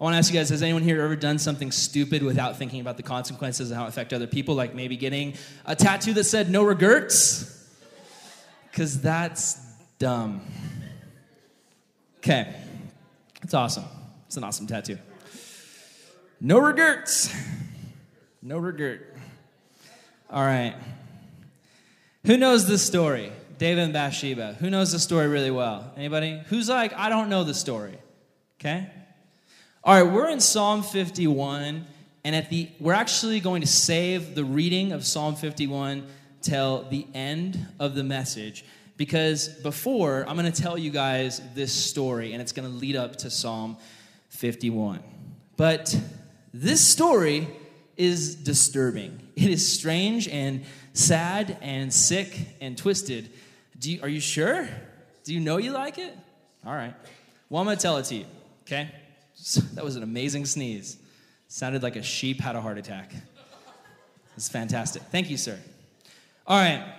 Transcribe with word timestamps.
I 0.00 0.04
want 0.04 0.14
to 0.14 0.18
ask 0.18 0.32
you 0.32 0.38
guys 0.38 0.48
has 0.50 0.62
anyone 0.62 0.82
here 0.82 1.02
ever 1.02 1.16
done 1.16 1.38
something 1.38 1.72
stupid 1.72 2.22
without 2.22 2.56
thinking 2.56 2.80
about 2.80 2.96
the 2.96 3.02
consequences 3.02 3.70
and 3.70 3.78
how 3.78 3.86
it 3.86 3.88
affect 3.88 4.12
other 4.12 4.28
people, 4.28 4.54
like 4.54 4.72
maybe 4.72 4.96
getting 4.96 5.34
a 5.66 5.74
tattoo 5.74 6.12
that 6.12 6.24
said 6.24 6.50
no 6.50 6.62
regrets? 6.62 7.68
Because 8.70 9.00
that's 9.00 9.60
dumb. 9.98 10.42
Okay, 12.18 12.54
it's 13.42 13.54
awesome. 13.54 13.84
It's 14.26 14.36
an 14.36 14.44
awesome 14.44 14.68
tattoo. 14.68 14.98
No 16.40 16.58
regrets. 16.58 17.34
No 18.40 18.58
regret. 18.58 19.00
All 20.30 20.44
right. 20.44 20.76
Who 22.24 22.36
knows 22.36 22.68
this 22.68 22.86
story? 22.86 23.32
David 23.58 23.82
and 23.82 23.92
Bathsheba. 23.92 24.54
Who 24.60 24.70
knows 24.70 24.92
the 24.92 25.00
story 25.00 25.26
really 25.26 25.50
well? 25.50 25.92
Anybody? 25.96 26.40
Who's 26.48 26.68
like, 26.68 26.92
I 26.92 27.08
don't 27.08 27.28
know 27.28 27.42
the 27.42 27.54
story? 27.54 27.98
Okay? 28.60 28.88
All 29.88 29.94
right, 29.94 30.12
we're 30.12 30.28
in 30.28 30.38
Psalm 30.38 30.82
51, 30.82 31.86
and 32.22 32.36
at 32.36 32.50
the 32.50 32.68
we're 32.78 32.92
actually 32.92 33.40
going 33.40 33.62
to 33.62 33.66
save 33.66 34.34
the 34.34 34.44
reading 34.44 34.92
of 34.92 35.02
Psalm 35.06 35.34
51 35.34 36.06
till 36.42 36.82
the 36.90 37.06
end 37.14 37.66
of 37.80 37.94
the 37.94 38.04
message 38.04 38.66
because 38.98 39.48
before 39.48 40.26
I'm 40.28 40.36
going 40.36 40.52
to 40.52 40.62
tell 40.62 40.76
you 40.76 40.90
guys 40.90 41.40
this 41.54 41.72
story, 41.72 42.34
and 42.34 42.42
it's 42.42 42.52
going 42.52 42.70
to 42.70 42.74
lead 42.76 42.96
up 42.96 43.16
to 43.16 43.30
Psalm 43.30 43.78
51. 44.28 45.02
But 45.56 45.98
this 46.52 46.86
story 46.86 47.48
is 47.96 48.34
disturbing. 48.34 49.18
It 49.36 49.48
is 49.48 49.72
strange 49.72 50.28
and 50.28 50.66
sad 50.92 51.56
and 51.62 51.90
sick 51.90 52.38
and 52.60 52.76
twisted. 52.76 53.30
Do 53.78 53.90
you, 53.90 54.02
are 54.02 54.08
you 54.10 54.20
sure? 54.20 54.68
Do 55.24 55.32
you 55.32 55.40
know 55.40 55.56
you 55.56 55.72
like 55.72 55.96
it? 55.96 56.14
All 56.66 56.74
right. 56.74 56.92
Well, 57.48 57.62
I'm 57.62 57.66
going 57.66 57.78
to 57.78 57.82
tell 57.82 57.96
it 57.96 58.04
to 58.04 58.16
you, 58.16 58.26
okay? 58.66 58.90
That 59.74 59.84
was 59.84 59.96
an 59.96 60.02
amazing 60.02 60.46
sneeze. 60.46 60.98
Sounded 61.48 61.82
like 61.82 61.96
a 61.96 62.02
sheep 62.02 62.40
had 62.40 62.56
a 62.56 62.60
heart 62.60 62.78
attack. 62.78 63.12
It's 64.36 64.48
fantastic. 64.48 65.02
Thank 65.10 65.30
you, 65.30 65.36
sir. 65.36 65.58
All 66.46 66.58
right. 66.58 66.94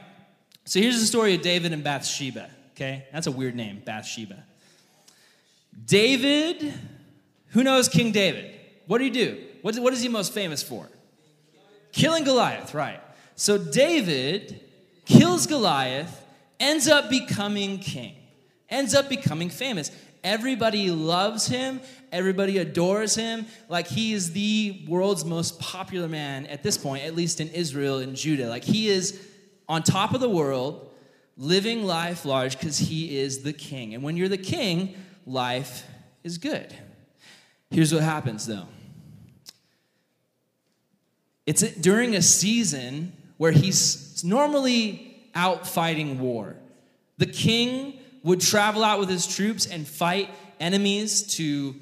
So 0.66 0.80
here's 0.80 1.00
the 1.00 1.06
story 1.06 1.36
of 1.36 1.42
David 1.42 1.74
and 1.74 1.84
Bathsheba, 1.84 2.50
okay? 2.72 3.06
That's 3.12 3.28
a 3.28 3.32
weird 3.32 3.56
name, 3.56 3.82
Bathsheba. 3.86 4.44
David, 5.86 6.74
who 7.48 7.64
knows 7.64 7.88
King 7.88 8.12
David? 8.12 8.54
What 8.88 9.00
did 9.00 9.06
he 9.06 9.26
do? 9.26 9.44
What, 9.62 9.78
what 9.80 9.94
is 9.94 10.02
he 10.02 10.10
most 10.10 10.34
famous 10.34 10.62
for? 10.64 10.88
Killing 11.92 12.24
Goliath, 12.24 12.74
right. 12.74 13.00
So 13.36 13.58
David 13.58 14.60
kills 15.06 15.48
Goliath, 15.48 16.24
ends 16.60 16.88
up 16.88 17.10
becoming 17.10 17.80
king, 17.80 18.16
ends 18.70 18.94
up 18.94 19.10
becoming 19.10 19.50
famous. 19.50 19.92
Everybody 20.24 20.92
loves 20.92 21.48
him, 21.48 21.82
everybody 22.12 22.58
adores 22.58 23.16
him. 23.16 23.46
Like 23.68 23.88
he 23.88 24.14
is 24.14 24.32
the 24.34 24.86
world's 24.88 25.26
most 25.26 25.60
popular 25.60 26.08
man 26.08 26.46
at 26.48 26.64
this 26.64 26.78
point, 26.78 27.04
at 27.04 27.16
least 27.16 27.40
in 27.42 27.50
Israel 27.50 28.00
and 28.00 28.16
Judah. 28.16 28.48
Like 28.50 28.64
he 28.64 28.90
is 28.90 29.20
on 29.68 29.84
top 29.84 30.14
of 30.14 30.22
the 30.22 30.30
world, 30.30 30.92
living 31.38 31.84
life 31.84 32.26
large 32.26 32.58
because 32.58 32.78
he 32.78 33.18
is 33.18 33.44
the 33.44 33.54
king. 33.54 33.94
And 33.94 34.04
when 34.04 34.18
you're 34.18 34.30
the 34.30 34.38
king, 34.38 34.96
life 35.26 35.86
is 36.24 36.38
good. 36.38 36.76
Here's 37.72 37.94
what 37.94 38.04
happens 38.04 38.48
though 38.48 38.68
it's 41.46 41.62
during 41.78 42.16
a 42.16 42.22
season 42.22 43.14
where 43.38 43.52
he's 43.52 44.24
normally 44.24 45.30
out 45.34 45.68
fighting 45.68 46.20
war. 46.20 46.56
The 47.18 47.26
king 47.26 48.00
would 48.24 48.42
travel 48.42 48.84
out 48.84 49.00
with 49.00 49.10
his 49.10 49.26
troops 49.26 49.66
and 49.66 49.88
fight 49.88 50.30
enemies 50.60 51.24
to 51.38 51.76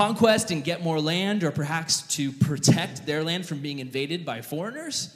conquest 0.00 0.50
and 0.50 0.64
get 0.64 0.82
more 0.82 0.98
land, 0.98 1.44
or 1.44 1.50
perhaps 1.50 2.00
to 2.16 2.32
protect 2.32 3.04
their 3.04 3.22
land 3.22 3.44
from 3.44 3.58
being 3.58 3.80
invaded 3.80 4.24
by 4.24 4.40
foreigners. 4.40 5.14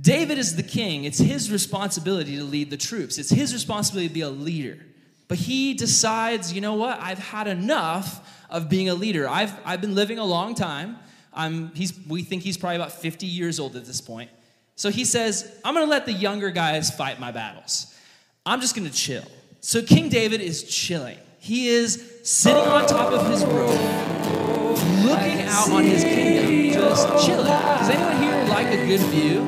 David 0.00 0.38
is 0.38 0.56
the 0.56 0.64
king. 0.64 1.04
It's 1.04 1.18
his 1.18 1.52
responsibility 1.52 2.36
to 2.36 2.42
lead 2.42 2.70
the 2.70 2.76
troops, 2.76 3.16
it's 3.16 3.30
his 3.30 3.52
responsibility 3.52 4.08
to 4.08 4.14
be 4.14 4.22
a 4.22 4.28
leader. 4.28 4.84
But 5.28 5.38
he 5.38 5.74
decides, 5.74 6.52
you 6.52 6.60
know 6.60 6.74
what? 6.74 6.98
I've 7.00 7.20
had 7.20 7.46
enough 7.46 8.28
of 8.50 8.68
being 8.68 8.88
a 8.88 8.94
leader. 8.94 9.28
I've, 9.28 9.52
I've 9.64 9.80
been 9.80 9.94
living 9.94 10.18
a 10.18 10.24
long 10.24 10.56
time. 10.56 10.96
I'm, 11.32 11.72
he's, 11.74 11.92
we 12.08 12.22
think 12.22 12.42
he's 12.42 12.56
probably 12.56 12.76
about 12.76 12.92
50 12.92 13.26
years 13.26 13.60
old 13.60 13.76
at 13.76 13.84
this 13.84 14.00
point. 14.00 14.30
So 14.74 14.90
he 14.90 15.04
says, 15.04 15.60
I'm 15.64 15.74
going 15.74 15.86
to 15.86 15.90
let 15.90 16.06
the 16.06 16.12
younger 16.12 16.50
guys 16.50 16.90
fight 16.90 17.20
my 17.20 17.30
battles. 17.30 17.94
I'm 18.44 18.60
just 18.60 18.74
going 18.74 18.88
to 18.88 18.94
chill. 18.94 19.24
So 19.60 19.82
King 19.82 20.08
David 20.08 20.40
is 20.40 20.62
chilling. 20.62 21.18
He 21.46 21.68
is 21.68 22.02
sitting 22.24 22.60
on 22.60 22.88
top 22.88 23.12
of 23.12 23.24
his 23.30 23.44
roof, 23.44 23.70
looking 25.04 25.42
out 25.42 25.70
on 25.70 25.84
his 25.84 26.02
kingdom, 26.02 26.72
just 26.72 27.06
chilling. 27.24 27.46
Does 27.46 27.88
anyone 27.88 28.20
here 28.20 28.44
like 28.52 28.66
a 28.66 28.84
good 28.84 29.00
view? 29.02 29.42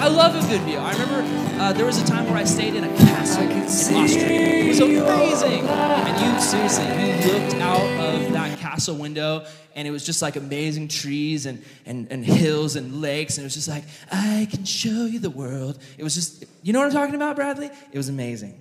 I 0.00 0.08
love 0.08 0.34
a 0.34 0.48
good 0.48 0.60
view. 0.62 0.78
I 0.78 0.90
remember 0.90 1.22
uh, 1.62 1.72
there 1.72 1.86
was 1.86 2.02
a 2.02 2.04
time 2.04 2.24
where 2.24 2.36
I 2.36 2.42
stayed 2.42 2.74
in 2.74 2.82
a 2.82 2.88
castle 2.96 3.44
in 3.44 3.62
Austria. 3.62 4.26
It 4.28 4.66
was 4.66 4.80
amazing. 4.80 5.68
And 5.68 6.34
you, 6.34 6.40
seriously, 6.40 6.86
you 6.86 7.32
looked 7.32 7.54
out 7.62 8.00
of 8.00 8.32
that 8.32 8.58
castle 8.58 8.96
window 8.96 9.46
and 9.76 9.86
it 9.86 9.92
was 9.92 10.04
just 10.04 10.22
like 10.22 10.34
amazing 10.34 10.88
trees 10.88 11.46
and, 11.46 11.62
and, 11.86 12.10
and 12.10 12.24
hills 12.24 12.74
and 12.74 13.00
lakes. 13.00 13.38
And 13.38 13.44
it 13.44 13.46
was 13.46 13.54
just 13.54 13.68
like, 13.68 13.84
I 14.10 14.48
can 14.50 14.64
show 14.64 15.04
you 15.04 15.20
the 15.20 15.30
world. 15.30 15.78
It 15.96 16.02
was 16.02 16.16
just, 16.16 16.44
you 16.64 16.72
know 16.72 16.80
what 16.80 16.86
I'm 16.86 16.92
talking 16.92 17.14
about, 17.14 17.36
Bradley? 17.36 17.70
It 17.92 17.96
was 17.96 18.08
amazing. 18.08 18.59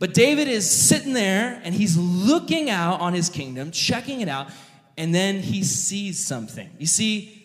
But 0.00 0.12
David 0.12 0.48
is 0.48 0.68
sitting 0.68 1.12
there 1.12 1.60
and 1.62 1.72
he's 1.72 1.96
looking 1.96 2.68
out 2.68 3.00
on 3.00 3.14
his 3.14 3.28
kingdom, 3.28 3.70
checking 3.70 4.20
it 4.20 4.28
out, 4.28 4.48
and 4.98 5.14
then 5.14 5.38
he 5.38 5.62
sees 5.62 6.26
something. 6.26 6.68
You 6.78 6.86
see, 6.86 7.40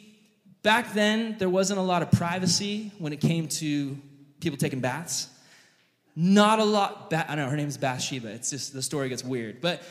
Back 0.66 0.96
then, 0.96 1.36
there 1.38 1.48
wasn't 1.48 1.78
a 1.78 1.84
lot 1.84 2.02
of 2.02 2.10
privacy 2.10 2.92
when 2.98 3.14
it 3.14 3.22
came 3.22 3.48
to 3.48 3.96
people 4.40 4.58
taking 4.58 4.80
baths. 4.80 5.30
Not 6.16 6.58
a 6.58 6.64
lot, 6.64 7.14
I 7.14 7.24
don't 7.28 7.38
know, 7.38 7.50
her 7.52 7.56
name 7.56 7.68
is 7.68 7.78
Bathsheba. 7.78 8.30
It's 8.30 8.50
just 8.50 8.74
the 8.74 8.82
story 8.82 9.08
gets 9.08 9.24
weird. 9.24 9.62
But 9.62 9.84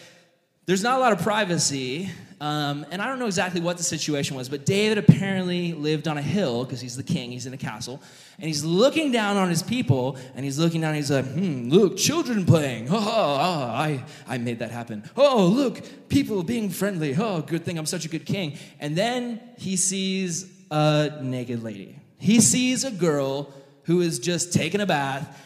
there's 0.67 0.83
not 0.83 0.99
a 0.99 1.01
lot 1.01 1.13
of 1.13 1.21
privacy. 1.21 2.11
Um, 2.41 2.85
and 2.91 3.01
I 3.01 3.07
don't 3.07 3.19
know 3.19 3.27
exactly 3.27 3.61
what 3.61 3.79
the 3.79 3.83
situation 3.83 4.37
was, 4.37 4.49
but 4.49 4.67
David 4.67 4.99
apparently 4.99 5.73
lived 5.73 6.09
on 6.09 6.19
a 6.19 6.23
hill 6.23 6.65
because 6.65 6.81
he's 6.81 6.97
the 6.97 7.03
king, 7.03 7.31
he's 7.31 7.47
in 7.47 7.55
a 7.55 7.59
castle. 7.59 8.03
And 8.39 8.47
he's 8.47 8.65
looking 8.65 9.13
down 9.13 9.37
on 9.37 9.49
his 9.49 9.63
people, 9.63 10.19
and 10.35 10.45
he's 10.45 10.59
looking 10.59 10.81
down, 10.81 10.95
he's 10.95 11.11
like, 11.11 11.25
hmm, 11.27 11.71
look, 11.71 11.97
children 11.97 12.45
playing. 12.45 12.89
Oh, 12.91 12.97
oh, 12.97 13.01
oh, 13.01 13.67
I, 13.71 14.05
I 14.27 14.39
made 14.39 14.59
that 14.59 14.71
happen. 14.71 15.09
Oh, 15.17 15.47
look, 15.47 15.81
people 16.09 16.43
being 16.43 16.69
friendly. 16.69 17.15
Oh, 17.17 17.41
good 17.41 17.65
thing 17.65 17.79
I'm 17.79 17.87
such 17.87 18.05
a 18.05 18.09
good 18.09 18.27
king. 18.27 18.59
And 18.81 18.97
then 18.97 19.41
he 19.57 19.77
sees 19.77 20.51
a 20.71 21.19
naked 21.23 21.63
lady. 21.63 21.99
He 22.19 22.41
sees 22.41 22.85
a 22.85 22.91
girl 22.91 23.55
who 23.85 24.01
is 24.01 24.19
just 24.19 24.53
taking 24.53 24.81
a 24.81 24.87
bath 24.87 25.41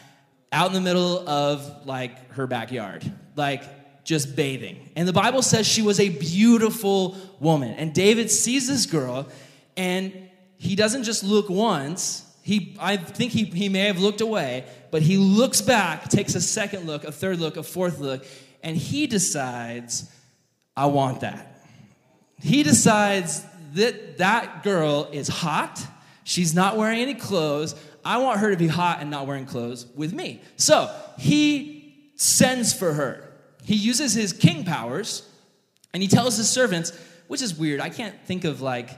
out 0.51 0.67
in 0.67 0.73
the 0.73 0.81
middle 0.81 1.27
of 1.29 1.85
like 1.85 2.31
her 2.31 2.47
backyard, 2.47 3.09
like 3.35 3.63
just 4.09 4.35
bathing. 4.35 4.89
And 4.95 5.07
the 5.07 5.13
Bible 5.13 5.43
says 5.43 5.67
she 5.67 5.83
was 5.83 5.99
a 5.99 6.09
beautiful 6.09 7.15
woman. 7.39 7.75
And 7.75 7.93
David 7.93 8.31
sees 8.31 8.67
this 8.67 8.87
girl 8.87 9.27
and 9.77 10.11
he 10.57 10.75
doesn't 10.75 11.03
just 11.03 11.23
look 11.23 11.47
once. 11.47 12.25
He, 12.41 12.75
I 12.79 12.97
think 12.97 13.31
he, 13.31 13.43
he 13.43 13.69
may 13.69 13.81
have 13.81 13.99
looked 13.99 14.21
away, 14.21 14.65
but 14.89 15.03
he 15.03 15.17
looks 15.17 15.61
back, 15.61 16.09
takes 16.09 16.33
a 16.33 16.41
second 16.41 16.87
look, 16.87 17.03
a 17.03 17.11
third 17.11 17.39
look, 17.39 17.55
a 17.55 17.61
fourth 17.61 17.99
look, 17.99 18.25
and 18.63 18.75
he 18.75 19.05
decides, 19.05 20.11
I 20.75 20.87
want 20.87 21.21
that. 21.21 21.61
He 22.41 22.63
decides 22.63 23.45
that 23.75 24.17
that 24.17 24.63
girl 24.63 25.07
is 25.11 25.27
hot. 25.27 25.85
She's 26.23 26.55
not 26.55 26.77
wearing 26.77 26.99
any 26.99 27.13
clothes. 27.13 27.75
I 28.03 28.17
want 28.17 28.39
her 28.39 28.49
to 28.49 28.57
be 28.57 28.65
hot 28.67 29.01
and 29.01 29.11
not 29.11 29.27
wearing 29.27 29.45
clothes 29.45 29.85
with 29.95 30.13
me. 30.13 30.41
So 30.55 30.91
he 31.19 32.11
sends 32.15 32.73
for 32.73 32.93
her. 32.93 33.28
He 33.63 33.75
uses 33.75 34.13
his 34.13 34.33
king 34.33 34.65
powers 34.65 35.27
and 35.93 36.01
he 36.01 36.09
tells 36.09 36.37
his 36.37 36.49
servants, 36.49 36.91
which 37.27 37.41
is 37.41 37.55
weird. 37.55 37.79
I 37.79 37.89
can't 37.89 38.15
think 38.25 38.43
of 38.43 38.61
like, 38.61 38.89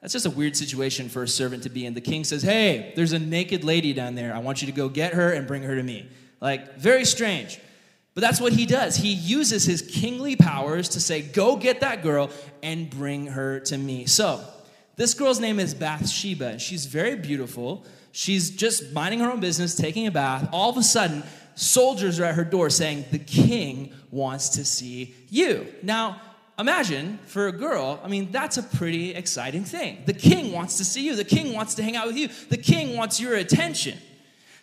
that's 0.00 0.12
just 0.12 0.26
a 0.26 0.30
weird 0.30 0.56
situation 0.56 1.08
for 1.08 1.22
a 1.22 1.28
servant 1.28 1.64
to 1.64 1.68
be 1.68 1.86
in. 1.86 1.94
The 1.94 2.00
king 2.00 2.24
says, 2.24 2.42
Hey, 2.42 2.92
there's 2.96 3.12
a 3.12 3.18
naked 3.18 3.64
lady 3.64 3.92
down 3.92 4.14
there. 4.14 4.34
I 4.34 4.38
want 4.38 4.62
you 4.62 4.66
to 4.66 4.72
go 4.72 4.88
get 4.88 5.14
her 5.14 5.32
and 5.32 5.46
bring 5.46 5.62
her 5.62 5.74
to 5.74 5.82
me. 5.82 6.08
Like, 6.40 6.76
very 6.76 7.04
strange. 7.04 7.58
But 8.14 8.20
that's 8.22 8.40
what 8.40 8.52
he 8.52 8.66
does. 8.66 8.96
He 8.96 9.12
uses 9.12 9.64
his 9.64 9.82
kingly 9.82 10.36
powers 10.36 10.90
to 10.90 11.00
say, 11.00 11.22
Go 11.22 11.56
get 11.56 11.80
that 11.80 12.02
girl 12.02 12.30
and 12.62 12.88
bring 12.88 13.26
her 13.26 13.60
to 13.60 13.76
me. 13.76 14.06
So, 14.06 14.42
this 14.96 15.12
girl's 15.12 15.40
name 15.40 15.60
is 15.60 15.74
Bathsheba, 15.74 16.46
and 16.46 16.60
she's 16.60 16.86
very 16.86 17.16
beautiful. 17.16 17.84
She's 18.16 18.48
just 18.48 18.94
minding 18.94 19.20
her 19.20 19.30
own 19.30 19.40
business, 19.40 19.74
taking 19.74 20.06
a 20.06 20.10
bath. 20.10 20.48
All 20.50 20.70
of 20.70 20.78
a 20.78 20.82
sudden, 20.82 21.22
soldiers 21.54 22.18
are 22.18 22.24
at 22.24 22.34
her 22.34 22.44
door 22.44 22.70
saying, 22.70 23.04
The 23.10 23.18
king 23.18 23.92
wants 24.10 24.48
to 24.50 24.64
see 24.64 25.14
you. 25.28 25.66
Now, 25.82 26.22
imagine 26.58 27.18
for 27.26 27.48
a 27.48 27.52
girl, 27.52 28.00
I 28.02 28.08
mean, 28.08 28.32
that's 28.32 28.56
a 28.56 28.62
pretty 28.62 29.14
exciting 29.14 29.64
thing. 29.64 30.02
The 30.06 30.14
king 30.14 30.50
wants 30.50 30.78
to 30.78 30.84
see 30.86 31.04
you, 31.04 31.14
the 31.14 31.24
king 31.24 31.52
wants 31.52 31.74
to 31.74 31.82
hang 31.82 31.94
out 31.94 32.06
with 32.06 32.16
you, 32.16 32.28
the 32.48 32.56
king 32.56 32.96
wants 32.96 33.20
your 33.20 33.34
attention. 33.34 33.98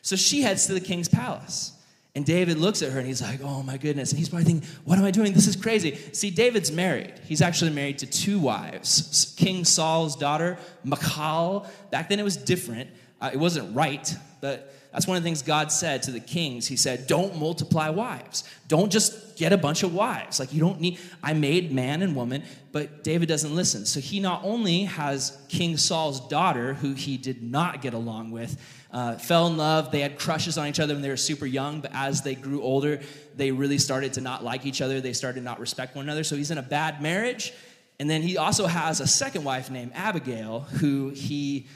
So 0.02 0.16
she 0.16 0.42
heads 0.42 0.66
to 0.66 0.74
the 0.74 0.82
king's 0.82 1.08
palace. 1.08 1.74
And 2.16 2.26
David 2.26 2.58
looks 2.58 2.82
at 2.82 2.92
her 2.92 2.98
and 2.98 3.08
he's 3.08 3.22
like, 3.22 3.42
oh 3.44 3.62
my 3.62 3.78
goodness. 3.78 4.12
And 4.12 4.18
he's 4.18 4.30
probably 4.30 4.46
thinking, 4.46 4.70
what 4.84 4.98
am 4.98 5.06
I 5.06 5.12
doing? 5.12 5.34
This 5.34 5.48
is 5.48 5.56
crazy. 5.56 5.96
See, 6.12 6.32
David's 6.32 6.72
married. 6.72 7.14
He's 7.26 7.42
actually 7.44 7.72
married 7.72 8.00
to 8.00 8.08
two 8.08 8.40
wives 8.40 9.36
King 9.38 9.64
Saul's 9.64 10.16
daughter, 10.16 10.58
Michal. 10.84 11.68
Back 11.92 12.10
then 12.10 12.20
it 12.20 12.24
was 12.24 12.36
different, 12.36 12.90
uh, 13.24 13.30
it 13.32 13.38
wasn't 13.38 13.74
right, 13.74 14.14
but 14.42 14.76
that's 14.92 15.08
one 15.08 15.16
of 15.16 15.24
the 15.24 15.28
things 15.28 15.42
God 15.42 15.72
said 15.72 16.04
to 16.04 16.12
the 16.12 16.20
kings. 16.20 16.68
He 16.68 16.76
said, 16.76 17.08
Don't 17.08 17.38
multiply 17.40 17.90
wives. 17.90 18.44
Don't 18.68 18.92
just 18.92 19.38
get 19.38 19.54
a 19.54 19.58
bunch 19.58 19.82
of 19.82 19.94
wives. 19.94 20.42
Like, 20.42 20.54
you 20.54 20.60
don't 20.60 20.82
need, 20.82 21.00
I 21.24 21.34
made 21.34 21.72
man 21.72 22.02
and 22.02 22.18
woman, 22.18 22.44
but 22.74 23.02
David 23.02 23.30
doesn't 23.30 23.56
listen. 23.56 23.86
So 23.86 24.02
he 24.02 24.20
not 24.20 24.42
only 24.44 24.84
has 24.84 25.42
King 25.48 25.78
Saul's 25.78 26.28
daughter, 26.28 26.74
who 26.74 26.94
he 26.94 27.16
did 27.16 27.42
not 27.42 27.82
get 27.82 27.94
along 27.94 28.32
with, 28.32 28.62
uh, 28.92 29.16
fell 29.16 29.48
in 29.48 29.56
love. 29.56 29.90
They 29.90 30.02
had 30.02 30.20
crushes 30.20 30.58
on 30.58 30.68
each 30.68 30.82
other 30.82 30.94
when 30.94 31.02
they 31.02 31.10
were 31.10 31.18
super 31.18 31.46
young, 31.46 31.80
but 31.80 31.92
as 31.94 32.24
they 32.24 32.36
grew 32.36 32.62
older, 32.62 33.00
they 33.38 33.52
really 33.52 33.78
started 33.78 34.14
to 34.14 34.22
not 34.22 34.44
like 34.44 34.66
each 34.66 34.82
other. 34.82 35.00
They 35.00 35.14
started 35.14 35.40
to 35.40 35.46
not 35.46 35.62
respect 35.62 35.96
one 35.96 36.04
another. 36.04 36.26
So 36.26 36.36
he's 36.36 36.52
in 36.52 36.58
a 36.58 36.64
bad 36.64 37.02
marriage. 37.02 37.54
And 38.00 38.10
then 38.10 38.22
he 38.22 38.38
also 38.38 38.68
has 38.68 39.00
a 39.00 39.08
second 39.08 39.46
wife 39.46 39.72
named 39.72 39.94
Abigail, 39.96 40.60
who 40.60 41.10
he 41.10 41.68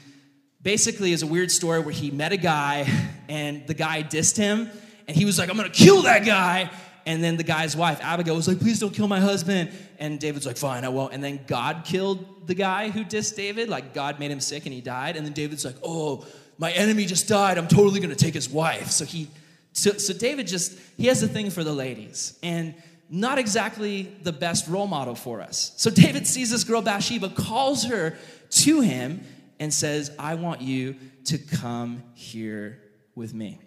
basically 0.68 1.12
is 1.12 1.22
a 1.22 1.26
weird 1.26 1.50
story 1.50 1.80
where 1.80 1.94
he 1.94 2.10
met 2.10 2.30
a 2.30 2.36
guy 2.36 2.86
and 3.30 3.66
the 3.66 3.72
guy 3.72 4.02
dissed 4.02 4.36
him 4.36 4.70
and 5.06 5.16
he 5.16 5.24
was 5.24 5.38
like, 5.38 5.48
I'm 5.48 5.56
gonna 5.56 5.70
kill 5.70 6.02
that 6.02 6.26
guy. 6.26 6.70
And 7.06 7.24
then 7.24 7.38
the 7.38 7.42
guy's 7.42 7.74
wife, 7.74 8.00
Abigail, 8.02 8.36
was 8.36 8.46
like, 8.46 8.60
please 8.60 8.78
don't 8.78 8.92
kill 8.92 9.08
my 9.08 9.18
husband. 9.18 9.70
And 9.98 10.20
David's 10.20 10.44
like, 10.44 10.58
fine, 10.58 10.84
I 10.84 10.90
won't. 10.90 11.14
And 11.14 11.24
then 11.24 11.40
God 11.46 11.84
killed 11.86 12.46
the 12.46 12.54
guy 12.54 12.90
who 12.90 13.02
dissed 13.02 13.34
David. 13.34 13.70
Like, 13.70 13.94
God 13.94 14.20
made 14.20 14.30
him 14.30 14.40
sick 14.40 14.66
and 14.66 14.74
he 14.74 14.82
died. 14.82 15.16
And 15.16 15.24
then 15.24 15.32
David's 15.32 15.64
like, 15.64 15.76
oh, 15.82 16.26
my 16.58 16.70
enemy 16.72 17.06
just 17.06 17.26
died. 17.26 17.56
I'm 17.56 17.66
totally 17.66 17.98
gonna 17.98 18.14
take 18.14 18.34
his 18.34 18.50
wife. 18.50 18.90
So 18.90 19.06
he, 19.06 19.28
so, 19.72 19.92
so 19.92 20.12
David 20.12 20.46
just, 20.46 20.78
he 20.98 21.06
has 21.06 21.22
a 21.22 21.28
thing 21.28 21.48
for 21.48 21.64
the 21.64 21.72
ladies. 21.72 22.38
And 22.42 22.74
not 23.08 23.38
exactly 23.38 24.14
the 24.22 24.32
best 24.32 24.68
role 24.68 24.86
model 24.86 25.14
for 25.14 25.40
us. 25.40 25.72
So 25.78 25.88
David 25.88 26.26
sees 26.26 26.50
this 26.50 26.62
girl, 26.62 26.82
Bathsheba, 26.82 27.30
calls 27.30 27.84
her 27.84 28.18
to 28.50 28.80
him, 28.82 29.22
and 29.60 29.72
says, 29.72 30.10
I 30.18 30.34
want 30.34 30.60
you 30.60 30.96
to 31.24 31.38
come 31.38 32.02
here 32.14 32.80
with 33.14 33.34
me. 33.34 33.58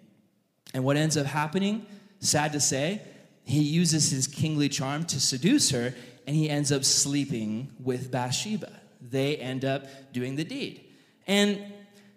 And 0.74 0.84
what 0.84 0.96
ends 0.96 1.16
up 1.16 1.26
happening, 1.26 1.86
sad 2.20 2.52
to 2.52 2.60
say, 2.60 3.02
he 3.44 3.62
uses 3.62 4.10
his 4.10 4.26
kingly 4.26 4.68
charm 4.68 5.04
to 5.06 5.20
seduce 5.20 5.70
her, 5.70 5.94
and 6.26 6.36
he 6.36 6.48
ends 6.48 6.72
up 6.72 6.84
sleeping 6.84 7.70
with 7.82 8.10
Bathsheba. 8.10 8.72
They 9.00 9.36
end 9.36 9.64
up 9.64 10.12
doing 10.12 10.36
the 10.36 10.44
deed. 10.44 10.84
And 11.26 11.60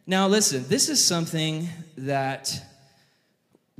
now, 0.07 0.27
listen, 0.27 0.65
this 0.67 0.87
is 0.87 1.03
something 1.03 1.67
that 1.97 2.61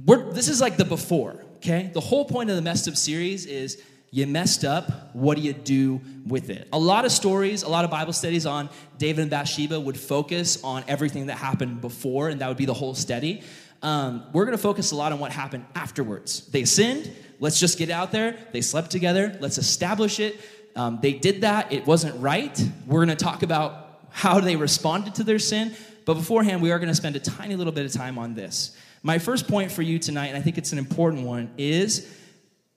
we're, 0.04 0.32
this 0.34 0.50
is 0.50 0.60
like 0.60 0.78
the 0.78 0.86
before, 0.86 1.36
okay? 1.58 1.92
The 1.94 2.02
whole 2.02 2.26
point 2.26 2.50
of 2.50 2.56
the 2.56 2.62
messed 2.62 2.88
up 2.88 2.98
series 2.98 3.46
is 3.46 3.82
you 4.12 4.28
messed 4.28 4.63
up. 4.63 5.13
What 5.13 5.36
do 5.36 5.44
you 5.44 5.54
do 5.54 6.02
with 6.25 6.50
it? 6.50 6.68
A 6.72 6.80
lot 6.80 7.06
of 7.06 7.12
stories, 7.12 7.63
a 7.63 7.69
lot 7.69 7.86
of 7.86 7.92
Bible 7.92 8.13
studies 8.13 8.46
on 8.46 8.69
David 8.98 9.24
and 9.24 9.31
Bathsheba 9.31 9.80
would 9.80 10.00
focus 10.00 10.63
on 10.63 10.84
everything 10.88 11.25
that 11.28 11.38
happened 11.38 11.81
before, 11.81 12.30
and 12.30 12.42
that 12.42 12.48
would 12.48 12.57
be 12.57 12.66
the 12.66 12.74
whole 12.74 12.94
study. 12.94 13.44
Um, 13.81 14.24
we're 14.34 14.46
going 14.46 14.57
to 14.57 14.62
focus 14.62 14.92
a 14.92 14.96
lot 14.96 15.12
on 15.12 15.19
what 15.19 15.31
happened 15.31 15.66
afterwards. 15.75 16.48
They 16.48 16.66
sinned. 16.66 17.12
Let's 17.40 17.60
just 17.60 17.78
get 17.78 17.90
out 17.90 18.12
there. 18.12 18.38
They 18.52 18.62
slept 18.62 18.90
together. 18.90 19.38
Let's 19.42 19.57
establish 19.57 20.19
it. 20.19 20.40
Um, 20.75 21.00
they 21.01 21.13
did 21.13 21.42
that. 21.42 21.72
It 21.72 21.86
wasn't 21.86 22.19
right. 22.22 22.58
We're 22.88 23.06
going 23.06 23.16
to 23.18 23.24
talk 23.24 23.44
about 23.44 24.00
how 24.10 24.40
they 24.40 24.56
responded 24.56 25.16
to 25.16 25.24
their 25.24 25.40
sin. 25.40 25.75
But 26.06 26.16
beforehand, 26.16 26.62
we 26.62 26.72
are 26.72 26.80
going 26.80 26.90
to 26.90 26.96
spend 26.96 27.16
a 27.16 27.19
tiny 27.19 27.56
little 27.56 27.74
bit 27.74 27.86
of 27.86 27.92
time 27.92 28.18
on 28.18 28.34
this. 28.34 28.75
My 29.04 29.19
first 29.19 29.48
point 29.48 29.72
for 29.72 29.81
you 29.81 30.00
tonight, 30.00 30.28
and 30.28 30.38
I 30.38 30.42
think 30.42 30.58
it's 30.58 30.72
an 30.72 30.78
important 30.78 31.25
one, 31.25 31.51
is 31.58 32.08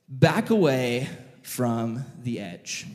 back 0.09 0.51
away 0.51 1.09
from 1.43 2.05
the 2.23 2.41
edge. 2.41 2.87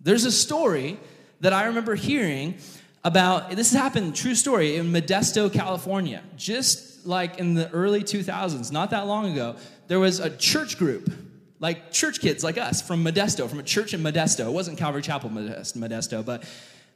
There's 0.00 0.24
a 0.24 0.32
story 0.32 0.98
that 1.40 1.52
I 1.52 1.66
remember 1.66 1.94
hearing 1.94 2.56
about, 3.04 3.50
this 3.50 3.72
happened, 3.72 4.14
true 4.14 4.34
story, 4.34 4.76
in 4.76 4.92
Modesto, 4.92 5.52
California, 5.52 6.22
just 6.36 7.06
like 7.06 7.38
in 7.38 7.54
the 7.54 7.70
early 7.70 8.02
2000s, 8.02 8.70
not 8.70 8.90
that 8.90 9.06
long 9.06 9.32
ago. 9.32 9.56
There 9.88 9.98
was 9.98 10.20
a 10.20 10.30
church 10.36 10.78
group, 10.78 11.12
like 11.58 11.92
church 11.92 12.20
kids 12.20 12.44
like 12.44 12.58
us 12.58 12.80
from 12.80 13.04
Modesto, 13.04 13.48
from 13.48 13.58
a 13.58 13.64
church 13.64 13.92
in 13.94 14.02
Modesto. 14.02 14.46
It 14.46 14.52
wasn't 14.52 14.78
Calvary 14.78 15.02
Chapel 15.02 15.30
Modesto, 15.30 16.24
but 16.24 16.44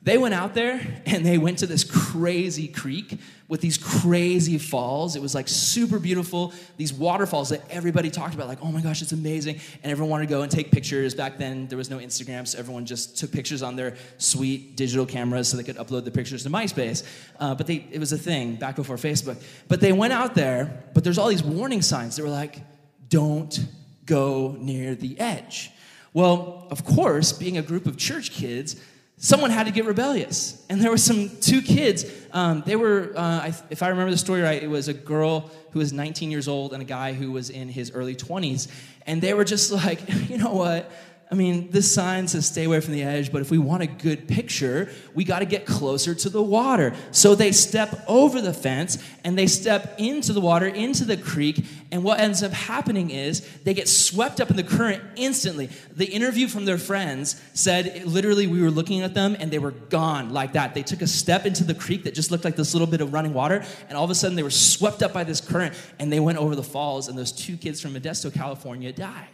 they 0.06 0.18
went 0.18 0.34
out 0.34 0.54
there 0.54 0.80
and 1.04 1.26
they 1.26 1.36
went 1.36 1.58
to 1.58 1.66
this 1.66 1.82
crazy 1.82 2.68
creek 2.68 3.18
with 3.48 3.60
these 3.60 3.76
crazy 3.76 4.56
falls. 4.56 5.16
It 5.16 5.20
was 5.20 5.34
like 5.34 5.48
super 5.48 5.98
beautiful, 5.98 6.52
these 6.76 6.92
waterfalls 6.92 7.48
that 7.48 7.62
everybody 7.70 8.08
talked 8.08 8.32
about, 8.32 8.46
like, 8.46 8.60
oh 8.62 8.70
my 8.70 8.80
gosh, 8.80 9.02
it's 9.02 9.10
amazing. 9.10 9.58
And 9.82 9.90
everyone 9.90 10.10
wanted 10.10 10.28
to 10.28 10.30
go 10.30 10.42
and 10.42 10.50
take 10.50 10.70
pictures. 10.70 11.12
Back 11.12 11.38
then, 11.38 11.66
there 11.66 11.76
was 11.76 11.90
no 11.90 11.98
Instagram, 11.98 12.46
so 12.46 12.56
everyone 12.56 12.86
just 12.86 13.18
took 13.18 13.32
pictures 13.32 13.64
on 13.64 13.74
their 13.74 13.96
sweet 14.18 14.76
digital 14.76 15.06
cameras 15.06 15.48
so 15.48 15.56
they 15.56 15.64
could 15.64 15.76
upload 15.76 16.04
the 16.04 16.12
pictures 16.12 16.44
to 16.44 16.50
MySpace. 16.50 17.04
Uh, 17.40 17.56
but 17.56 17.66
they, 17.66 17.84
it 17.90 17.98
was 17.98 18.12
a 18.12 18.18
thing 18.18 18.54
back 18.54 18.76
before 18.76 18.94
Facebook. 18.94 19.42
But 19.66 19.80
they 19.80 19.92
went 19.92 20.12
out 20.12 20.36
there, 20.36 20.84
but 20.94 21.02
there's 21.02 21.18
all 21.18 21.28
these 21.28 21.42
warning 21.42 21.82
signs 21.82 22.14
that 22.14 22.22
were 22.22 22.28
like, 22.28 22.60
don't 23.08 23.58
go 24.04 24.56
near 24.56 24.94
the 24.94 25.18
edge. 25.18 25.72
Well, 26.14 26.68
of 26.70 26.84
course, 26.84 27.32
being 27.32 27.58
a 27.58 27.62
group 27.62 27.86
of 27.86 27.96
church 27.96 28.30
kids, 28.30 28.76
someone 29.18 29.50
had 29.50 29.66
to 29.66 29.72
get 29.72 29.84
rebellious. 29.86 30.64
And 30.68 30.80
there 30.80 30.90
were 30.90 30.98
some 30.98 31.30
two 31.40 31.62
kids. 31.62 32.04
Um, 32.32 32.62
they 32.66 32.76
were, 32.76 33.12
uh, 33.16 33.52
if 33.70 33.82
I 33.82 33.88
remember 33.88 34.10
the 34.10 34.18
story 34.18 34.42
right, 34.42 34.62
it 34.62 34.68
was 34.68 34.88
a 34.88 34.94
girl 34.94 35.50
who 35.70 35.78
was 35.78 35.92
19 35.92 36.30
years 36.30 36.48
old 36.48 36.72
and 36.72 36.82
a 36.82 36.86
guy 36.86 37.12
who 37.12 37.32
was 37.32 37.50
in 37.50 37.68
his 37.68 37.90
early 37.92 38.14
20s. 38.14 38.68
And 39.06 39.22
they 39.22 39.34
were 39.34 39.44
just 39.44 39.72
like, 39.72 40.00
you 40.28 40.38
know 40.38 40.52
what? 40.52 40.90
I 41.28 41.34
mean, 41.34 41.73
this 41.73 41.93
sign 41.93 42.28
says 42.28 42.46
stay 42.46 42.64
away 42.64 42.78
from 42.81 42.93
the 42.93 43.02
edge, 43.02 43.32
but 43.32 43.43
if 43.43 43.50
we 43.50 43.58
want 43.58 43.82
a 43.82 43.88
good 43.88 44.28
picture, 44.28 44.88
we 45.12 45.25
got 45.25 45.40
to 45.40 45.44
get 45.44 45.67
closer 45.67 46.14
to 46.14 46.28
the 46.28 46.40
water. 46.40 46.94
So 47.11 47.34
they 47.34 47.50
step 47.50 48.05
over 48.06 48.40
the 48.40 48.55
fence 48.55 49.02
and 49.25 49.37
they 49.37 49.49
step 49.49 49.96
into 49.99 50.32
the 50.32 50.40
water, 50.40 50.67
into 50.67 51.05
the 51.05 51.17
creek, 51.17 51.64
and 51.90 52.05
what 52.05 52.20
ends 52.20 52.44
up 52.44 52.52
happening 52.52 53.11
is 53.11 53.40
they 53.64 53.75
get 53.75 53.88
swept 53.88 54.40
up 54.40 54.50
in 54.50 54.56
the 54.56 54.62
current 54.62 55.02
instantly. 55.17 55.69
The 55.90 56.06
interview 56.06 56.46
from 56.46 56.64
their 56.64 56.78
friends 56.78 57.40
said 57.55 58.05
literally 58.06 58.46
we 58.46 58.62
were 58.62 58.70
looking 58.70 59.00
at 59.00 59.14
them 59.14 59.37
and 59.40 59.50
they 59.50 59.58
were 59.58 59.73
gone 59.73 60.32
like 60.32 60.52
that. 60.52 60.75
They 60.75 60.84
took 60.84 61.02
a 61.02 61.08
step 61.08 61.44
into 61.44 61.64
the 61.64 61.75
creek 61.75 62.05
that 62.05 62.14
just 62.14 62.31
looked 62.31 62.44
like 62.44 62.55
this 62.55 62.73
little 62.73 62.87
bit 62.87 63.00
of 63.00 63.12
running 63.12 63.34
water, 63.34 63.64
and 63.88 63.99
all 63.99 64.05
of 64.05 64.11
a 64.11 64.14
sudden 64.14 64.37
they 64.37 64.44
were 64.44 64.50
swept 64.50 65.02
up 65.02 65.12
by 65.12 65.25
this 65.25 65.40
current 65.40 65.75
and 65.99 66.12
they 66.12 66.20
went 66.20 66.38
over 66.38 66.55
the 66.55 66.62
falls, 66.62 67.08
and 67.08 67.19
those 67.19 67.32
two 67.32 67.56
kids 67.56 67.81
from 67.81 67.94
Modesto, 67.94 68.32
California 68.32 68.93
died. 68.93 69.26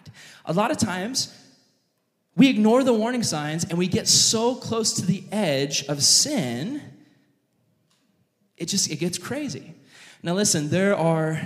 A 0.46 0.54
lot 0.54 0.70
of 0.70 0.78
times, 0.78 1.38
we 2.36 2.48
ignore 2.48 2.82
the 2.82 2.94
warning 2.94 3.22
signs 3.22 3.64
and 3.64 3.78
we 3.78 3.86
get 3.86 4.08
so 4.08 4.54
close 4.54 4.94
to 4.94 5.06
the 5.06 5.22
edge 5.30 5.84
of 5.86 6.02
sin, 6.02 6.80
it 8.56 8.66
just 8.66 8.90
it 8.90 8.96
gets 8.96 9.18
crazy. 9.18 9.74
Now 10.22 10.34
listen, 10.34 10.70
there 10.70 10.96
are 10.96 11.40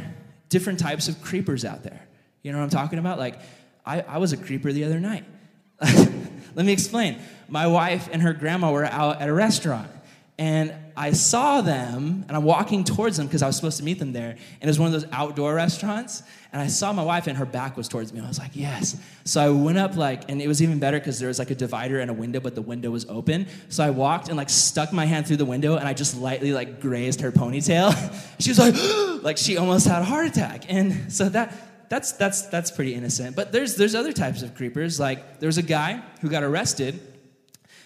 different 0.48 0.78
types 0.78 1.08
of 1.08 1.20
creepers 1.22 1.64
out 1.64 1.82
there. 1.82 2.06
You 2.42 2.52
know 2.52 2.58
what 2.58 2.64
I'm 2.64 2.70
talking 2.70 2.98
about? 2.98 3.18
Like, 3.18 3.40
I, 3.84 4.02
I 4.02 4.18
was 4.18 4.32
a 4.32 4.36
creeper 4.36 4.72
the 4.72 4.84
other 4.84 5.00
night. 5.00 5.24
Let 5.80 6.64
me 6.64 6.72
explain. 6.72 7.18
My 7.48 7.66
wife 7.66 8.08
and 8.12 8.22
her 8.22 8.32
grandma 8.32 8.70
were 8.70 8.84
out 8.84 9.20
at 9.20 9.28
a 9.28 9.32
restaurant 9.32 9.90
and 10.38 10.72
I 10.96 11.12
saw 11.12 11.60
them, 11.60 12.24
and 12.26 12.36
I'm 12.36 12.42
walking 12.42 12.82
towards 12.82 13.18
them 13.18 13.26
because 13.26 13.42
I 13.42 13.46
was 13.46 13.56
supposed 13.56 13.76
to 13.78 13.84
meet 13.84 13.98
them 13.98 14.14
there. 14.14 14.30
And 14.30 14.62
it 14.62 14.66
was 14.66 14.78
one 14.78 14.86
of 14.86 14.92
those 14.92 15.10
outdoor 15.12 15.54
restaurants. 15.54 16.22
And 16.52 16.62
I 16.62 16.68
saw 16.68 16.90
my 16.94 17.04
wife, 17.04 17.26
and 17.26 17.36
her 17.36 17.44
back 17.44 17.76
was 17.76 17.86
towards 17.86 18.14
me. 18.14 18.20
I 18.20 18.26
was 18.26 18.38
like, 18.38 18.52
yes. 18.54 18.98
So 19.24 19.42
I 19.42 19.50
went 19.50 19.76
up, 19.76 19.96
like, 19.96 20.30
and 20.30 20.40
it 20.40 20.48
was 20.48 20.62
even 20.62 20.78
better 20.78 20.98
because 20.98 21.18
there 21.18 21.28
was 21.28 21.38
like 21.38 21.50
a 21.50 21.54
divider 21.54 22.00
and 22.00 22.10
a 22.10 22.14
window, 22.14 22.40
but 22.40 22.54
the 22.54 22.62
window 22.62 22.90
was 22.90 23.04
open. 23.10 23.46
So 23.68 23.84
I 23.84 23.90
walked 23.90 24.28
and 24.28 24.38
like 24.38 24.48
stuck 24.48 24.90
my 24.90 25.04
hand 25.04 25.26
through 25.26 25.36
the 25.36 25.44
window, 25.44 25.76
and 25.76 25.86
I 25.86 25.92
just 25.92 26.16
lightly 26.16 26.52
like 26.52 26.80
grazed 26.80 27.20
her 27.20 27.30
ponytail. 27.30 27.92
she 28.40 28.50
was 28.50 28.58
like, 28.58 28.74
like 29.22 29.36
she 29.36 29.58
almost 29.58 29.86
had 29.86 30.00
a 30.00 30.04
heart 30.06 30.26
attack. 30.26 30.64
And 30.72 31.12
so 31.12 31.28
that 31.28 31.52
that's 31.90 32.12
that's 32.12 32.42
that's 32.46 32.70
pretty 32.70 32.94
innocent. 32.94 33.36
But 33.36 33.52
there's 33.52 33.76
there's 33.76 33.94
other 33.94 34.12
types 34.12 34.40
of 34.40 34.54
creepers. 34.54 34.98
Like 34.98 35.40
there 35.40 35.46
was 35.46 35.58
a 35.58 35.62
guy 35.62 36.02
who 36.22 36.30
got 36.30 36.42
arrested 36.42 37.00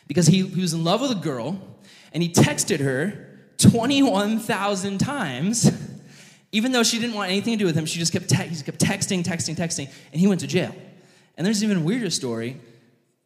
because 0.07 0.27
he, 0.27 0.47
he 0.47 0.61
was 0.61 0.75
in 0.75 0.85
love 0.85 1.01
with 1.01 1.11
a 1.11 1.17
girl 1.17 1.61
and 2.13 2.23
he 2.23 2.31
texted 2.31 2.81
her 2.81 3.29
21,000 3.59 4.99
times. 4.99 5.71
Even 6.53 6.73
though 6.73 6.83
she 6.83 6.99
didn't 6.99 7.15
want 7.15 7.31
anything 7.31 7.55
to 7.55 7.59
do 7.59 7.65
with 7.65 7.77
him, 7.77 7.87
she 7.87 7.99
just 7.99 8.13
kept, 8.13 8.29
te- 8.29 8.49
he 8.49 8.63
kept 8.63 8.81
texting, 8.81 9.23
texting, 9.23 9.55
texting, 9.55 9.89
and 10.13 10.21
he 10.21 10.27
went 10.27 10.41
to 10.41 10.49
jail. 10.49 10.75
And 11.37 11.47
there's 11.47 11.63
an 11.63 11.71
even 11.71 11.85
weirder 11.85 12.11
story. 12.11 12.61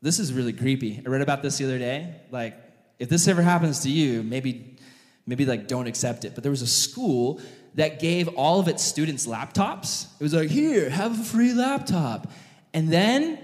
This 0.03 0.19
is 0.19 0.33
really 0.33 0.53
creepy. 0.53 1.03
I 1.05 1.09
read 1.09 1.23
about 1.23 1.43
this 1.43 1.57
the 1.57 1.65
other 1.65 1.79
day. 1.79 2.15
Like, 2.31 2.57
if 2.99 3.09
this 3.09 3.27
ever 3.27 3.41
happens 3.41 3.81
to 3.81 3.91
you, 3.91 4.23
maybe, 4.23 4.77
maybe 5.27 5.47
like 5.47 5.67
don't 5.67 5.87
accept 5.87 6.25
it. 6.27 6.35
But 6.35 6.43
there 6.43 6.51
was 6.51 6.63
a 6.63 6.67
school 6.67 7.41
that 7.75 7.99
gave 7.99 8.29
all 8.29 8.61
of 8.61 8.69
its 8.69 8.83
students 8.83 9.27
laptops. 9.27 10.07
It 10.21 10.23
was 10.23 10.35
like, 10.35 10.51
here, 10.51 10.91
have 10.91 11.19
a 11.19 11.25
free 11.25 11.55
laptop. 11.55 12.31
And 12.73 12.93
then 12.93 13.39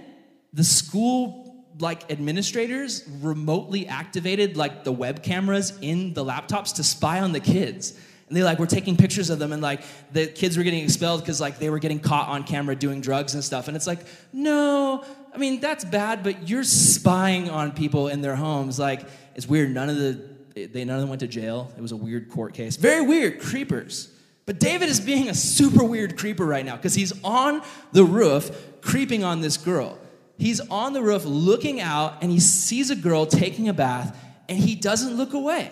the 0.53 0.65
school 0.65 1.40
like 1.81 2.11
administrators 2.11 3.05
remotely 3.21 3.87
activated 3.87 4.57
like 4.57 4.85
the 4.85 4.93
web 4.93 5.23
cameras 5.23 5.77
in 5.81 6.15
the 6.15 6.25
laptops 6.25 6.75
to 6.77 6.85
spy 6.85 7.21
on 7.21 7.33
the 7.33 7.41
kids. 7.41 7.99
And 8.29 8.37
they 8.37 8.45
like 8.45 8.59
were 8.59 8.67
taking 8.67 8.97
pictures 8.97 9.29
of 9.29 9.39
them 9.39 9.53
and 9.53 9.61
like 9.61 9.83
the 10.13 10.27
kids 10.27 10.57
were 10.57 10.63
getting 10.63 10.85
expelled 10.85 11.21
because 11.21 11.41
like 11.41 11.59
they 11.59 11.69
were 11.69 11.81
getting 11.81 11.99
caught 11.99 12.29
on 12.29 12.45
camera 12.45 12.77
doing 12.77 13.01
drugs 13.01 13.35
and 13.35 13.43
stuff. 13.43 13.67
And 13.67 13.77
it's 13.77 13.87
like, 13.87 14.01
no, 14.33 15.05
I 15.35 15.39
mean, 15.39 15.61
that's 15.61 15.85
bad, 15.85 16.23
but 16.23 16.49
you're 16.49 16.65
spying 16.65 17.51
on 17.51 17.73
people 17.73 18.09
in 18.09 18.21
their 18.21 18.37
homes. 18.37 18.79
Like, 18.79 19.07
it's 19.35 19.49
weird. 19.49 19.71
None 19.71 19.89
of 19.89 19.97
the 19.97 20.31
they 20.55 20.85
none 20.85 20.97
of 20.97 21.01
them 21.01 21.09
went 21.09 21.21
to 21.21 21.29
jail. 21.29 21.73
It 21.77 21.81
was 21.81 21.93
a 21.93 21.97
weird 21.97 22.29
court 22.31 22.55
case. 22.55 22.77
Very 22.77 23.03
weird, 23.03 23.41
creepers. 23.41 24.13
But 24.47 24.59
David 24.59 24.89
is 24.89 25.01
being 25.01 25.29
a 25.29 25.35
super 25.35 25.85
weird 25.85 26.19
creeper 26.19 26.45
right 26.45 26.65
now 26.65 26.77
because 26.77 26.95
he's 26.95 27.13
on 27.23 27.63
the 27.93 28.05
roof 28.05 28.51
creeping 28.81 29.23
on 29.23 29.41
this 29.41 29.57
girl. 29.57 29.97
He's 30.41 30.59
on 30.71 30.95
the 30.95 31.03
roof 31.03 31.27
looking 31.27 31.83
out 31.83 32.23
and 32.23 32.33
he 32.33 32.41
sees 32.41 32.89
a 32.89 32.97
girl 32.97 33.27
taking 33.27 33.69
a 33.69 33.75
bath 33.75 34.17
and 34.49 34.59
he 34.59 34.75
doesn't 34.75 35.19
look 35.19 35.35
away. 35.35 35.71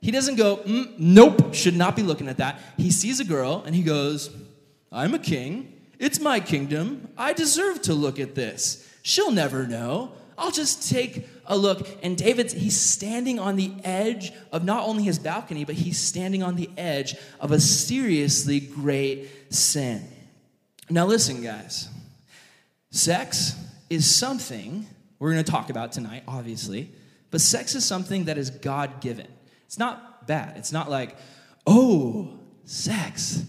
He 0.00 0.10
doesn't 0.10 0.34
go, 0.34 0.56
mm, 0.56 0.98
nope, 0.98 1.54
should 1.54 1.76
not 1.76 1.94
be 1.94 2.02
looking 2.02 2.26
at 2.26 2.38
that. 2.38 2.60
He 2.76 2.90
sees 2.90 3.20
a 3.20 3.24
girl 3.24 3.62
and 3.64 3.72
he 3.72 3.84
goes, 3.84 4.28
I'm 4.90 5.14
a 5.14 5.18
king. 5.20 5.80
It's 6.00 6.18
my 6.18 6.40
kingdom. 6.40 7.08
I 7.16 7.34
deserve 7.34 7.82
to 7.82 7.94
look 7.94 8.18
at 8.18 8.34
this. 8.34 8.84
She'll 9.02 9.30
never 9.30 9.64
know. 9.64 10.10
I'll 10.36 10.50
just 10.50 10.90
take 10.90 11.28
a 11.46 11.56
look. 11.56 11.86
And 12.02 12.16
David's, 12.16 12.52
he's 12.52 12.80
standing 12.80 13.38
on 13.38 13.54
the 13.54 13.72
edge 13.84 14.32
of 14.50 14.64
not 14.64 14.88
only 14.88 15.04
his 15.04 15.20
balcony, 15.20 15.64
but 15.64 15.76
he's 15.76 16.00
standing 16.00 16.42
on 16.42 16.56
the 16.56 16.68
edge 16.76 17.14
of 17.38 17.52
a 17.52 17.60
seriously 17.60 18.58
great 18.58 19.54
sin. 19.54 20.02
Now, 20.88 21.06
listen, 21.06 21.42
guys. 21.42 21.88
Sex 22.90 23.54
is 23.90 24.08
something 24.08 24.86
we're 25.18 25.32
going 25.32 25.44
to 25.44 25.50
talk 25.50 25.68
about 25.68 25.92
tonight, 25.92 26.22
obviously, 26.26 26.90
but 27.30 27.40
sex 27.40 27.74
is 27.74 27.84
something 27.84 28.24
that 28.24 28.38
is 28.38 28.50
God 28.50 29.00
given. 29.00 29.26
It's 29.66 29.78
not 29.78 30.26
bad. 30.26 30.56
It's 30.56 30.72
not 30.72 30.88
like, 30.88 31.16
oh, 31.66 32.38
sex. 32.64 33.44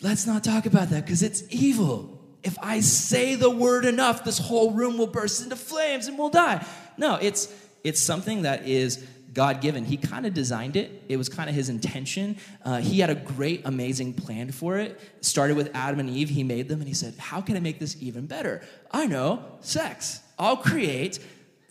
Let's 0.00 0.26
not 0.26 0.44
talk 0.44 0.66
about 0.66 0.90
that 0.90 1.04
because 1.04 1.22
it's 1.22 1.44
evil. 1.50 2.20
If 2.42 2.58
I 2.60 2.80
say 2.80 3.36
the 3.36 3.50
word 3.50 3.84
enough, 3.84 4.24
this 4.24 4.38
whole 4.38 4.72
room 4.72 4.98
will 4.98 5.06
burst 5.06 5.42
into 5.42 5.56
flames 5.56 6.08
and 6.08 6.18
we'll 6.18 6.30
die. 6.30 6.66
No, 6.96 7.14
it's 7.14 7.52
it's 7.84 8.00
something 8.00 8.42
that 8.42 8.68
is 8.68 9.04
God 9.32 9.60
given. 9.60 9.84
He 9.84 9.96
kind 9.96 10.26
of 10.26 10.34
designed 10.34 10.76
it. 10.76 11.04
It 11.08 11.16
was 11.16 11.28
kind 11.28 11.48
of 11.48 11.54
his 11.54 11.68
intention. 11.68 12.36
Uh, 12.64 12.78
he 12.78 13.00
had 13.00 13.10
a 13.10 13.14
great, 13.14 13.62
amazing 13.64 14.14
plan 14.14 14.50
for 14.50 14.78
it. 14.78 15.00
Started 15.20 15.56
with 15.56 15.70
Adam 15.74 16.00
and 16.00 16.10
Eve. 16.10 16.28
He 16.28 16.42
made 16.42 16.68
them 16.68 16.80
and 16.80 16.88
he 16.88 16.94
said, 16.94 17.14
How 17.18 17.40
can 17.40 17.56
I 17.56 17.60
make 17.60 17.78
this 17.78 17.96
even 18.00 18.26
better? 18.26 18.62
I 18.90 19.06
know, 19.06 19.44
sex. 19.60 20.20
I'll 20.38 20.56
create 20.56 21.18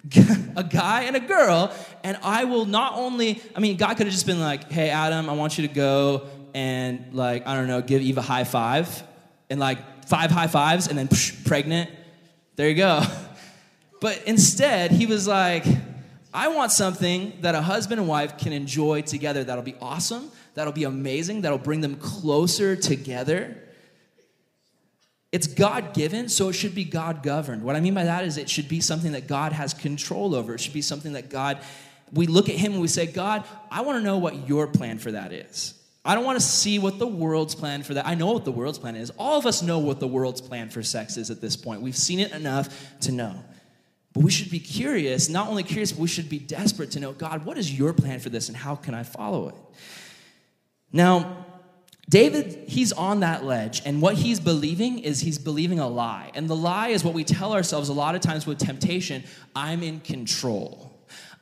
a 0.56 0.63
guy 0.63 1.03
and 1.03 1.15
a 1.15 1.20
girl, 1.20 1.72
and 2.03 2.18
I 2.24 2.46
will 2.46 2.65
not 2.65 2.94
only, 2.96 3.41
I 3.56 3.60
mean, 3.60 3.77
God 3.77 3.98
could 3.98 4.08
have 4.08 4.13
just 4.13 4.25
been 4.25 4.39
like, 4.39 4.72
Hey, 4.72 4.89
Adam, 4.89 5.30
I 5.30 5.34
want 5.34 5.58
you 5.58 5.68
to 5.68 5.74
go 5.74 6.27
and, 6.53 7.13
like, 7.13 7.48
I 7.48 7.56
don't 7.56 7.68
know, 7.68 7.82
give 7.82 8.01
Eve 8.01 8.18
a 8.18 8.22
high 8.22 8.44
five, 8.44 9.03
and 9.50 9.60
like 9.60 10.08
five 10.08 10.32
high 10.32 10.48
fives, 10.48 10.88
and 10.88 10.98
then 10.98 11.08
psh, 11.08 11.46
pregnant. 11.46 11.89
There 12.56 12.68
you 12.68 12.75
go. 12.75 13.03
But 14.01 14.24
instead, 14.25 14.89
he 14.89 15.06
was 15.06 15.27
like, 15.27 15.63
I 16.33 16.47
want 16.47 16.71
something 16.71 17.33
that 17.41 17.55
a 17.55 17.61
husband 17.61 18.00
and 18.00 18.07
wife 18.07 18.38
can 18.38 18.53
enjoy 18.53 19.01
together 19.01 19.43
that'll 19.43 19.63
be 19.63 19.75
awesome, 19.81 20.31
that'll 20.53 20.73
be 20.73 20.85
amazing, 20.85 21.41
that'll 21.41 21.57
bring 21.57 21.81
them 21.81 21.95
closer 21.95 22.75
together. 22.75 23.57
It's 25.31 25.47
God 25.47 25.93
given, 25.93 26.27
so 26.29 26.50
it 26.50 26.53
should 26.53 26.75
be 26.75 26.83
God 26.83 27.23
governed. 27.23 27.63
What 27.63 27.75
I 27.75 27.79
mean 27.79 27.93
by 27.93 28.03
that 28.03 28.25
is 28.25 28.38
it 28.38 28.50
should 28.50 28.67
be 28.67 28.81
something 28.81 29.13
that 29.13 29.27
God 29.27 29.53
has 29.53 29.73
control 29.73 30.35
over. 30.35 30.55
It 30.55 30.59
should 30.59 30.73
be 30.73 30.81
something 30.81 31.13
that 31.13 31.29
God, 31.29 31.59
we 32.11 32.27
look 32.27 32.50
at 32.50 32.55
Him 32.55 32.73
and 32.73 32.81
we 32.81 32.89
say, 32.89 33.07
God, 33.07 33.45
I 33.69 33.81
want 33.81 33.97
to 33.97 34.03
know 34.03 34.17
what 34.17 34.47
your 34.47 34.67
plan 34.67 35.00
for 35.00 35.11
that 35.11 35.31
is. 35.31 35.73
I 36.03 36.15
don't 36.15 36.25
want 36.25 36.39
to 36.39 36.45
see 36.45 36.79
what 36.79 36.97
the 36.97 37.07
world's 37.07 37.55
plan 37.55 37.83
for 37.83 37.93
that. 37.93 38.07
I 38.07 38.15
know 38.15 38.31
what 38.31 38.43
the 38.43 38.51
world's 38.51 38.79
plan 38.79 38.95
is. 38.95 39.11
All 39.11 39.38
of 39.38 39.45
us 39.45 39.61
know 39.61 39.79
what 39.79 40.00
the 40.00 40.07
world's 40.07 40.41
plan 40.41 40.69
for 40.69 40.81
sex 40.81 41.15
is 41.15 41.29
at 41.29 41.41
this 41.41 41.55
point. 41.55 41.81
We've 41.81 41.95
seen 41.95 42.19
it 42.19 42.31
enough 42.31 43.00
to 43.01 43.11
know. 43.11 43.43
But 44.13 44.24
we 44.24 44.32
should 44.32 44.51
be 44.51 44.60
curious, 44.60 45.30
not 45.30 45.48
only 45.48 45.63
curious, 45.63 45.94
but 45.94 46.01
we 46.01 46.08
should 46.08 46.30
be 46.30 46.39
desperate 46.39 46.91
to 46.91 47.00
know 47.00 47.13
God, 47.13 47.46
what 47.46 47.58
is 47.58 47.77
your 47.77 47.94
plan 47.94 48.20
for 48.20 48.30
this 48.30 48.50
and 48.50 48.58
how 48.58 48.75
can 48.75 48.94
I 48.94 49.03
follow 49.03 49.50
it? 49.50 49.56
Now, 50.91 51.46
David, 52.10 52.65
he's 52.68 52.91
on 52.91 53.22
that 53.22 53.46
ledge, 53.46 53.82
and 53.86 54.01
what 54.01 54.15
he's 54.15 54.41
believing 54.41 55.00
is 55.00 55.22
he's 55.22 55.38
believing 55.38 55.80
a 55.80 55.88
lie. 55.88 56.30
And 56.34 56.50
the 56.50 56.56
lie 56.58 56.89
is 56.89 57.06
what 57.06 57.13
we 57.13 57.24
tell 57.24 57.53
ourselves 57.53 57.88
a 57.88 57.94
lot 57.94 58.15
of 58.15 58.22
times 58.22 58.46
with 58.46 58.58
temptation 58.58 59.24
I'm 59.56 59.82
in 59.82 60.01
control. 60.01 60.90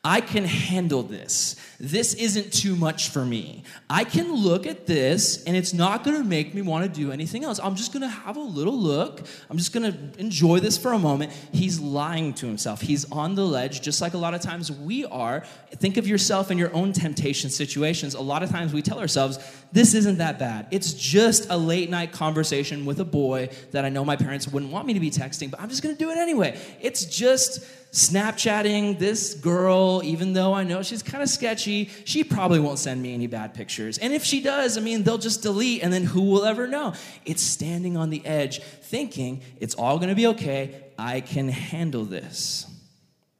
I 0.03 0.21
can 0.21 0.45
handle 0.45 1.03
this. 1.03 1.57
This 1.77 2.13
isn't 2.13 2.53
too 2.53 2.75
much 2.75 3.09
for 3.09 3.25
me. 3.25 3.63
I 3.89 4.05
can 4.05 4.33
look 4.33 4.65
at 4.65 4.85
this 4.85 5.43
and 5.43 5.57
it's 5.57 5.73
not 5.73 6.05
going 6.05 6.15
to 6.15 6.23
make 6.23 6.53
me 6.53 6.61
want 6.61 6.85
to 6.85 6.89
do 6.89 7.11
anything 7.11 7.43
else. 7.43 7.59
I'm 7.61 7.75
just 7.75 7.91
going 7.91 8.01
to 8.01 8.07
have 8.07 8.37
a 8.37 8.41
little 8.41 8.77
look. 8.77 9.21
I'm 9.49 9.57
just 9.57 9.73
going 9.73 9.91
to 9.91 10.19
enjoy 10.19 10.59
this 10.61 10.77
for 10.77 10.93
a 10.93 10.99
moment. 10.99 11.33
He's 11.51 11.79
lying 11.81 12.33
to 12.35 12.45
himself. 12.45 12.79
He's 12.79 13.09
on 13.11 13.35
the 13.35 13.45
ledge, 13.45 13.81
just 13.81 14.01
like 14.01 14.13
a 14.13 14.17
lot 14.17 14.33
of 14.33 14.41
times 14.41 14.71
we 14.71 15.03
are. 15.05 15.43
Think 15.71 15.97
of 15.97 16.07
yourself 16.07 16.49
in 16.49 16.57
your 16.57 16.73
own 16.73 16.93
temptation 16.93 17.49
situations. 17.49 18.13
A 18.13 18.21
lot 18.21 18.41
of 18.41 18.49
times 18.49 18.71
we 18.73 18.81
tell 18.81 18.99
ourselves, 18.99 19.37
this 19.73 19.93
isn't 19.93 20.19
that 20.19 20.39
bad. 20.39 20.67
It's 20.71 20.93
just 20.93 21.49
a 21.49 21.57
late 21.57 21.89
night 21.89 22.13
conversation 22.13 22.85
with 22.85 23.01
a 23.01 23.05
boy 23.05 23.49
that 23.71 23.83
I 23.83 23.89
know 23.89 24.05
my 24.05 24.15
parents 24.15 24.47
wouldn't 24.47 24.71
want 24.71 24.87
me 24.87 24.93
to 24.93 24.99
be 24.99 25.11
texting, 25.11 25.51
but 25.51 25.59
I'm 25.59 25.69
just 25.69 25.83
going 25.83 25.93
to 25.93 25.99
do 25.99 26.09
it 26.09 26.17
anyway. 26.17 26.57
It's 26.81 27.05
just 27.05 27.65
Snapchatting 27.91 28.99
this 28.99 29.33
girl, 29.33 30.01
even 30.03 30.33
though 30.33 30.53
I 30.53 30.63
know 30.63 30.83
she's 30.83 31.01
kind 31.01 31.23
of 31.23 31.29
sketchy, 31.29 31.89
she 32.05 32.23
probably 32.23 32.59
won't 32.59 32.77
send 32.77 33.01
me 33.01 33.15
any 33.15 33.25
bad 33.25 33.55
pictures. 33.55 33.97
And 33.97 34.13
if 34.13 34.23
she 34.23 34.41
does, 34.41 34.77
I 34.77 34.81
mean, 34.81 35.03
they'll 35.03 35.17
just 35.17 35.41
delete, 35.41 35.81
and 35.81 35.91
then 35.91 36.03
who 36.03 36.21
will 36.21 36.45
ever 36.45 36.67
know? 36.67 36.93
It's 37.25 37.41
standing 37.41 37.97
on 37.97 38.11
the 38.11 38.23
edge, 38.25 38.61
thinking 38.61 39.41
it's 39.59 39.73
all 39.73 39.97
gonna 39.97 40.13
be 40.13 40.27
okay. 40.27 40.83
I 40.99 41.21
can 41.21 41.49
handle 41.49 42.05
this. 42.05 42.67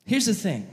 Here's 0.06 0.26
the 0.26 0.34
thing 0.34 0.68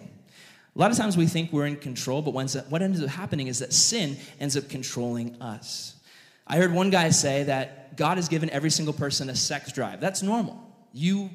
a 0.74 0.78
lot 0.78 0.90
of 0.90 0.96
times 0.96 1.16
we 1.16 1.26
think 1.26 1.52
we're 1.52 1.66
in 1.66 1.76
control, 1.76 2.20
but 2.20 2.32
what 2.32 2.82
ends 2.82 3.02
up 3.02 3.08
happening 3.08 3.46
is 3.46 3.60
that 3.60 3.72
sin 3.72 4.16
ends 4.38 4.56
up 4.56 4.68
controlling 4.68 5.40
us. 5.40 5.94
I 6.46 6.58
heard 6.58 6.72
one 6.72 6.90
guy 6.90 7.10
say 7.10 7.44
that 7.44 7.96
God 7.96 8.18
has 8.18 8.28
given 8.28 8.50
every 8.50 8.70
single 8.70 8.92
person 8.92 9.30
a 9.30 9.34
sex 9.34 9.72
drive. 9.72 10.00
That's 10.00 10.22
normal. 10.22 10.62
You 10.92 11.30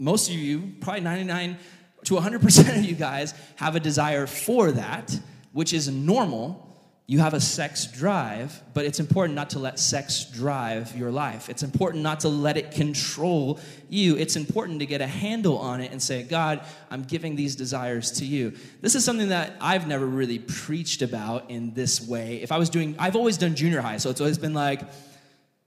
most 0.00 0.28
of 0.30 0.34
you, 0.34 0.72
probably 0.80 1.02
99 1.02 1.58
to 2.04 2.14
100% 2.14 2.78
of 2.78 2.84
you 2.84 2.94
guys, 2.94 3.34
have 3.56 3.76
a 3.76 3.80
desire 3.80 4.26
for 4.26 4.72
that, 4.72 5.16
which 5.52 5.72
is 5.74 5.88
normal. 5.88 6.66
You 7.06 7.18
have 7.18 7.34
a 7.34 7.40
sex 7.40 7.86
drive, 7.86 8.62
but 8.72 8.86
it's 8.86 9.00
important 9.00 9.34
not 9.34 9.50
to 9.50 9.58
let 9.58 9.78
sex 9.78 10.24
drive 10.24 10.96
your 10.96 11.10
life. 11.10 11.50
It's 11.50 11.62
important 11.62 12.02
not 12.02 12.20
to 12.20 12.28
let 12.28 12.56
it 12.56 12.70
control 12.70 13.60
you. 13.90 14.16
It's 14.16 14.36
important 14.36 14.78
to 14.78 14.86
get 14.86 15.02
a 15.02 15.06
handle 15.06 15.58
on 15.58 15.80
it 15.80 15.92
and 15.92 16.00
say, 16.00 16.22
God, 16.22 16.64
I'm 16.90 17.02
giving 17.02 17.36
these 17.36 17.54
desires 17.54 18.12
to 18.12 18.24
you. 18.24 18.54
This 18.80 18.94
is 18.94 19.04
something 19.04 19.28
that 19.28 19.56
I've 19.60 19.86
never 19.86 20.06
really 20.06 20.38
preached 20.38 21.02
about 21.02 21.50
in 21.50 21.74
this 21.74 22.00
way. 22.00 22.40
If 22.42 22.52
I 22.52 22.58
was 22.58 22.70
doing, 22.70 22.94
I've 22.98 23.16
always 23.16 23.36
done 23.36 23.54
junior 23.54 23.80
high, 23.82 23.98
so 23.98 24.08
it's 24.08 24.20
always 24.20 24.38
been 24.38 24.54
like, 24.54 24.80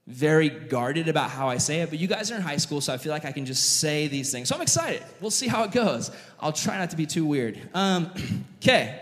very 0.06 0.50
guarded 0.50 1.08
about 1.08 1.30
how 1.30 1.48
I 1.48 1.56
say 1.58 1.80
it, 1.80 1.90
but 1.90 1.98
you 1.98 2.06
guys 2.06 2.30
are 2.30 2.36
in 2.36 2.42
high 2.42 2.58
school, 2.58 2.80
so 2.80 2.92
I 2.92 2.98
feel 2.98 3.12
like 3.12 3.24
I 3.24 3.32
can 3.32 3.46
just 3.46 3.80
say 3.80 4.06
these 4.06 4.30
things. 4.30 4.48
So 4.48 4.54
I'm 4.54 4.60
excited. 4.60 5.02
We'll 5.20 5.30
see 5.30 5.48
how 5.48 5.64
it 5.64 5.72
goes. 5.72 6.10
I'll 6.38 6.52
try 6.52 6.78
not 6.78 6.90
to 6.90 6.96
be 6.96 7.06
too 7.06 7.24
weird. 7.24 7.58
Um, 7.72 8.10
okay. 8.62 9.00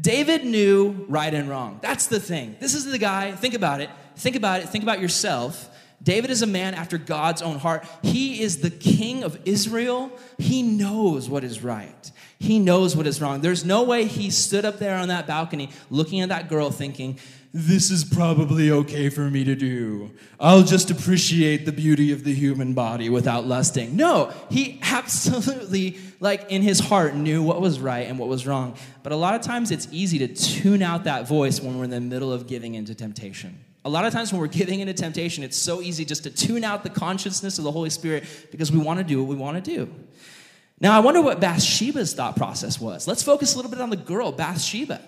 David 0.00 0.44
knew 0.44 1.06
right 1.08 1.32
and 1.34 1.48
wrong. 1.48 1.80
That's 1.82 2.06
the 2.06 2.20
thing. 2.20 2.56
This 2.60 2.74
is 2.74 2.84
the 2.84 2.98
guy, 2.98 3.32
think 3.32 3.54
about 3.54 3.80
it. 3.80 3.90
Think 4.14 4.36
about 4.36 4.60
it. 4.60 4.68
Think 4.68 4.84
about 4.84 5.00
yourself. 5.00 5.68
David 6.00 6.30
is 6.30 6.42
a 6.42 6.46
man 6.46 6.74
after 6.74 6.96
God's 6.96 7.42
own 7.42 7.58
heart. 7.58 7.84
He 8.02 8.40
is 8.40 8.58
the 8.58 8.70
king 8.70 9.24
of 9.24 9.38
Israel. 9.44 10.12
He 10.38 10.62
knows 10.62 11.28
what 11.28 11.42
is 11.42 11.62
right. 11.64 12.12
He 12.38 12.60
knows 12.60 12.96
what 12.96 13.08
is 13.08 13.20
wrong. 13.20 13.40
There's 13.40 13.64
no 13.64 13.82
way 13.82 14.04
he 14.04 14.30
stood 14.30 14.64
up 14.64 14.78
there 14.78 14.96
on 14.96 15.08
that 15.08 15.26
balcony 15.26 15.70
looking 15.90 16.20
at 16.20 16.28
that 16.28 16.48
girl 16.48 16.70
thinking, 16.70 17.18
this 17.52 17.90
is 17.90 18.04
probably 18.04 18.70
okay 18.70 19.08
for 19.08 19.22
me 19.30 19.42
to 19.44 19.54
do. 19.54 20.10
I'll 20.38 20.62
just 20.62 20.90
appreciate 20.90 21.64
the 21.64 21.72
beauty 21.72 22.12
of 22.12 22.22
the 22.22 22.34
human 22.34 22.74
body 22.74 23.08
without 23.08 23.46
lusting. 23.46 23.96
No, 23.96 24.32
he 24.50 24.78
absolutely, 24.82 25.98
like 26.20 26.50
in 26.50 26.60
his 26.60 26.78
heart, 26.78 27.14
knew 27.14 27.42
what 27.42 27.60
was 27.60 27.80
right 27.80 28.06
and 28.06 28.18
what 28.18 28.28
was 28.28 28.46
wrong. 28.46 28.76
But 29.02 29.12
a 29.12 29.16
lot 29.16 29.34
of 29.34 29.40
times 29.40 29.70
it's 29.70 29.88
easy 29.90 30.18
to 30.18 30.28
tune 30.28 30.82
out 30.82 31.04
that 31.04 31.26
voice 31.26 31.60
when 31.60 31.78
we're 31.78 31.84
in 31.84 31.90
the 31.90 32.00
middle 32.00 32.32
of 32.32 32.46
giving 32.46 32.74
into 32.74 32.94
temptation. 32.94 33.58
A 33.84 33.88
lot 33.88 34.04
of 34.04 34.12
times 34.12 34.30
when 34.30 34.40
we're 34.40 34.48
giving 34.48 34.80
into 34.80 34.92
temptation, 34.92 35.42
it's 35.42 35.56
so 35.56 35.80
easy 35.80 36.04
just 36.04 36.24
to 36.24 36.30
tune 36.30 36.64
out 36.64 36.82
the 36.82 36.90
consciousness 36.90 37.56
of 37.56 37.64
the 37.64 37.72
Holy 37.72 37.90
Spirit 37.90 38.24
because 38.50 38.70
we 38.70 38.78
want 38.78 38.98
to 38.98 39.04
do 39.04 39.18
what 39.18 39.28
we 39.28 39.36
want 39.36 39.64
to 39.64 39.76
do. 39.76 39.90
Now, 40.80 40.94
I 40.94 41.00
wonder 41.00 41.22
what 41.22 41.40
Bathsheba's 41.40 42.12
thought 42.12 42.36
process 42.36 42.78
was. 42.78 43.08
Let's 43.08 43.22
focus 43.22 43.54
a 43.54 43.56
little 43.56 43.70
bit 43.70 43.80
on 43.80 43.90
the 43.90 43.96
girl, 43.96 44.30
Bathsheba. 44.30 45.00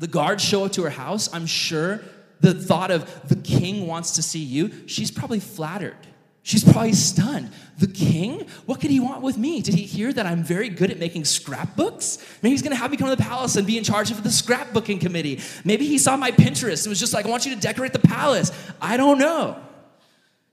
The 0.00 0.08
guards 0.08 0.42
show 0.42 0.64
up 0.64 0.72
to 0.72 0.82
her 0.82 0.90
house. 0.90 1.32
I'm 1.32 1.46
sure 1.46 2.00
the 2.40 2.54
thought 2.54 2.90
of 2.90 3.28
the 3.28 3.36
king 3.36 3.86
wants 3.86 4.12
to 4.12 4.22
see 4.22 4.40
you, 4.40 4.72
she's 4.86 5.10
probably 5.10 5.40
flattered. 5.40 5.96
She's 6.42 6.64
probably 6.64 6.94
stunned. 6.94 7.50
The 7.78 7.86
king? 7.86 8.46
What 8.64 8.80
could 8.80 8.90
he 8.90 8.98
want 8.98 9.20
with 9.20 9.36
me? 9.36 9.60
Did 9.60 9.74
he 9.74 9.82
hear 9.82 10.10
that 10.10 10.24
I'm 10.24 10.42
very 10.42 10.70
good 10.70 10.90
at 10.90 10.98
making 10.98 11.26
scrapbooks? 11.26 12.16
Maybe 12.42 12.52
he's 12.52 12.62
gonna 12.62 12.76
have 12.76 12.90
me 12.90 12.96
come 12.96 13.10
to 13.10 13.14
the 13.14 13.22
palace 13.22 13.56
and 13.56 13.66
be 13.66 13.76
in 13.76 13.84
charge 13.84 14.10
of 14.10 14.22
the 14.22 14.30
scrapbooking 14.30 15.02
committee. 15.02 15.40
Maybe 15.64 15.86
he 15.86 15.98
saw 15.98 16.16
my 16.16 16.30
Pinterest 16.30 16.84
and 16.84 16.90
was 16.90 16.98
just 16.98 17.12
like, 17.12 17.26
I 17.26 17.28
want 17.28 17.44
you 17.44 17.54
to 17.54 17.60
decorate 17.60 17.92
the 17.92 17.98
palace. 17.98 18.52
I 18.80 18.96
don't 18.96 19.18
know. 19.18 19.62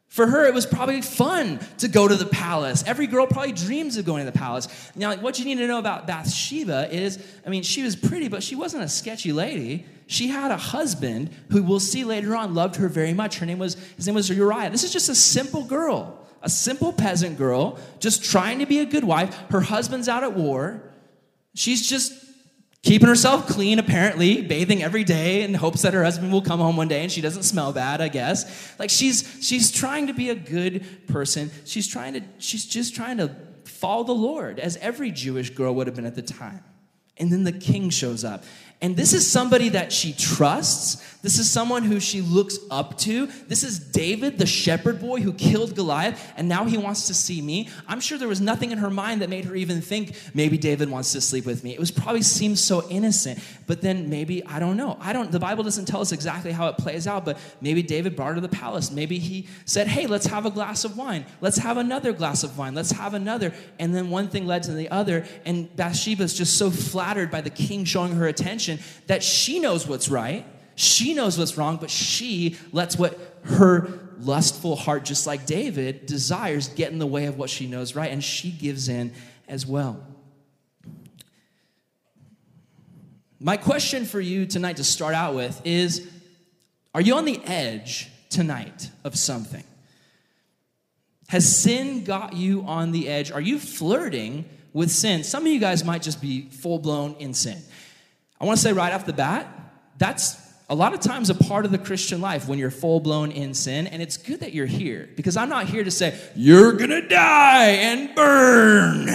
For 0.08 0.26
her, 0.26 0.46
it 0.46 0.54
was 0.54 0.66
probably 0.66 1.02
fun 1.02 1.60
to 1.80 1.88
go 1.88 2.08
to 2.08 2.16
the 2.16 2.26
palace. 2.26 2.84
Every 2.88 3.08
girl 3.08 3.28
probably 3.28 3.52
dreams 3.52 3.98
of 3.98 4.06
going 4.06 4.26
to 4.26 4.32
the 4.32 4.38
palace. 4.38 4.68
Now, 4.96 5.16
what 5.18 5.38
you 5.38 5.46
need 5.46 5.56
to 5.56 5.68
know 5.68 5.80
about 5.80 6.08
Bathsheba 6.08 6.94
is 6.94 7.20
I 7.46 7.50
mean, 7.50 7.64
she 7.64 7.84
was 7.84 7.96
pretty, 7.96 8.28
but 8.30 8.42
she 8.42 8.56
wasn't 8.56 8.84
a 8.84 8.90
sketchy 8.90 9.34
lady. 9.34 9.86
She 10.08 10.30
had 10.30 10.52
a 10.52 10.58
husband 10.58 11.30
who 11.52 11.62
we'll 11.62 11.82
see 11.82 12.06
later 12.06 12.36
on 12.36 12.54
loved 12.54 12.78
her 12.78 12.88
very 12.88 13.14
much. 13.14 13.40
Her 13.40 13.46
name 13.46 13.60
was, 13.60 13.76
his 13.98 14.08
name 14.08 14.16
was 14.16 14.30
Uriah. 14.30 14.70
This 14.70 14.86
is 14.86 14.94
just 14.94 15.10
a 15.10 15.16
simple 15.16 15.66
girl, 15.66 16.26
a 16.42 16.50
simple 16.50 16.94
peasant 16.94 17.38
girl, 17.38 17.78
just 18.00 18.24
trying 18.24 18.60
to 18.60 18.66
be 18.66 18.80
a 18.80 18.86
good 18.86 19.04
wife. 19.04 19.38
Her 19.50 19.62
husband's 19.62 20.08
out 20.08 20.24
at 20.24 20.34
war. 20.34 20.82
She's 21.54 21.88
just 21.88 22.14
keeping 22.88 23.10
herself 23.10 23.48
clean, 23.48 23.80
apparently, 23.80 24.42
bathing 24.42 24.82
every 24.82 25.04
day 25.04 25.42
in 25.42 25.54
hopes 25.54 25.82
that 25.82 25.94
her 25.94 26.04
husband 26.04 26.32
will 26.32 26.42
come 26.42 26.60
home 26.60 26.78
one 26.78 26.88
day 26.88 27.04
and 27.04 27.12
she 27.12 27.20
doesn't 27.20 27.44
smell 27.44 27.74
bad, 27.74 28.00
I 28.00 28.08
guess. 28.08 28.80
Like 28.80 28.90
she's 28.90 29.38
she's 29.42 29.72
trying 29.72 30.08
to 30.08 30.14
be 30.14 30.30
a 30.30 30.36
good 30.36 30.86
person. 31.08 31.52
She's 31.66 31.88
trying 31.88 32.14
to, 32.14 32.22
she's 32.40 32.66
just 32.66 32.96
trying 32.96 33.18
to 33.18 33.36
follow 33.66 34.06
the 34.06 34.14
Lord, 34.14 34.58
as 34.60 34.78
every 34.78 35.12
Jewish 35.12 35.50
girl 35.50 35.76
would 35.76 35.88
have 35.88 35.96
been 35.96 36.06
at 36.06 36.16
the 36.16 36.22
time. 36.22 36.64
And 37.18 37.32
then 37.32 37.44
the 37.44 37.52
king 37.52 37.90
shows 37.90 38.24
up. 38.24 38.44
And 38.82 38.96
this 38.96 39.12
is 39.14 39.30
somebody 39.30 39.70
that 39.70 39.92
she 39.92 40.14
trusts. 40.14 41.17
This 41.28 41.40
is 41.40 41.52
someone 41.52 41.84
who 41.84 42.00
she 42.00 42.22
looks 42.22 42.58
up 42.72 42.98
to. 43.00 43.26
This 43.50 43.62
is 43.62 43.80
David, 43.80 44.38
the 44.38 44.46
shepherd 44.46 45.02
boy 45.02 45.20
who 45.20 45.34
killed 45.34 45.76
Goliath, 45.76 46.32
and 46.38 46.48
now 46.48 46.64
he 46.64 46.78
wants 46.78 47.08
to 47.08 47.14
see 47.14 47.42
me. 47.42 47.68
I'm 47.86 48.00
sure 48.00 48.18
there 48.18 48.30
was 48.30 48.40
nothing 48.40 48.72
in 48.72 48.78
her 48.78 48.90
mind 48.90 49.22
that 49.22 49.30
made 49.30 49.44
her 49.44 49.54
even 49.54 49.82
think 49.82 50.16
maybe 50.34 50.58
David 50.58 50.90
wants 50.90 51.12
to 51.12 51.20
sleep 51.20 51.46
with 51.46 51.66
me. 51.66 51.74
It 51.74 51.82
was 51.82 51.92
probably 51.92 52.22
seemed 52.22 52.58
so 52.58 52.88
innocent, 52.88 53.40
but 53.66 53.82
then 53.82 54.10
maybe 54.10 54.42
I 54.46 54.60
don't 54.60 54.78
know. 54.78 54.96
I 55.02 55.12
don't. 55.12 55.30
The 55.30 55.38
Bible 55.38 55.66
doesn't 55.66 55.84
tell 55.84 56.00
us 56.00 56.14
exactly 56.14 56.54
how 56.54 56.70
it 56.70 56.78
plays 56.78 57.08
out, 57.08 57.26
but 57.26 57.38
maybe 57.60 57.84
David 57.84 58.16
brought 58.16 58.30
her 58.30 58.36
to 58.36 58.40
the 58.40 58.48
palace. 58.48 58.90
Maybe 58.90 59.20
he 59.20 59.50
said, 59.66 59.88
"Hey, 59.88 60.08
let's 60.08 60.28
have 60.28 60.46
a 60.46 60.50
glass 60.50 60.86
of 60.86 60.96
wine. 60.96 61.26
Let's 61.42 61.58
have 61.58 61.76
another 61.76 62.14
glass 62.14 62.46
of 62.46 62.58
wine. 62.58 62.74
Let's 62.74 62.92
have 62.92 63.14
another." 63.14 63.54
And 63.80 63.94
then 63.94 64.10
one 64.10 64.30
thing 64.30 64.48
led 64.48 64.64
to 64.64 64.72
the 64.72 64.88
other, 64.88 65.26
and 65.46 65.76
Bathsheba 65.76 66.24
is 66.24 66.34
just 66.34 66.58
so 66.58 66.72
flattered 66.72 67.30
by 67.30 67.42
the 67.42 67.50
king 67.50 67.84
showing 67.84 68.14
her 68.16 68.28
attention 68.28 68.80
that 69.08 69.24
she 69.24 69.60
knows 69.60 69.86
what's 69.86 70.08
right 70.08 70.46
she 70.78 71.16
knows 71.16 71.40
what's 71.40 71.58
wrong, 71.58 71.78
but 71.78 71.90
she 71.90 72.56
lets 72.72 73.00
what 73.00 73.20
her 73.46 73.90
lustful 74.20 74.76
heart, 74.76 75.06
just 75.06 75.26
like 75.26 75.48
David, 75.48 76.06
desires 76.06 76.68
get 76.70 76.92
in 76.92 77.00
the 77.00 77.08
way 77.08 77.26
of 77.26 77.36
what 77.36 77.50
she 77.50 77.66
knows 77.66 77.96
right, 77.96 78.12
and 78.12 78.24
she 78.24 78.52
gives 78.52 78.88
in 78.88 79.12
as 79.48 79.66
well. 79.66 80.06
My 83.40 83.58
question 83.58 84.06
for 84.06 84.22
you 84.22 84.46
tonight 84.46 84.78
to 84.78 84.84
start 84.84 85.16
out 85.16 85.34
with 85.34 85.60
is 85.66 86.08
Are 86.94 87.02
you 87.02 87.16
on 87.16 87.26
the 87.26 87.44
edge 87.46 88.12
tonight 88.30 88.92
of 89.04 89.18
something? 89.18 89.64
Has 91.30 91.58
sin 91.58 92.04
got 92.04 92.34
you 92.34 92.62
on 92.68 92.92
the 92.92 93.10
edge? 93.10 93.32
Are 93.32 93.42
you 93.42 93.58
flirting 93.58 94.46
with 94.74 94.92
sin? 94.92 95.24
Some 95.24 95.44
of 95.44 95.52
you 95.52 95.60
guys 95.60 95.84
might 95.84 96.04
just 96.04 96.22
be 96.22 96.50
full 96.50 96.78
blown 96.78 97.16
in 97.16 97.34
sin. 97.34 97.60
I 98.40 98.46
want 98.46 98.60
to 98.60 98.64
say 98.64 98.74
right 98.74 98.94
off 98.94 99.08
the 99.08 99.14
bat, 99.14 99.48
that's 99.98 100.47
a 100.70 100.76
lot 100.76 100.94
of 100.94 101.00
times 101.00 101.30
a 101.30 101.36
part 101.36 101.66
of 101.66 101.72
the 101.72 101.78
Christian 101.78 102.20
life 102.20 102.48
when 102.48 102.60
you're 102.60 102.72
full 102.72 103.00
blown 103.00 103.32
in 103.32 103.54
sin. 103.54 103.88
And 103.88 104.02
it's 104.02 104.18
good 104.18 104.42
that 104.42 104.54
you're 104.54 104.66
here 104.66 105.10
because 105.16 105.38
I'm 105.38 105.50
not 105.50 105.68
here 105.68 105.84
to 105.84 105.92
say, 105.92 106.20
you're 106.36 106.74
going 106.74 106.90
to 106.90 107.08
die 107.08 107.70
and 107.70 108.14
burn. 108.14 109.08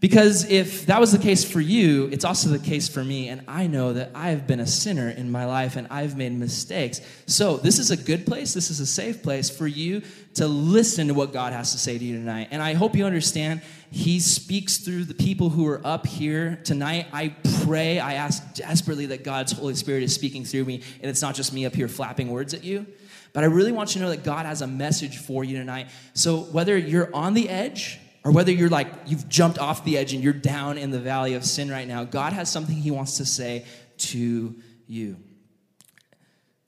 Because 0.00 0.50
if 0.50 0.84
that 0.86 1.00
was 1.00 1.12
the 1.12 1.18
case 1.18 1.50
for 1.50 1.62
you, 1.62 2.10
it's 2.12 2.26
also 2.26 2.50
the 2.50 2.58
case 2.58 2.88
for 2.88 3.02
me. 3.02 3.30
And 3.30 3.42
I 3.48 3.68
know 3.68 3.94
that 3.94 4.10
I 4.14 4.30
have 4.30 4.46
been 4.46 4.60
a 4.60 4.66
sinner 4.66 5.08
in 5.08 5.30
my 5.30 5.46
life 5.46 5.76
and 5.76 5.86
I've 5.90 6.14
made 6.14 6.32
mistakes. 6.32 7.00
So, 7.26 7.56
this 7.56 7.78
is 7.78 7.90
a 7.90 7.96
good 7.96 8.26
place. 8.26 8.52
This 8.52 8.70
is 8.70 8.80
a 8.80 8.86
safe 8.86 9.22
place 9.22 9.48
for 9.48 9.66
you 9.66 10.02
to 10.34 10.46
listen 10.46 11.08
to 11.08 11.14
what 11.14 11.32
God 11.32 11.52
has 11.52 11.72
to 11.72 11.78
say 11.78 11.96
to 11.96 12.04
you 12.04 12.16
tonight. 12.16 12.48
And 12.50 12.60
I 12.60 12.74
hope 12.74 12.96
you 12.96 13.06
understand 13.06 13.62
He 13.90 14.20
speaks 14.20 14.78
through 14.78 15.04
the 15.04 15.14
people 15.14 15.50
who 15.50 15.66
are 15.66 15.80
up 15.84 16.06
here 16.06 16.60
tonight. 16.64 17.06
I 17.12 17.34
pray, 17.64 18.00
I 18.00 18.14
ask 18.14 18.54
desperately 18.54 19.06
that 19.06 19.24
God's 19.24 19.52
Holy 19.52 19.74
Spirit 19.74 20.02
is 20.02 20.14
speaking 20.14 20.44
through 20.44 20.64
me 20.64 20.82
and 21.00 21.10
it's 21.10 21.22
not 21.22 21.34
just 21.34 21.52
me 21.52 21.66
up 21.66 21.74
here 21.74 21.88
flapping 21.88 22.28
words 22.28 22.54
at 22.54 22.64
you. 22.64 22.86
But 23.32 23.44
I 23.44 23.46
really 23.48 23.72
want 23.72 23.94
you 23.94 24.00
to 24.00 24.04
know 24.04 24.10
that 24.10 24.24
God 24.24 24.46
has 24.46 24.62
a 24.62 24.66
message 24.66 25.18
for 25.18 25.44
you 25.44 25.56
tonight. 25.56 25.88
So, 26.14 26.38
whether 26.38 26.76
you're 26.76 27.14
on 27.14 27.34
the 27.34 27.48
edge, 27.48 27.98
or 28.24 28.32
whether 28.32 28.50
you're 28.50 28.70
like 28.70 28.88
you've 29.06 29.28
jumped 29.28 29.58
off 29.58 29.84
the 29.84 29.98
edge 29.98 30.14
and 30.14 30.24
you're 30.24 30.32
down 30.32 30.78
in 30.78 30.90
the 30.90 30.98
valley 30.98 31.34
of 31.34 31.44
sin 31.44 31.70
right 31.70 31.86
now, 31.86 32.04
God 32.04 32.32
has 32.32 32.50
something 32.50 32.76
He 32.76 32.90
wants 32.90 33.18
to 33.18 33.26
say 33.26 33.66
to 33.98 34.54
you. 34.86 35.16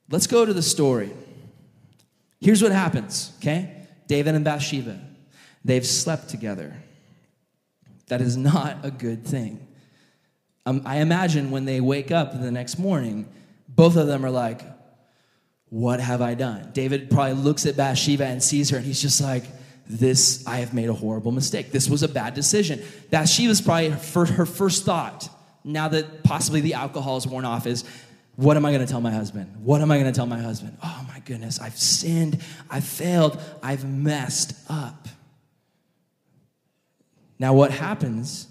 Let's 0.09 0.27
go 0.27 0.45
to 0.45 0.53
the 0.53 0.61
story. 0.61 1.11
Here's 2.39 2.61
what 2.61 2.71
happens, 2.71 3.31
okay? 3.39 3.87
David 4.07 4.35
and 4.35 4.45
Bathsheba, 4.45 4.99
they've 5.65 5.85
slept 5.85 6.29
together. 6.29 6.75
That 8.07 8.21
is 8.21 8.37
not 8.37 8.77
a 8.83 8.91
good 8.91 9.25
thing. 9.25 9.67
Um, 10.65 10.81
I 10.85 10.97
imagine 10.97 11.51
when 11.51 11.65
they 11.65 11.81
wake 11.81 12.11
up 12.11 12.39
the 12.39 12.51
next 12.51 12.77
morning, 12.77 13.27
both 13.67 13.95
of 13.95 14.07
them 14.07 14.25
are 14.25 14.31
like, 14.31 14.61
What 15.69 15.99
have 15.99 16.21
I 16.21 16.35
done? 16.35 16.71
David 16.73 17.09
probably 17.09 17.33
looks 17.33 17.65
at 17.65 17.75
Bathsheba 17.75 18.25
and 18.25 18.41
sees 18.41 18.69
her, 18.69 18.77
and 18.77 18.85
he's 18.85 19.01
just 19.01 19.21
like, 19.21 19.43
this 19.89 20.45
i 20.45 20.57
have 20.57 20.73
made 20.73 20.89
a 20.89 20.93
horrible 20.93 21.31
mistake 21.31 21.71
this 21.71 21.89
was 21.89 22.03
a 22.03 22.07
bad 22.07 22.33
decision 22.33 22.83
that 23.09 23.27
she 23.27 23.47
was 23.47 23.61
probably 23.61 23.89
her, 23.89 24.25
her 24.25 24.45
first 24.45 24.83
thought 24.83 25.29
now 25.63 25.87
that 25.87 26.23
possibly 26.23 26.61
the 26.61 26.73
alcohol 26.73 27.17
is 27.17 27.25
worn 27.25 27.45
off 27.45 27.65
is 27.65 27.83
what 28.37 28.55
am 28.55 28.65
i 28.65 28.71
going 28.71 28.85
to 28.85 28.89
tell 28.89 29.01
my 29.01 29.11
husband? 29.11 29.53
What 29.63 29.81
am 29.81 29.91
i 29.91 29.97
going 29.97 30.11
to 30.11 30.15
tell 30.15 30.25
my 30.25 30.39
husband? 30.39 30.77
Oh 30.81 31.05
my 31.07 31.19
goodness 31.19 31.59
i've 31.59 31.77
sinned 31.77 32.41
i've 32.69 32.85
failed 32.85 33.41
i've 33.61 33.83
messed 33.83 34.53
up. 34.69 35.07
Now 37.37 37.53
what 37.53 37.71
happens 37.71 38.47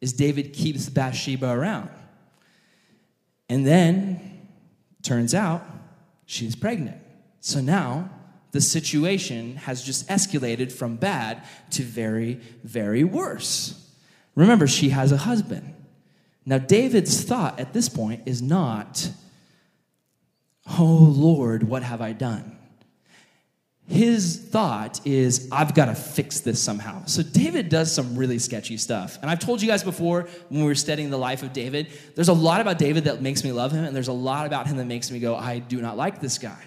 is 0.00 0.12
david 0.12 0.52
keeps 0.52 0.88
bathsheba 0.88 1.50
around. 1.50 1.90
And 3.48 3.66
then 3.66 4.46
turns 5.02 5.34
out 5.34 5.64
she's 6.26 6.54
pregnant. 6.54 6.98
So 7.40 7.60
now 7.60 8.10
the 8.52 8.60
situation 8.60 9.56
has 9.56 9.82
just 9.82 10.08
escalated 10.08 10.72
from 10.72 10.96
bad 10.96 11.42
to 11.70 11.82
very, 11.82 12.34
very 12.64 13.04
worse. 13.04 13.76
Remember, 14.34 14.66
she 14.66 14.90
has 14.90 15.12
a 15.12 15.18
husband. 15.18 15.74
Now, 16.50 16.58
David's 16.58 17.22
thought 17.22 17.60
at 17.60 17.72
this 17.72 17.88
point 17.88 18.22
is 18.26 18.42
not, 18.42 19.08
Oh 20.68 20.82
Lord, 20.84 21.62
what 21.62 21.84
have 21.84 22.00
I 22.00 22.12
done? 22.12 22.58
His 23.86 24.36
thought 24.36 25.00
is, 25.06 25.48
I've 25.52 25.76
got 25.76 25.84
to 25.84 25.94
fix 25.94 26.40
this 26.40 26.60
somehow. 26.60 27.04
So, 27.04 27.22
David 27.22 27.68
does 27.68 27.94
some 27.94 28.16
really 28.16 28.40
sketchy 28.40 28.78
stuff. 28.78 29.16
And 29.22 29.30
I've 29.30 29.38
told 29.38 29.62
you 29.62 29.68
guys 29.68 29.84
before 29.84 30.28
when 30.48 30.62
we 30.62 30.66
were 30.66 30.74
studying 30.74 31.08
the 31.10 31.18
life 31.18 31.44
of 31.44 31.52
David, 31.52 31.86
there's 32.16 32.28
a 32.28 32.32
lot 32.32 32.60
about 32.60 32.78
David 32.78 33.04
that 33.04 33.22
makes 33.22 33.44
me 33.44 33.52
love 33.52 33.70
him, 33.70 33.84
and 33.84 33.94
there's 33.94 34.08
a 34.08 34.12
lot 34.12 34.44
about 34.44 34.66
him 34.66 34.76
that 34.78 34.86
makes 34.86 35.08
me 35.08 35.20
go, 35.20 35.36
I 35.36 35.60
do 35.60 35.80
not 35.80 35.96
like 35.96 36.20
this 36.20 36.36
guy. 36.38 36.64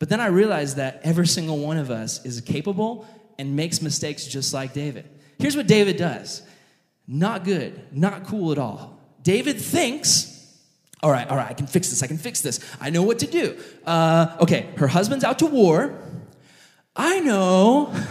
But 0.00 0.08
then 0.08 0.20
I 0.20 0.26
realized 0.26 0.78
that 0.78 1.02
every 1.04 1.28
single 1.28 1.58
one 1.58 1.78
of 1.78 1.92
us 1.92 2.24
is 2.26 2.40
capable 2.40 3.06
and 3.38 3.54
makes 3.54 3.80
mistakes 3.80 4.26
just 4.26 4.52
like 4.52 4.72
David. 4.72 5.08
Here's 5.38 5.56
what 5.56 5.68
David 5.68 5.98
does 5.98 6.42
not 7.06 7.44
good, 7.44 7.80
not 7.92 8.24
cool 8.24 8.50
at 8.50 8.58
all. 8.58 8.99
David 9.22 9.60
thinks, 9.60 10.26
all 11.02 11.10
right, 11.10 11.28
all 11.28 11.36
right, 11.36 11.48
I 11.48 11.54
can 11.54 11.66
fix 11.66 11.90
this, 11.90 12.02
I 12.02 12.06
can 12.06 12.18
fix 12.18 12.40
this. 12.40 12.60
I 12.80 12.90
know 12.90 13.02
what 13.02 13.18
to 13.20 13.26
do. 13.26 13.56
Uh, 13.86 14.36
okay, 14.40 14.68
her 14.76 14.88
husband's 14.88 15.24
out 15.24 15.38
to 15.40 15.46
war. 15.46 15.98
I 16.96 17.20
know, 17.20 17.90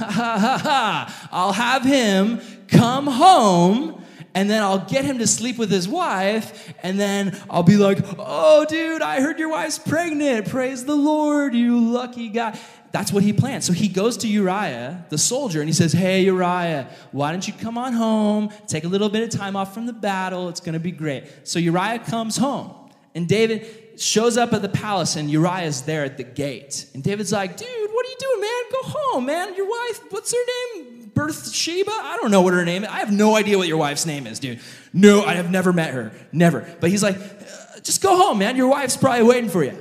I'll 1.32 1.54
have 1.54 1.84
him 1.84 2.40
come 2.68 3.08
home 3.08 4.00
and 4.36 4.50
then 4.50 4.62
I'll 4.62 4.86
get 4.86 5.06
him 5.06 5.18
to 5.20 5.28
sleep 5.28 5.58
with 5.58 5.72
his 5.72 5.88
wife, 5.88 6.74
and 6.84 7.00
then 7.00 7.38
I'll 7.50 7.64
be 7.64 7.78
like, 7.78 8.00
oh, 8.18 8.66
dude, 8.66 9.02
I 9.02 9.22
heard 9.22 9.40
your 9.40 9.50
wife's 9.50 9.80
pregnant. 9.80 10.50
Praise 10.50 10.86
the 10.86 10.96
Lord, 10.96 11.56
you 11.56 11.92
lucky 11.92 12.30
guy. 12.30 12.58
That's 12.92 13.12
what 13.12 13.24
he 13.24 13.34
plans. 13.34 13.66
So 13.66 13.74
he 13.74 13.88
goes 13.88 14.18
to 14.18 14.28
Uriah, 14.28 15.06
the 15.10 15.18
soldier, 15.18 15.60
and 15.60 15.70
he 15.70 15.74
says, 15.74 15.94
Hey, 15.94 16.24
Uriah, 16.24 16.90
why 17.12 17.32
don't 17.32 17.48
you 17.48 17.54
come 17.54 17.78
on 17.78 17.94
home? 17.94 18.50
Take 18.68 18.84
a 18.84 18.88
little 18.88 19.10
bit 19.10 19.24
of 19.24 19.30
time 19.30 19.56
off 19.56 19.74
from 19.74 19.86
the 19.86 19.94
battle. 19.94 20.50
It's 20.50 20.60
going 20.60 20.74
to 20.74 20.80
be 20.80 20.92
great. 20.92 21.26
So 21.44 21.60
Uriah 21.60 22.00
comes 22.00 22.38
home, 22.38 22.74
and 23.14 23.28
David 23.28 23.68
shows 24.00 24.38
up 24.38 24.54
at 24.54 24.62
the 24.62 24.70
palace, 24.70 25.16
and 25.16 25.30
Uriah's 25.30 25.84
there 25.84 26.04
at 26.04 26.18
the 26.18 26.24
gate. 26.24 26.88
And 26.94 27.04
David's 27.04 27.32
like, 27.32 27.58
Dude, 27.58 27.68
what 27.92 28.06
are 28.06 28.10
you 28.10 28.18
doing, 28.20 28.42
man? 28.42 28.64
Go 28.72 28.82
home, 28.84 29.26
man. 29.26 29.56
Your 29.56 29.70
wife, 29.70 30.12
what's 30.12 30.32
her 30.32 30.78
name? 30.78 30.96
Sheba? 31.28 31.92
I 31.92 32.18
don't 32.22 32.32
know 32.32 32.42
what 32.42 32.54
her 32.54 32.64
name 32.64 32.84
is. 32.84 32.90
I 32.90 33.00
have 33.00 33.12
no 33.12 33.36
idea 33.36 33.58
what 33.58 33.68
your 33.68 33.78
wife's 33.78 34.06
name 34.06 34.26
is, 34.26 34.40
dude. 34.40 34.62
No, 34.94 35.24
I 35.24 35.34
have 35.34 35.52
never 35.52 35.74
met 35.74 35.94
her. 35.94 36.14
Never. 36.32 36.66
But 36.80 36.90
he's 36.92 37.04
like, 37.04 37.18
uh, 37.18 37.80
just 37.82 38.02
go 38.02 38.16
home, 38.16 38.40
man. 38.40 38.56
Your 38.56 38.70
wife's 38.70 38.96
probably 38.96 39.24
waiting 39.24 39.50
for 39.50 39.64
you. 39.64 39.78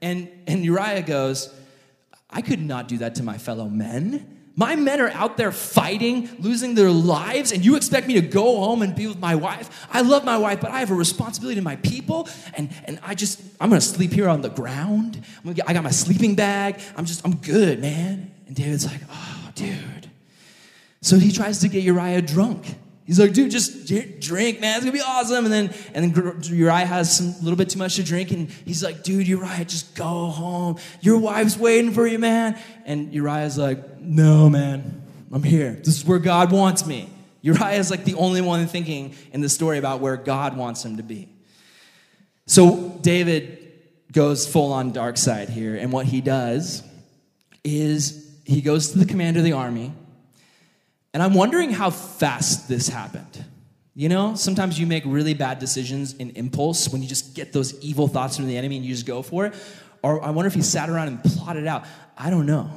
And, 0.00 0.28
and 0.48 0.64
Uriah 0.64 1.02
goes, 1.02 1.54
I 2.32 2.42
could 2.42 2.60
not 2.60 2.88
do 2.88 2.98
that 2.98 3.14
to 3.16 3.22
my 3.22 3.38
fellow 3.38 3.68
men. 3.68 4.38
My 4.54 4.76
men 4.76 5.00
are 5.00 5.08
out 5.08 5.38
there 5.38 5.50
fighting, 5.50 6.28
losing 6.38 6.74
their 6.74 6.90
lives, 6.90 7.52
and 7.52 7.64
you 7.64 7.76
expect 7.76 8.06
me 8.06 8.14
to 8.14 8.20
go 8.20 8.58
home 8.58 8.82
and 8.82 8.94
be 8.94 9.06
with 9.06 9.18
my 9.18 9.34
wife? 9.34 9.86
I 9.90 10.02
love 10.02 10.24
my 10.24 10.36
wife, 10.36 10.60
but 10.60 10.70
I 10.70 10.80
have 10.80 10.90
a 10.90 10.94
responsibility 10.94 11.56
to 11.56 11.62
my 11.62 11.76
people, 11.76 12.28
and, 12.54 12.70
and 12.84 12.98
I 13.02 13.14
just, 13.14 13.40
I'm 13.60 13.70
gonna 13.70 13.80
sleep 13.80 14.12
here 14.12 14.28
on 14.28 14.42
the 14.42 14.50
ground. 14.50 15.22
Get, 15.54 15.68
I 15.68 15.72
got 15.72 15.84
my 15.84 15.90
sleeping 15.90 16.34
bag. 16.34 16.80
I'm 16.96 17.06
just, 17.06 17.24
I'm 17.24 17.36
good, 17.36 17.80
man. 17.80 18.30
And 18.46 18.54
David's 18.54 18.84
like, 18.84 19.00
oh, 19.10 19.50
dude. 19.54 20.10
So 21.00 21.18
he 21.18 21.32
tries 21.32 21.60
to 21.60 21.68
get 21.68 21.82
Uriah 21.82 22.20
drunk. 22.20 22.76
He's 23.04 23.18
like, 23.18 23.32
dude, 23.32 23.50
just 23.50 23.88
drink, 24.20 24.60
man. 24.60 24.76
It's 24.76 24.84
gonna 24.84 24.92
be 24.92 25.00
awesome. 25.00 25.44
And 25.44 25.52
then, 25.52 25.74
and 25.92 26.14
then 26.14 26.42
Uriah 26.44 26.86
has 26.86 27.16
some 27.16 27.34
little 27.42 27.56
bit 27.56 27.68
too 27.68 27.78
much 27.78 27.96
to 27.96 28.04
drink, 28.04 28.30
and 28.30 28.48
he's 28.48 28.82
like, 28.82 29.02
dude, 29.02 29.26
Uriah, 29.26 29.64
just 29.64 29.94
go 29.96 30.26
home. 30.26 30.78
Your 31.00 31.18
wife's 31.18 31.56
waiting 31.56 31.92
for 31.92 32.06
you, 32.06 32.18
man. 32.18 32.58
And 32.84 33.12
Uriah's 33.12 33.58
like, 33.58 34.00
no, 34.00 34.48
man, 34.48 35.02
I'm 35.32 35.42
here. 35.42 35.72
This 35.72 35.98
is 35.98 36.04
where 36.04 36.20
God 36.20 36.52
wants 36.52 36.86
me. 36.86 37.10
Uriah 37.40 37.78
is 37.78 37.90
like 37.90 38.04
the 38.04 38.14
only 38.14 38.40
one 38.40 38.66
thinking 38.68 39.16
in 39.32 39.40
the 39.40 39.48
story 39.48 39.78
about 39.78 40.00
where 40.00 40.16
God 40.16 40.56
wants 40.56 40.84
him 40.84 40.98
to 40.98 41.02
be. 41.02 41.28
So 42.46 42.98
David 43.02 43.58
goes 44.12 44.46
full 44.46 44.72
on 44.72 44.92
dark 44.92 45.16
side 45.16 45.48
here, 45.48 45.74
and 45.74 45.92
what 45.92 46.06
he 46.06 46.20
does 46.20 46.84
is 47.64 48.30
he 48.44 48.60
goes 48.60 48.92
to 48.92 48.98
the 48.98 49.06
commander 49.06 49.40
of 49.40 49.44
the 49.44 49.52
army 49.52 49.92
and 51.14 51.22
I'm 51.22 51.34
wondering 51.34 51.70
how 51.70 51.90
fast 51.90 52.68
this 52.68 52.88
happened. 52.88 53.44
You 53.94 54.08
know, 54.08 54.34
sometimes 54.34 54.80
you 54.80 54.86
make 54.86 55.02
really 55.04 55.34
bad 55.34 55.58
decisions 55.58 56.14
in 56.14 56.30
impulse 56.30 56.88
when 56.88 57.02
you 57.02 57.08
just 57.08 57.34
get 57.34 57.52
those 57.52 57.78
evil 57.80 58.08
thoughts 58.08 58.36
from 58.36 58.46
the 58.46 58.56
enemy 58.56 58.76
and 58.76 58.84
you 58.86 58.94
just 58.94 59.06
go 59.06 59.20
for 59.20 59.46
it. 59.46 59.54
Or 60.02 60.24
I 60.24 60.30
wonder 60.30 60.46
if 60.46 60.54
he 60.54 60.62
sat 60.62 60.88
around 60.88 61.08
and 61.08 61.22
plotted 61.22 61.66
out. 61.66 61.84
I 62.16 62.30
don't 62.30 62.46
know. 62.46 62.70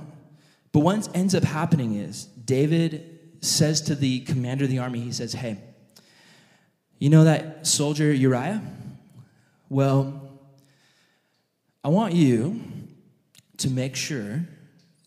But 0.74 0.80
what 0.80 1.16
ends 1.16 1.34
up 1.34 1.44
happening 1.44 1.96
is 1.96 2.26
David 2.26 3.20
says 3.40 3.82
to 3.84 3.96
the 3.96 4.20
commander 4.22 4.66
of 4.66 4.70
the 4.70 4.80
army, 4.80 5.00
he 5.00 5.14
says, 5.14 5.32
Hey, 5.32 5.58
you 7.00 7.10
know 7.10 7.24
that 7.24 7.66
soldier 7.66 8.12
Uriah? 8.12 8.62
Well, 9.70 10.40
I 11.84 11.90
want 11.90 12.14
you 12.14 12.62
to 13.58 13.70
make 13.70 13.96
sure 13.96 14.46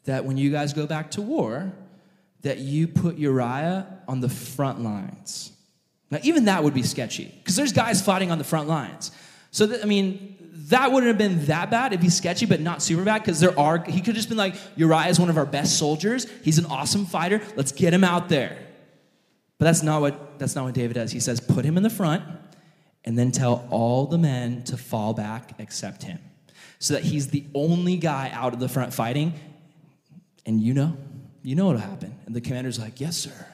that 0.05 0.25
when 0.25 0.38
you 0.38 0.51
guys 0.51 0.73
go 0.73 0.87
back 0.87 1.11
to 1.12 1.23
war, 1.23 1.73
that 2.42 2.59
you 2.59 2.88
put 2.88 3.16
Uriah 3.18 3.87
on 4.07 4.20
the 4.20 4.29
front 4.29 4.81
lines. 4.83 5.53
Now, 6.11 6.18
even 6.22 6.46
that 6.46 6.64
would 6.64 6.74
be 6.74 6.83
sketchy 6.83 7.35
because 7.38 7.57
there's 7.57 7.72
guys 7.72 8.01
fighting 8.01 8.31
on 8.31 8.38
the 8.38 8.44
front 8.44 8.68
lines. 8.68 9.11
So, 9.51 9.66
that, 9.66 9.83
I 9.83 9.87
mean, 9.87 10.37
that 10.68 10.92
wouldn't 10.92 11.09
have 11.09 11.18
been 11.18 11.46
that 11.46 11.70
bad. 11.70 11.92
It'd 11.92 12.01
be 12.01 12.11
sketchy, 12.11 12.46
but 12.46 12.61
not 12.61 12.83
super 12.83 13.05
bad 13.05 13.22
because 13.22 13.40
there 13.40 13.59
are, 13.59 13.83
he 13.85 14.01
could 14.01 14.14
just 14.14 14.29
been 14.29 14.38
like, 14.38 14.55
Uriah 14.77 15.09
is 15.09 15.18
one 15.18 15.31
of 15.31 15.38
our 15.38 15.46
best 15.46 15.79
soldiers. 15.79 16.27
He's 16.42 16.59
an 16.59 16.66
awesome 16.66 17.07
fighter. 17.07 17.40
Let's 17.57 17.72
get 17.72 17.92
him 17.92 18.05
out 18.05 18.29
there. 18.29 18.59
But 19.59 19.64
that's 19.64 19.83
not 19.83 20.01
what, 20.01 20.38
that's 20.38 20.55
not 20.55 20.64
what 20.64 20.74
David 20.74 20.94
does. 20.94 21.11
He 21.11 21.20
says, 21.20 21.40
put 21.40 21.64
him 21.64 21.77
in 21.77 21.83
the 21.83 21.90
front 21.90 22.22
and 23.05 23.18
then 23.18 23.33
tell 23.33 23.66
all 23.70 24.07
the 24.07 24.18
men 24.18 24.62
to 24.64 24.77
fall 24.77 25.14
back 25.14 25.53
except 25.59 26.03
him. 26.03 26.18
So 26.79 26.94
that 26.94 27.03
he's 27.03 27.29
the 27.29 27.44
only 27.55 27.96
guy 27.96 28.31
out 28.33 28.53
of 28.53 28.61
the 28.61 28.68
front 28.68 28.94
fighting. 28.94 29.35
And 30.46 30.61
you 30.61 30.74
know, 30.74 30.96
you 31.42 31.55
know 31.55 31.66
what'll 31.66 31.81
happen. 31.81 32.14
And 32.27 32.35
the 32.35 32.40
commander's 32.40 32.79
like, 32.79 33.01
Yes, 33.01 33.16
sir. 33.16 33.46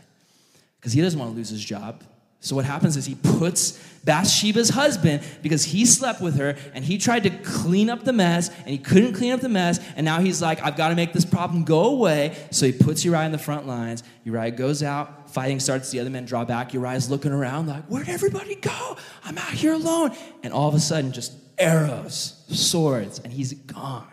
Because 0.81 0.93
he 0.93 1.01
doesn't 1.01 1.19
want 1.19 1.33
to 1.33 1.37
lose 1.37 1.49
his 1.49 1.65
job. 1.65 2.03
So 2.45 2.55
what 2.55 2.67
happens 2.67 2.99
is 2.99 3.07
he 3.07 3.15
puts 3.15 3.83
Bathsheba's 4.05 4.69
husband 4.69 5.23
because 5.43 5.65
he 5.65 5.87
slept 5.87 6.21
with 6.21 6.37
her 6.37 6.57
and 6.75 6.85
he 6.85 6.99
tried 6.99 7.23
to 7.23 7.31
clean 7.31 7.89
up 7.89 8.05
the 8.05 8.13
mess 8.13 8.51
and 8.51 8.69
he 8.69 8.77
couldn't 8.77 9.15
clean 9.15 9.33
up 9.33 9.41
the 9.41 9.49
mess 9.49 9.81
and 9.97 10.05
now 10.05 10.21
he's 10.21 10.43
like 10.43 10.63
I've 10.63 10.77
got 10.77 10.91
to 10.91 10.95
make 10.95 11.15
this 11.15 11.25
problem 11.25 11.65
go 11.65 11.87
away. 11.87 12.37
So 12.51 12.67
he 12.67 12.73
puts 12.73 13.03
Uriah 13.03 13.25
in 13.25 13.33
the 13.33 13.39
front 13.39 13.67
lines. 13.67 14.03
Uriah 14.25 14.51
goes 14.51 14.83
out. 14.83 15.31
Fighting 15.31 15.59
starts. 15.59 15.91
The 15.91 16.01
other 16.01 16.11
men 16.11 16.27
draw 16.27 16.45
back. 16.45 16.75
Uriah's 16.75 17.09
looking 17.09 17.33
around 17.33 17.67
like 17.67 17.85
where'd 17.87 18.11
everybody 18.11 18.57
go? 18.57 18.99
I'm 19.25 19.39
out 19.39 19.53
here 19.55 19.73
alone. 19.73 20.15
And 20.43 20.53
all 20.53 20.69
of 20.69 20.75
a 20.75 20.81
sudden 20.81 21.13
just 21.13 21.33
arrows 21.57 22.45
swords 22.49 23.21
and 23.21 23.33
he's 23.33 23.55
gone. 23.55 24.07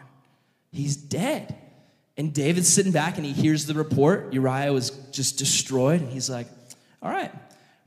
He's 0.72 0.96
dead 0.96 1.61
and 2.18 2.34
David's 2.34 2.70
sitting 2.70 2.92
back 2.92 3.18
and 3.18 3.26
he 3.26 3.34
hears 3.34 3.66
the 3.66 3.74
report. 3.74 4.34
Uriah 4.34 4.74
was 4.74 4.92
just 5.12 5.38
destroyed. 5.38 6.02
And 6.02 6.12
he's 6.12 6.30
like, 6.30 6.48
all 7.02 7.10
right, 7.10 7.32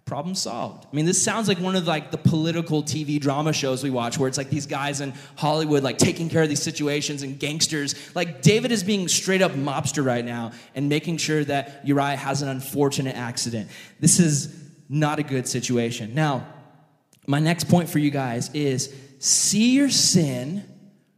problem 0.06 0.34
solved. 0.34 0.86
I 0.90 0.96
mean, 0.96 1.06
this 1.06 1.22
sounds 1.22 1.46
like 1.46 1.58
one 1.58 1.76
of 1.76 1.86
like 1.86 2.10
the 2.10 2.18
political 2.18 2.82
TV 2.82 3.20
drama 3.20 3.52
shows 3.52 3.82
we 3.82 3.90
watch 3.90 4.18
where 4.18 4.28
it's 4.28 4.38
like 4.38 4.50
these 4.50 4.66
guys 4.66 5.00
in 5.00 5.14
Hollywood 5.36 5.82
like 5.82 5.98
taking 5.98 6.28
care 6.28 6.42
of 6.42 6.48
these 6.48 6.62
situations 6.62 7.22
and 7.22 7.38
gangsters. 7.38 7.94
Like 8.14 8.42
David 8.42 8.72
is 8.72 8.82
being 8.82 9.08
straight 9.08 9.42
up 9.42 9.52
mobster 9.52 10.04
right 10.04 10.24
now 10.24 10.52
and 10.74 10.88
making 10.88 11.18
sure 11.18 11.44
that 11.44 11.86
Uriah 11.86 12.16
has 12.16 12.42
an 12.42 12.48
unfortunate 12.48 13.16
accident. 13.16 13.70
This 14.00 14.20
is 14.20 14.54
not 14.88 15.18
a 15.18 15.22
good 15.22 15.48
situation. 15.48 16.14
Now, 16.14 16.46
my 17.26 17.38
next 17.38 17.68
point 17.68 17.88
for 17.88 17.98
you 17.98 18.10
guys 18.10 18.50
is 18.52 18.94
see 19.18 19.74
your 19.74 19.88
sin 19.88 20.64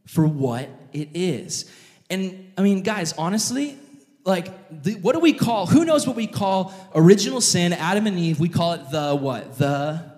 for 0.05 0.25
what 0.25 0.69
it 0.93 1.09
is. 1.13 1.69
And 2.09 2.53
I 2.57 2.61
mean, 2.61 2.83
guys, 2.83 3.13
honestly, 3.13 3.77
like, 4.23 4.83
the, 4.83 4.95
what 4.95 5.13
do 5.13 5.19
we 5.19 5.33
call, 5.33 5.67
who 5.67 5.85
knows 5.85 6.05
what 6.05 6.15
we 6.15 6.27
call 6.27 6.73
original 6.93 7.41
sin, 7.41 7.73
Adam 7.73 8.07
and 8.07 8.19
Eve? 8.19 8.39
We 8.39 8.49
call 8.49 8.73
it 8.73 8.91
the 8.91 9.15
what? 9.15 9.57
The, 9.57 10.11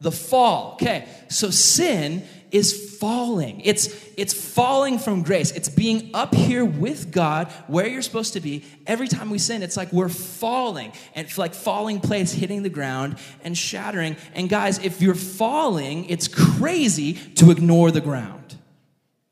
the 0.00 0.12
fall. 0.12 0.74
Okay, 0.74 1.08
so 1.28 1.50
sin 1.50 2.24
is 2.52 2.96
falling. 2.98 3.60
It's, 3.62 3.88
it's 4.16 4.32
falling 4.32 4.98
from 4.98 5.22
grace. 5.22 5.50
It's 5.50 5.68
being 5.68 6.10
up 6.14 6.34
here 6.34 6.64
with 6.64 7.10
God 7.10 7.50
where 7.66 7.86
you're 7.86 8.02
supposed 8.02 8.34
to 8.34 8.40
be. 8.40 8.64
Every 8.86 9.08
time 9.08 9.30
we 9.30 9.38
sin, 9.38 9.62
it's 9.62 9.76
like 9.76 9.92
we're 9.92 10.08
falling 10.08 10.92
and 11.14 11.36
like 11.36 11.54
falling 11.54 12.00
plates 12.00 12.32
hitting 12.32 12.62
the 12.62 12.70
ground 12.70 13.18
and 13.42 13.58
shattering. 13.58 14.16
And 14.34 14.48
guys, 14.48 14.78
if 14.78 15.02
you're 15.02 15.14
falling, 15.14 16.06
it's 16.06 16.28
crazy 16.28 17.14
to 17.34 17.50
ignore 17.50 17.90
the 17.90 18.00
ground. 18.00 18.55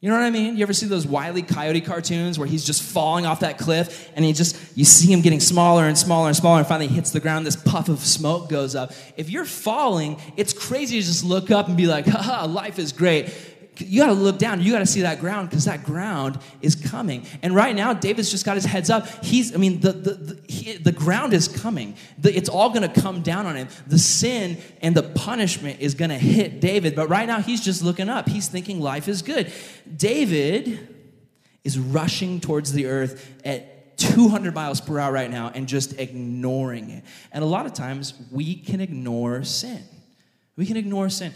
You 0.05 0.11
know 0.11 0.17
what 0.17 0.27
I 0.27 0.31
mean? 0.31 0.59
You 0.59 0.63
ever 0.65 0.75
see 0.75 0.85
those 0.85 1.07
Wile 1.07 1.39
E. 1.39 1.41
Coyote 1.41 1.81
cartoons 1.81 2.39
where 2.39 2.47
he's 2.47 2.63
just 2.63 2.83
falling 2.83 3.25
off 3.25 3.41
that 3.41 3.57
cliff 3.57 4.11
and 4.15 4.23
he 4.23 4.35
just, 4.35 4.55
you 4.77 4.85
see 4.85 5.11
him 5.11 5.23
getting 5.23 5.41
smaller 5.41 5.85
and 5.85 5.97
smaller 5.97 6.27
and 6.27 6.37
smaller 6.37 6.59
and 6.59 6.67
finally 6.67 6.89
hits 6.89 7.13
the 7.13 7.21
ground, 7.21 7.47
this 7.47 7.57
puff 7.57 7.89
of 7.89 8.01
smoke 8.01 8.51
goes 8.51 8.75
up. 8.75 8.93
If 9.17 9.31
you're 9.31 9.47
falling, 9.47 10.21
it's 10.37 10.53
crazy 10.53 11.01
to 11.01 11.07
just 11.07 11.25
look 11.25 11.51
up 11.51 11.69
and 11.69 11.77
be 11.79 11.87
like, 11.87 12.05
haha, 12.05 12.47
life 12.47 12.79
is 12.79 12.93
great 12.93 13.35
you 13.79 14.01
got 14.01 14.09
to 14.09 14.13
look 14.13 14.39
down. 14.39 14.61
You 14.61 14.73
got 14.73 14.81
to 14.81 14.87
see 14.87 15.03
that 15.03 15.21
ground 15.21 15.51
because 15.51 15.65
that 15.65 15.85
ground 15.85 16.39
is 16.61 16.75
coming. 16.75 17.27
And 17.43 17.55
right 17.55 17.75
now, 17.75 17.93
David's 17.93 18.31
just 18.31 18.45
got 18.45 18.55
his 18.55 18.65
heads 18.65 18.91
up. 18.91 19.25
He's, 19.25 19.55
I 19.55 19.59
mean, 19.59 19.81
the, 19.81 19.93
the, 19.93 20.15
the, 20.15 20.53
he, 20.53 20.77
the 20.77 20.93
ground 20.93 21.33
is 21.33 21.49
coming. 21.49 21.97
The, 22.19 22.35
it's 22.37 22.49
all 22.49 22.71
going 22.71 22.89
to 22.89 23.01
come 23.01 23.23
down 23.23 23.47
on 23.47 23.57
him. 23.57 23.69
The 23.87 23.99
sin 23.99 24.59
and 24.81 24.95
the 24.95 25.03
punishment 25.03 25.81
is 25.81 25.95
going 25.95 26.11
to 26.11 26.19
hit 26.19 26.61
David. 26.61 26.95
But 26.95 27.09
right 27.09 27.27
now, 27.27 27.41
he's 27.41 27.65
just 27.65 27.83
looking 27.83 28.09
up. 28.09 28.29
He's 28.29 28.49
thinking 28.49 28.81
life 28.81 29.09
is 29.09 29.23
good. 29.23 29.53
David 29.97 30.89
is 31.65 31.79
rushing 31.79 32.41
towards 32.41 32.73
the 32.73 32.87
earth 32.87 33.33
at 33.45 33.97
200 33.99 34.55
miles 34.55 34.81
per 34.81 34.99
hour 34.99 35.13
right 35.13 35.31
now 35.31 35.51
and 35.55 35.67
just 35.67 35.99
ignoring 35.99 36.91
it. 36.91 37.05
And 37.33 37.43
a 37.43 37.47
lot 37.47 37.67
of 37.67 37.73
times, 37.73 38.15
we 38.31 38.55
can 38.55 38.81
ignore 38.81 39.43
sin. 39.45 39.83
We 40.57 40.67
can 40.67 40.77
ignore 40.77 41.09
sin 41.09 41.33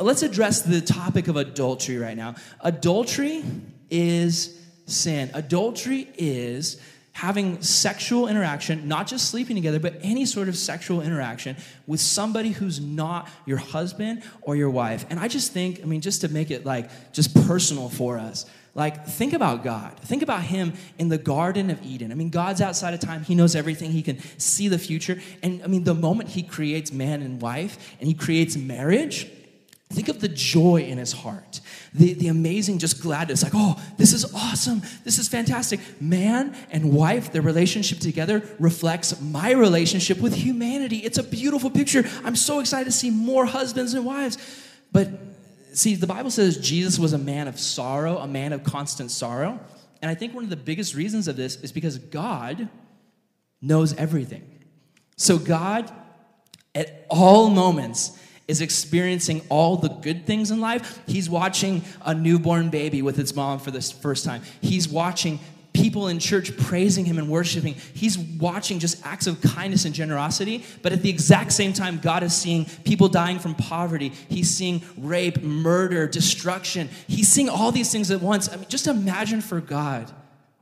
let's 0.00 0.22
address 0.22 0.62
the 0.62 0.80
topic 0.80 1.28
of 1.28 1.36
adultery 1.36 1.98
right 1.98 2.16
now. 2.16 2.34
Adultery 2.60 3.44
is 3.90 4.60
sin. 4.86 5.30
Adultery 5.34 6.08
is 6.16 6.80
having 7.12 7.62
sexual 7.62 8.26
interaction, 8.26 8.88
not 8.88 9.06
just 9.06 9.30
sleeping 9.30 9.54
together, 9.54 9.78
but 9.78 9.94
any 10.02 10.26
sort 10.26 10.48
of 10.48 10.56
sexual 10.56 11.00
interaction 11.00 11.56
with 11.86 12.00
somebody 12.00 12.50
who's 12.50 12.80
not 12.80 13.28
your 13.46 13.58
husband 13.58 14.22
or 14.42 14.56
your 14.56 14.68
wife. 14.68 15.06
And 15.10 15.20
I 15.20 15.28
just 15.28 15.52
think, 15.52 15.80
I 15.80 15.84
mean, 15.84 16.00
just 16.00 16.22
to 16.22 16.28
make 16.28 16.50
it 16.50 16.66
like 16.66 17.12
just 17.12 17.32
personal 17.46 17.88
for 17.88 18.18
us, 18.18 18.46
like, 18.74 19.06
think 19.06 19.32
about 19.32 19.62
God. 19.62 19.96
Think 20.00 20.22
about 20.22 20.42
Him 20.42 20.72
in 20.98 21.08
the 21.08 21.18
Garden 21.18 21.70
of 21.70 21.80
Eden. 21.84 22.10
I 22.10 22.16
mean, 22.16 22.30
God's 22.30 22.60
outside 22.60 22.92
of 22.92 22.98
time. 22.98 23.22
He 23.22 23.36
knows 23.36 23.54
everything. 23.54 23.92
He 23.92 24.02
can 24.02 24.18
see 24.38 24.66
the 24.66 24.78
future. 24.78 25.20
And 25.44 25.62
I 25.62 25.68
mean, 25.68 25.84
the 25.84 25.94
moment 25.94 26.30
He 26.30 26.42
creates 26.42 26.90
man 26.92 27.22
and 27.22 27.40
wife 27.40 27.94
and 28.00 28.08
He 28.08 28.14
creates 28.14 28.56
marriage, 28.56 29.30
Think 29.90 30.08
of 30.08 30.20
the 30.20 30.28
joy 30.28 30.82
in 30.82 30.98
his 30.98 31.12
heart, 31.12 31.60
the, 31.92 32.14
the 32.14 32.28
amazing 32.28 32.78
just 32.78 33.02
gladness, 33.02 33.42
like, 33.42 33.52
oh, 33.54 33.80
this 33.96 34.12
is 34.12 34.24
awesome, 34.34 34.82
this 35.04 35.18
is 35.18 35.28
fantastic. 35.28 35.78
Man 36.00 36.56
and 36.70 36.92
wife, 36.92 37.32
their 37.32 37.42
relationship 37.42 37.98
together 37.98 38.42
reflects 38.58 39.20
my 39.20 39.52
relationship 39.52 40.20
with 40.20 40.34
humanity. 40.34 40.98
It's 40.98 41.18
a 41.18 41.22
beautiful 41.22 41.70
picture. 41.70 42.04
I'm 42.24 42.34
so 42.34 42.60
excited 42.60 42.86
to 42.86 42.92
see 42.92 43.10
more 43.10 43.46
husbands 43.46 43.94
and 43.94 44.04
wives. 44.04 44.38
But 44.90 45.10
see, 45.74 45.94
the 45.94 46.06
Bible 46.06 46.30
says 46.30 46.56
Jesus 46.56 46.98
was 46.98 47.12
a 47.12 47.18
man 47.18 47.46
of 47.46 47.60
sorrow, 47.60 48.18
a 48.18 48.26
man 48.26 48.52
of 48.52 48.64
constant 48.64 49.10
sorrow. 49.10 49.60
And 50.00 50.10
I 50.10 50.14
think 50.14 50.34
one 50.34 50.44
of 50.44 50.50
the 50.50 50.56
biggest 50.56 50.94
reasons 50.94 51.28
of 51.28 51.36
this 51.36 51.56
is 51.56 51.72
because 51.72 51.98
God 51.98 52.68
knows 53.60 53.94
everything. 53.94 54.64
So 55.16 55.38
God, 55.38 55.92
at 56.74 57.06
all 57.08 57.48
moments, 57.48 58.18
is 58.46 58.60
experiencing 58.60 59.42
all 59.48 59.76
the 59.76 59.88
good 59.88 60.26
things 60.26 60.50
in 60.50 60.60
life. 60.60 61.00
He's 61.06 61.30
watching 61.30 61.82
a 62.04 62.14
newborn 62.14 62.70
baby 62.70 63.02
with 63.02 63.18
its 63.18 63.34
mom 63.34 63.58
for 63.58 63.70
the 63.70 63.80
first 63.80 64.24
time. 64.24 64.42
He's 64.60 64.88
watching 64.88 65.38
people 65.72 66.08
in 66.08 66.18
church 66.18 66.56
praising 66.56 67.04
him 67.04 67.18
and 67.18 67.28
worshiping. 67.28 67.74
He's 67.94 68.16
watching 68.16 68.78
just 68.78 69.04
acts 69.04 69.26
of 69.26 69.40
kindness 69.42 69.84
and 69.84 69.94
generosity, 69.94 70.64
but 70.82 70.92
at 70.92 71.02
the 71.02 71.10
exact 71.10 71.52
same 71.52 71.72
time, 71.72 71.98
God 71.98 72.22
is 72.22 72.34
seeing 72.34 72.66
people 72.84 73.08
dying 73.08 73.38
from 73.38 73.54
poverty. 73.54 74.12
He's 74.28 74.48
seeing 74.48 74.82
rape, 74.96 75.42
murder, 75.42 76.06
destruction. 76.06 76.88
He's 77.08 77.28
seeing 77.28 77.48
all 77.48 77.72
these 77.72 77.90
things 77.90 78.10
at 78.10 78.20
once. 78.20 78.48
I 78.48 78.56
mean, 78.56 78.66
just 78.68 78.86
imagine 78.86 79.40
for 79.40 79.60
God 79.60 80.12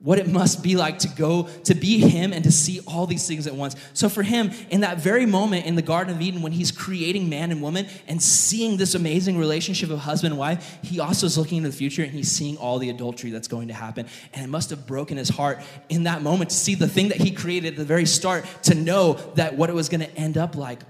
what 0.03 0.19
it 0.19 0.29
must 0.29 0.63
be 0.63 0.75
like 0.77 0.99
to 0.99 1.09
go 1.09 1.45
to 1.65 1.75
be 1.75 1.99
him 1.99 2.33
and 2.33 2.43
to 2.45 2.51
see 2.51 2.81
all 2.87 3.07
these 3.07 3.27
things 3.27 3.47
at 3.47 3.55
once. 3.55 3.77
So 3.95 4.09
for 4.09 4.23
him, 4.23 4.51
in 4.71 4.81
that 4.81 4.99
very 4.99 5.27
moment 5.27 5.65
in 5.65 5.77
the 5.77 5.83
Garden 5.83 6.15
of 6.15 6.21
Eden, 6.21 6.43
when 6.43 6.53
he's 6.53 6.73
creating 6.73 7.29
man 7.29 7.53
and 7.53 7.63
woman 7.63 7.87
and 8.09 8.21
seeing 8.21 8.77
this 8.77 8.95
amazing 8.95 9.39
relationship 9.39 9.91
of 9.91 10.01
husband 10.01 10.33
and 10.33 10.39
wife, 10.41 10.79
he 10.83 10.99
also 10.99 11.27
is 11.27 11.39
looking 11.39 11.59
into 11.59 11.71
the 11.71 11.77
future 11.77 12.03
and 12.03 12.11
he's 12.11 12.31
seeing 12.31 12.57
all 12.57 12.79
the 12.79 12.91
adultery 12.91 13.31
that's 13.31 13.49
going 13.49 13.69
to 13.69 13.75
happen. 13.75 14.07
And 14.35 14.45
it 14.45 14.49
must 14.49 14.71
have 14.71 14.87
broken 14.87 15.17
his 15.17 15.29
heart 15.29 15.61
in 15.89 16.03
that 16.05 16.23
moment 16.23 16.51
to 16.51 16.57
see 16.57 16.75
the 16.75 16.89
thing 16.89 17.09
that 17.09 17.19
he 17.19 17.31
created 17.31 17.75
at 17.75 17.77
the 17.77 17.85
very 17.85 18.07
start, 18.07 18.45
to 18.65 18.75
know 18.75 19.15
that 19.37 19.57
what 19.57 19.71
it 19.71 19.75
was 19.75 19.89
going 19.89 20.01
to 20.01 20.11
end 20.17 20.37
up 20.37 20.57
like. 20.57 20.81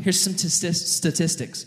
Here's 0.00 0.20
some 0.20 0.34
t- 0.34 0.48
statistics. 0.48 1.66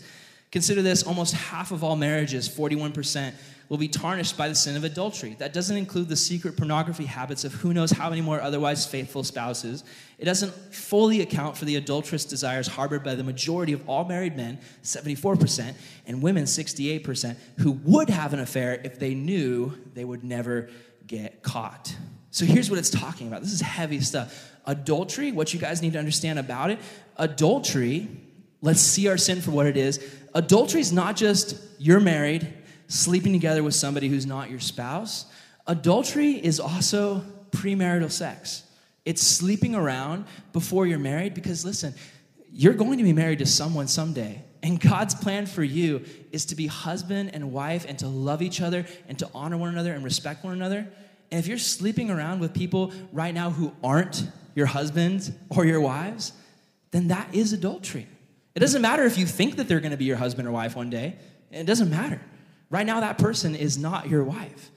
Consider 0.50 0.82
this 0.82 1.02
almost 1.02 1.34
half 1.34 1.72
of 1.72 1.84
all 1.84 1.96
marriages, 1.96 2.48
41%, 2.48 3.32
will 3.68 3.78
be 3.78 3.88
tarnished 3.88 4.36
by 4.36 4.48
the 4.48 4.54
sin 4.54 4.76
of 4.76 4.84
adultery. 4.84 5.36
That 5.38 5.52
doesn't 5.52 5.76
include 5.76 6.08
the 6.08 6.16
secret 6.16 6.56
pornography 6.56 7.04
habits 7.04 7.44
of 7.44 7.52
who 7.52 7.74
knows 7.74 7.90
how 7.90 8.08
many 8.08 8.22
more 8.22 8.40
otherwise 8.40 8.86
faithful 8.86 9.22
spouses. 9.24 9.84
It 10.18 10.24
doesn't 10.24 10.52
fully 10.74 11.20
account 11.20 11.56
for 11.56 11.66
the 11.66 11.76
adulterous 11.76 12.24
desires 12.24 12.66
harbored 12.66 13.04
by 13.04 13.14
the 13.14 13.24
majority 13.24 13.74
of 13.74 13.86
all 13.88 14.04
married 14.04 14.36
men, 14.36 14.58
74%, 14.82 15.74
and 16.06 16.22
women, 16.22 16.44
68%, 16.44 17.36
who 17.58 17.72
would 17.72 18.08
have 18.08 18.32
an 18.32 18.40
affair 18.40 18.80
if 18.84 18.98
they 18.98 19.14
knew 19.14 19.76
they 19.94 20.04
would 20.04 20.24
never 20.24 20.70
get 21.06 21.42
caught. 21.42 21.94
So 22.30 22.44
here's 22.44 22.70
what 22.70 22.78
it's 22.78 22.90
talking 22.90 23.28
about. 23.28 23.42
This 23.42 23.52
is 23.52 23.60
heavy 23.60 24.00
stuff. 24.00 24.52
Adultery, 24.66 25.32
what 25.32 25.52
you 25.52 25.60
guys 25.60 25.82
need 25.82 25.94
to 25.94 25.98
understand 25.98 26.38
about 26.38 26.70
it, 26.70 26.78
adultery, 27.16 28.08
let's 28.60 28.80
see 28.80 29.08
our 29.08 29.16
sin 29.16 29.40
for 29.40 29.50
what 29.50 29.66
it 29.66 29.76
is. 29.76 29.98
Adultery 30.34 30.80
is 30.80 30.92
not 30.92 31.16
just 31.16 31.56
you're 31.78 32.00
married, 32.00 32.52
sleeping 32.88 33.32
together 33.32 33.62
with 33.62 33.74
somebody 33.74 34.08
who's 34.08 34.26
not 34.26 34.50
your 34.50 34.60
spouse. 34.60 35.26
Adultery 35.66 36.32
is 36.32 36.58
also 36.58 37.22
premarital 37.50 38.10
sex. 38.10 38.64
It's 39.04 39.22
sleeping 39.22 39.74
around 39.74 40.24
before 40.52 40.86
you're 40.86 40.98
married 40.98 41.34
because, 41.34 41.64
listen, 41.64 41.94
you're 42.52 42.74
going 42.74 42.98
to 42.98 43.04
be 43.04 43.12
married 43.12 43.38
to 43.38 43.46
someone 43.46 43.88
someday. 43.88 44.42
And 44.62 44.80
God's 44.80 45.14
plan 45.14 45.46
for 45.46 45.62
you 45.62 46.04
is 46.32 46.46
to 46.46 46.56
be 46.56 46.66
husband 46.66 47.30
and 47.32 47.52
wife 47.52 47.86
and 47.88 47.98
to 48.00 48.08
love 48.08 48.42
each 48.42 48.60
other 48.60 48.84
and 49.08 49.18
to 49.18 49.30
honor 49.34 49.56
one 49.56 49.68
another 49.68 49.92
and 49.92 50.02
respect 50.02 50.44
one 50.44 50.54
another. 50.54 50.86
And 51.30 51.38
if 51.38 51.46
you're 51.46 51.58
sleeping 51.58 52.10
around 52.10 52.40
with 52.40 52.54
people 52.54 52.92
right 53.12 53.32
now 53.32 53.50
who 53.50 53.72
aren't 53.84 54.24
your 54.54 54.66
husbands 54.66 55.30
or 55.50 55.64
your 55.64 55.80
wives, 55.80 56.32
then 56.90 57.08
that 57.08 57.32
is 57.34 57.52
adultery. 57.52 58.08
It 58.54 58.60
doesn't 58.60 58.82
matter 58.82 59.04
if 59.04 59.18
you 59.18 59.26
think 59.26 59.56
that 59.56 59.68
they're 59.68 59.80
going 59.80 59.92
to 59.92 59.98
be 59.98 60.06
your 60.06 60.16
husband 60.16 60.48
or 60.48 60.50
wife 60.50 60.74
one 60.74 60.90
day, 60.90 61.16
it 61.52 61.64
doesn't 61.64 61.90
matter. 61.90 62.20
Right 62.70 62.86
now, 62.86 63.00
that 63.00 63.18
person 63.18 63.54
is 63.54 63.78
not 63.78 64.08
your 64.08 64.24
wife. 64.24 64.70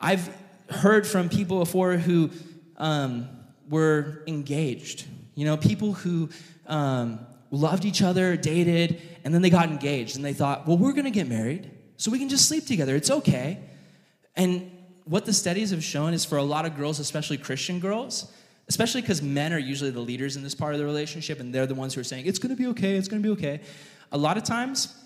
I've 0.00 0.28
heard 0.68 1.06
from 1.06 1.28
people 1.28 1.58
before 1.58 1.96
who 1.96 2.30
um, 2.76 3.28
were 3.68 4.22
engaged, 4.26 5.06
you 5.34 5.44
know, 5.44 5.56
people 5.56 5.92
who 5.92 6.28
um, 6.66 7.18
loved 7.50 7.84
each 7.84 8.02
other, 8.02 8.36
dated, 8.36 9.00
and 9.24 9.34
then 9.34 9.42
they 9.42 9.50
got 9.50 9.68
engaged 9.68 10.16
and 10.16 10.24
they 10.24 10.32
thought, 10.32 10.66
well, 10.66 10.76
we're 10.76 10.92
going 10.92 11.04
to 11.04 11.10
get 11.10 11.28
married, 11.28 11.70
so 11.96 12.10
we 12.10 12.18
can 12.18 12.28
just 12.28 12.48
sleep 12.48 12.66
together. 12.66 12.94
It's 12.94 13.10
okay. 13.10 13.58
And 14.36 14.70
what 15.04 15.26
the 15.26 15.32
studies 15.32 15.70
have 15.70 15.84
shown 15.84 16.14
is 16.14 16.24
for 16.24 16.38
a 16.38 16.42
lot 16.42 16.64
of 16.64 16.76
girls, 16.76 16.98
especially 16.98 17.36
Christian 17.36 17.78
girls, 17.78 18.32
especially 18.68 19.02
because 19.02 19.22
men 19.22 19.52
are 19.52 19.58
usually 19.58 19.90
the 19.90 20.00
leaders 20.00 20.36
in 20.36 20.42
this 20.42 20.54
part 20.54 20.72
of 20.72 20.78
the 20.78 20.86
relationship 20.86 21.40
and 21.40 21.54
they're 21.54 21.66
the 21.66 21.74
ones 21.74 21.94
who 21.94 22.00
are 22.00 22.04
saying, 22.04 22.26
it's 22.26 22.38
going 22.38 22.54
to 22.54 22.60
be 22.60 22.68
okay, 22.68 22.96
it's 22.96 23.08
going 23.08 23.22
to 23.22 23.26
be 23.26 23.32
okay. 23.32 23.60
A 24.12 24.18
lot 24.18 24.36
of 24.36 24.44
times, 24.44 24.96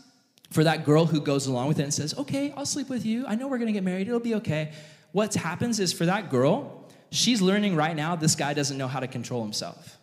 for 0.51 0.65
that 0.65 0.85
girl 0.85 1.07
who 1.07 1.21
goes 1.21 1.47
along 1.47 1.69
with 1.69 1.79
it 1.79 1.83
and 1.83 1.93
says, 1.93 2.17
okay, 2.17 2.53
I'll 2.57 2.67
sleep 2.67 2.89
with 2.89 3.05
you. 3.05 3.27
I 3.27 3.35
know 3.35 3.49
we're 3.49 3.59
going 3.59 3.69
to 3.69 3.73
get 3.73 3.85
married. 3.85 4.09
It'll 4.09 4.21
be 4.21 4.37
okay. 4.37 4.73
What 5.13 5.35
happens 5.35 5.81
is 5.81 5.93
for 5.93 6.07
that 6.07 6.31
girl, 6.31 6.89
she's 7.11 7.41
learning 7.41 7.77
right 7.77 7.95
now 7.95 8.17
this 8.17 8.35
guy 8.35 8.55
doesn't 8.55 8.77
know 8.77 8.89
how 8.89 9.01
to 9.01 9.07
control 9.07 9.43
himself. 9.43 9.99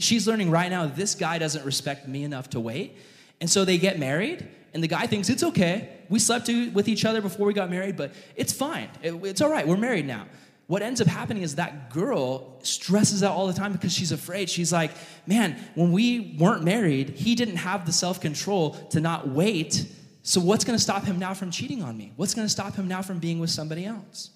She's 0.00 0.26
learning 0.26 0.50
right 0.50 0.70
now 0.70 0.86
this 0.86 1.14
guy 1.14 1.38
doesn't 1.38 1.64
respect 1.64 2.08
me 2.08 2.24
enough 2.24 2.50
to 2.50 2.60
wait. 2.60 2.96
And 3.40 3.50
so 3.50 3.64
they 3.64 3.78
get 3.78 3.98
married, 3.98 4.48
and 4.72 4.82
the 4.82 4.88
guy 4.88 5.06
thinks 5.06 5.28
it's 5.28 5.42
okay. 5.42 5.88
We 6.08 6.18
slept 6.18 6.48
with 6.48 6.88
each 6.88 7.04
other 7.04 7.20
before 7.20 7.46
we 7.46 7.52
got 7.52 7.68
married, 7.68 7.96
but 7.96 8.12
it's 8.36 8.52
fine. 8.52 8.88
it's 9.02 9.40
all 9.40 9.50
right. 9.50 9.66
We're 9.66 9.76
married 9.76 10.06
now 10.06 10.26
what 10.66 10.82
ends 10.82 11.00
up 11.00 11.06
happening 11.06 11.42
is 11.42 11.56
that 11.56 11.90
girl 11.90 12.58
stresses 12.62 13.22
out 13.22 13.32
all 13.32 13.46
the 13.46 13.52
time 13.52 13.72
because 13.72 13.92
she's 13.92 14.12
afraid. 14.12 14.48
She's 14.48 14.72
like, 14.72 14.92
man, 15.26 15.58
when 15.74 15.92
we 15.92 16.36
weren't 16.38 16.64
married, 16.64 17.10
he 17.10 17.34
didn't 17.34 17.56
have 17.56 17.84
the 17.84 17.92
self 17.92 18.20
control 18.20 18.70
to 18.90 19.00
not 19.00 19.28
wait. 19.28 19.86
So, 20.22 20.40
what's 20.40 20.64
going 20.64 20.76
to 20.76 20.82
stop 20.82 21.04
him 21.04 21.18
now 21.18 21.34
from 21.34 21.50
cheating 21.50 21.82
on 21.82 21.98
me? 21.98 22.12
What's 22.16 22.32
going 22.32 22.46
to 22.46 22.50
stop 22.50 22.76
him 22.76 22.88
now 22.88 23.02
from 23.02 23.18
being 23.18 23.40
with 23.40 23.50
somebody 23.50 23.84
else? 23.84 24.30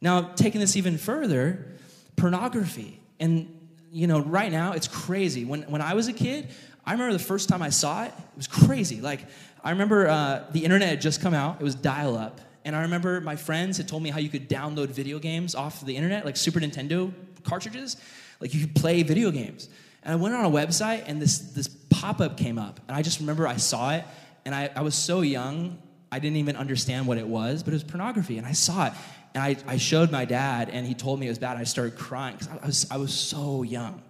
Now, 0.00 0.32
taking 0.34 0.60
this 0.60 0.76
even 0.76 0.98
further, 0.98 1.76
pornography. 2.16 3.00
And, 3.20 3.68
you 3.92 4.08
know, 4.08 4.18
right 4.18 4.50
now, 4.50 4.72
it's 4.72 4.88
crazy. 4.88 5.44
When, 5.44 5.62
when 5.62 5.80
I 5.80 5.94
was 5.94 6.08
a 6.08 6.12
kid, 6.12 6.48
I 6.84 6.90
remember 6.90 7.12
the 7.12 7.22
first 7.22 7.48
time 7.48 7.62
I 7.62 7.68
saw 7.68 8.02
it, 8.02 8.08
it 8.08 8.36
was 8.36 8.48
crazy. 8.48 9.00
Like, 9.00 9.26
I 9.62 9.70
remember 9.70 10.08
uh, 10.08 10.42
the 10.50 10.64
internet 10.64 10.88
had 10.88 11.00
just 11.00 11.20
come 11.20 11.34
out, 11.34 11.60
it 11.60 11.62
was 11.62 11.76
dial 11.76 12.16
up 12.16 12.40
and 12.64 12.76
I 12.76 12.82
remember 12.82 13.20
my 13.20 13.36
friends 13.36 13.76
had 13.76 13.88
told 13.88 14.02
me 14.02 14.10
how 14.10 14.18
you 14.18 14.28
could 14.28 14.48
download 14.48 14.88
video 14.88 15.18
games 15.18 15.54
off 15.54 15.84
the 15.84 15.96
internet, 15.96 16.24
like 16.24 16.36
Super 16.36 16.60
Nintendo 16.60 17.12
cartridges. 17.44 17.96
Like 18.40 18.54
you 18.54 18.60
could 18.60 18.74
play 18.74 19.02
video 19.02 19.30
games. 19.30 19.68
And 20.02 20.12
I 20.12 20.16
went 20.16 20.34
on 20.34 20.44
a 20.44 20.50
website 20.50 21.04
and 21.06 21.22
this, 21.22 21.38
this 21.38 21.68
pop 21.68 22.20
up 22.20 22.36
came 22.36 22.58
up. 22.58 22.80
And 22.88 22.96
I 22.96 23.02
just 23.02 23.20
remember 23.20 23.46
I 23.46 23.56
saw 23.56 23.94
it. 23.94 24.04
And 24.44 24.54
I, 24.54 24.70
I 24.74 24.82
was 24.82 24.94
so 24.94 25.20
young, 25.20 25.78
I 26.10 26.18
didn't 26.18 26.36
even 26.38 26.56
understand 26.56 27.06
what 27.06 27.18
it 27.18 27.26
was, 27.26 27.62
but 27.62 27.72
it 27.72 27.76
was 27.76 27.84
pornography. 27.84 28.38
And 28.38 28.46
I 28.46 28.52
saw 28.52 28.86
it. 28.86 28.92
And 29.34 29.42
I, 29.42 29.56
I 29.66 29.76
showed 29.78 30.10
my 30.10 30.26
dad, 30.26 30.68
and 30.68 30.86
he 30.86 30.92
told 30.92 31.18
me 31.18 31.26
it 31.26 31.30
was 31.30 31.38
bad. 31.38 31.52
And 31.52 31.60
I 31.60 31.64
started 31.64 31.96
crying 31.96 32.36
because 32.36 32.48
I 32.48 32.66
was, 32.66 32.86
I 32.90 32.96
was 32.98 33.14
so 33.14 33.62
young. 33.62 34.02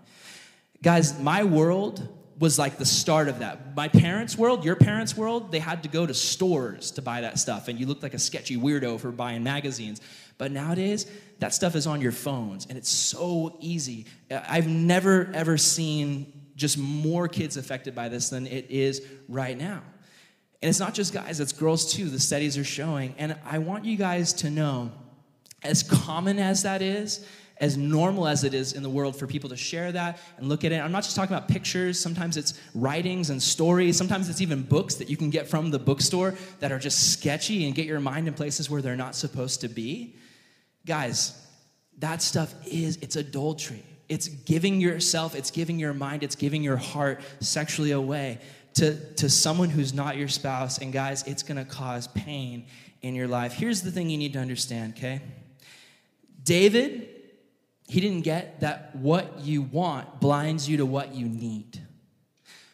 Guys, 0.82 1.20
my 1.20 1.44
world 1.44 2.08
was 2.42 2.58
like 2.58 2.76
the 2.76 2.84
start 2.84 3.28
of 3.28 3.38
that. 3.38 3.76
My 3.76 3.86
parents' 3.86 4.36
world, 4.36 4.64
your 4.64 4.74
parents' 4.74 5.16
world, 5.16 5.52
they 5.52 5.60
had 5.60 5.84
to 5.84 5.88
go 5.88 6.04
to 6.04 6.12
stores 6.12 6.90
to 6.90 7.00
buy 7.00 7.20
that 7.20 7.38
stuff, 7.38 7.68
and 7.68 7.78
you 7.78 7.86
looked 7.86 8.02
like 8.02 8.14
a 8.14 8.18
sketchy 8.18 8.56
weirdo 8.56 8.98
for 8.98 9.12
buying 9.12 9.44
magazines. 9.44 10.00
But 10.38 10.50
nowadays, 10.50 11.06
that 11.38 11.54
stuff 11.54 11.76
is 11.76 11.86
on 11.86 12.00
your 12.00 12.10
phones, 12.10 12.66
and 12.66 12.76
it's 12.76 12.88
so 12.88 13.56
easy. 13.60 14.06
I've 14.28 14.66
never, 14.66 15.30
ever 15.32 15.56
seen 15.56 16.32
just 16.56 16.78
more 16.78 17.28
kids 17.28 17.56
affected 17.56 17.94
by 17.94 18.08
this 18.08 18.30
than 18.30 18.48
it 18.48 18.68
is 18.68 19.06
right 19.28 19.56
now. 19.56 19.84
And 20.60 20.68
it's 20.68 20.80
not 20.80 20.94
just 20.94 21.14
guys, 21.14 21.38
it's 21.38 21.52
girls 21.52 21.94
too, 21.94 22.08
the 22.08 22.18
studies 22.18 22.58
are 22.58 22.64
showing. 22.64 23.14
And 23.18 23.36
I 23.44 23.58
want 23.58 23.84
you 23.84 23.96
guys 23.96 24.32
to 24.32 24.50
know, 24.50 24.90
as 25.62 25.84
common 25.84 26.40
as 26.40 26.64
that 26.64 26.82
is, 26.82 27.24
as 27.58 27.76
normal 27.76 28.26
as 28.26 28.44
it 28.44 28.54
is 28.54 28.72
in 28.72 28.82
the 28.82 28.90
world 28.90 29.16
for 29.16 29.26
people 29.26 29.50
to 29.50 29.56
share 29.56 29.92
that 29.92 30.18
and 30.36 30.48
look 30.48 30.64
at 30.64 30.72
it. 30.72 30.76
I'm 30.76 30.92
not 30.92 31.04
just 31.04 31.14
talking 31.14 31.34
about 31.34 31.48
pictures, 31.48 31.98
sometimes 31.98 32.36
it's 32.36 32.58
writings 32.74 33.30
and 33.30 33.42
stories, 33.42 33.96
sometimes 33.96 34.28
it's 34.28 34.40
even 34.40 34.62
books 34.62 34.96
that 34.96 35.08
you 35.08 35.16
can 35.16 35.30
get 35.30 35.48
from 35.48 35.70
the 35.70 35.78
bookstore 35.78 36.34
that 36.60 36.72
are 36.72 36.78
just 36.78 37.12
sketchy 37.12 37.66
and 37.66 37.74
get 37.74 37.86
your 37.86 38.00
mind 38.00 38.28
in 38.28 38.34
places 38.34 38.68
where 38.68 38.82
they're 38.82 38.96
not 38.96 39.14
supposed 39.14 39.60
to 39.60 39.68
be. 39.68 40.16
Guys, 40.86 41.38
that 41.98 42.22
stuff 42.22 42.52
is 42.66 42.96
it's 42.96 43.16
adultery. 43.16 43.84
It's 44.08 44.28
giving 44.28 44.80
yourself, 44.80 45.34
it's 45.34 45.50
giving 45.50 45.78
your 45.78 45.94
mind, 45.94 46.22
it's 46.22 46.34
giving 46.34 46.62
your 46.62 46.76
heart 46.76 47.20
sexually 47.40 47.92
away 47.92 48.40
to, 48.74 48.98
to 49.14 49.30
someone 49.30 49.70
who's 49.70 49.94
not 49.94 50.16
your 50.16 50.28
spouse. 50.28 50.78
And 50.78 50.92
guys, 50.92 51.22
it's 51.24 51.42
gonna 51.42 51.64
cause 51.64 52.08
pain 52.08 52.66
in 53.02 53.14
your 53.14 53.28
life. 53.28 53.52
Here's 53.52 53.82
the 53.82 53.90
thing 53.90 54.10
you 54.10 54.18
need 54.18 54.32
to 54.32 54.38
understand, 54.38 54.94
okay? 54.96 55.20
David 56.42 57.08
he 57.88 58.00
didn't 58.00 58.22
get 58.22 58.60
that 58.60 58.94
what 58.96 59.40
you 59.40 59.62
want 59.62 60.20
blinds 60.20 60.68
you 60.68 60.78
to 60.78 60.86
what 60.86 61.14
you 61.14 61.26
need. 61.26 61.80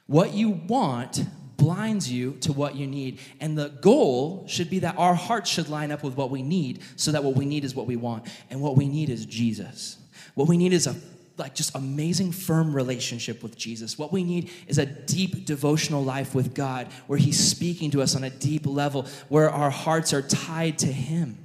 What 0.06 0.32
you 0.32 0.50
want 0.50 1.24
blinds 1.56 2.10
you 2.10 2.32
to 2.40 2.52
what 2.52 2.76
you 2.76 2.86
need. 2.86 3.18
And 3.40 3.58
the 3.58 3.68
goal 3.68 4.46
should 4.48 4.70
be 4.70 4.78
that 4.80 4.96
our 4.96 5.14
hearts 5.14 5.50
should 5.50 5.68
line 5.68 5.90
up 5.90 6.02
with 6.02 6.16
what 6.16 6.30
we 6.30 6.42
need 6.42 6.82
so 6.96 7.12
that 7.12 7.24
what 7.24 7.36
we 7.36 7.44
need 7.44 7.64
is 7.64 7.74
what 7.74 7.86
we 7.86 7.96
want. 7.96 8.26
And 8.48 8.60
what 8.60 8.76
we 8.76 8.88
need 8.88 9.10
is 9.10 9.26
Jesus. 9.26 9.98
What 10.34 10.48
we 10.48 10.56
need 10.56 10.72
is 10.72 10.86
a 10.86 10.94
like 11.36 11.54
just 11.54 11.74
amazing 11.76 12.32
firm 12.32 12.74
relationship 12.74 13.42
with 13.42 13.56
Jesus. 13.56 13.96
What 13.96 14.12
we 14.12 14.24
need 14.24 14.50
is 14.66 14.78
a 14.78 14.86
deep 14.86 15.46
devotional 15.46 16.02
life 16.02 16.34
with 16.34 16.52
God 16.52 16.88
where 17.06 17.18
he's 17.18 17.38
speaking 17.38 17.92
to 17.92 18.02
us 18.02 18.16
on 18.16 18.24
a 18.24 18.30
deep 18.30 18.66
level 18.66 19.06
where 19.28 19.48
our 19.48 19.70
hearts 19.70 20.12
are 20.12 20.22
tied 20.22 20.78
to 20.80 20.88
him. 20.88 21.44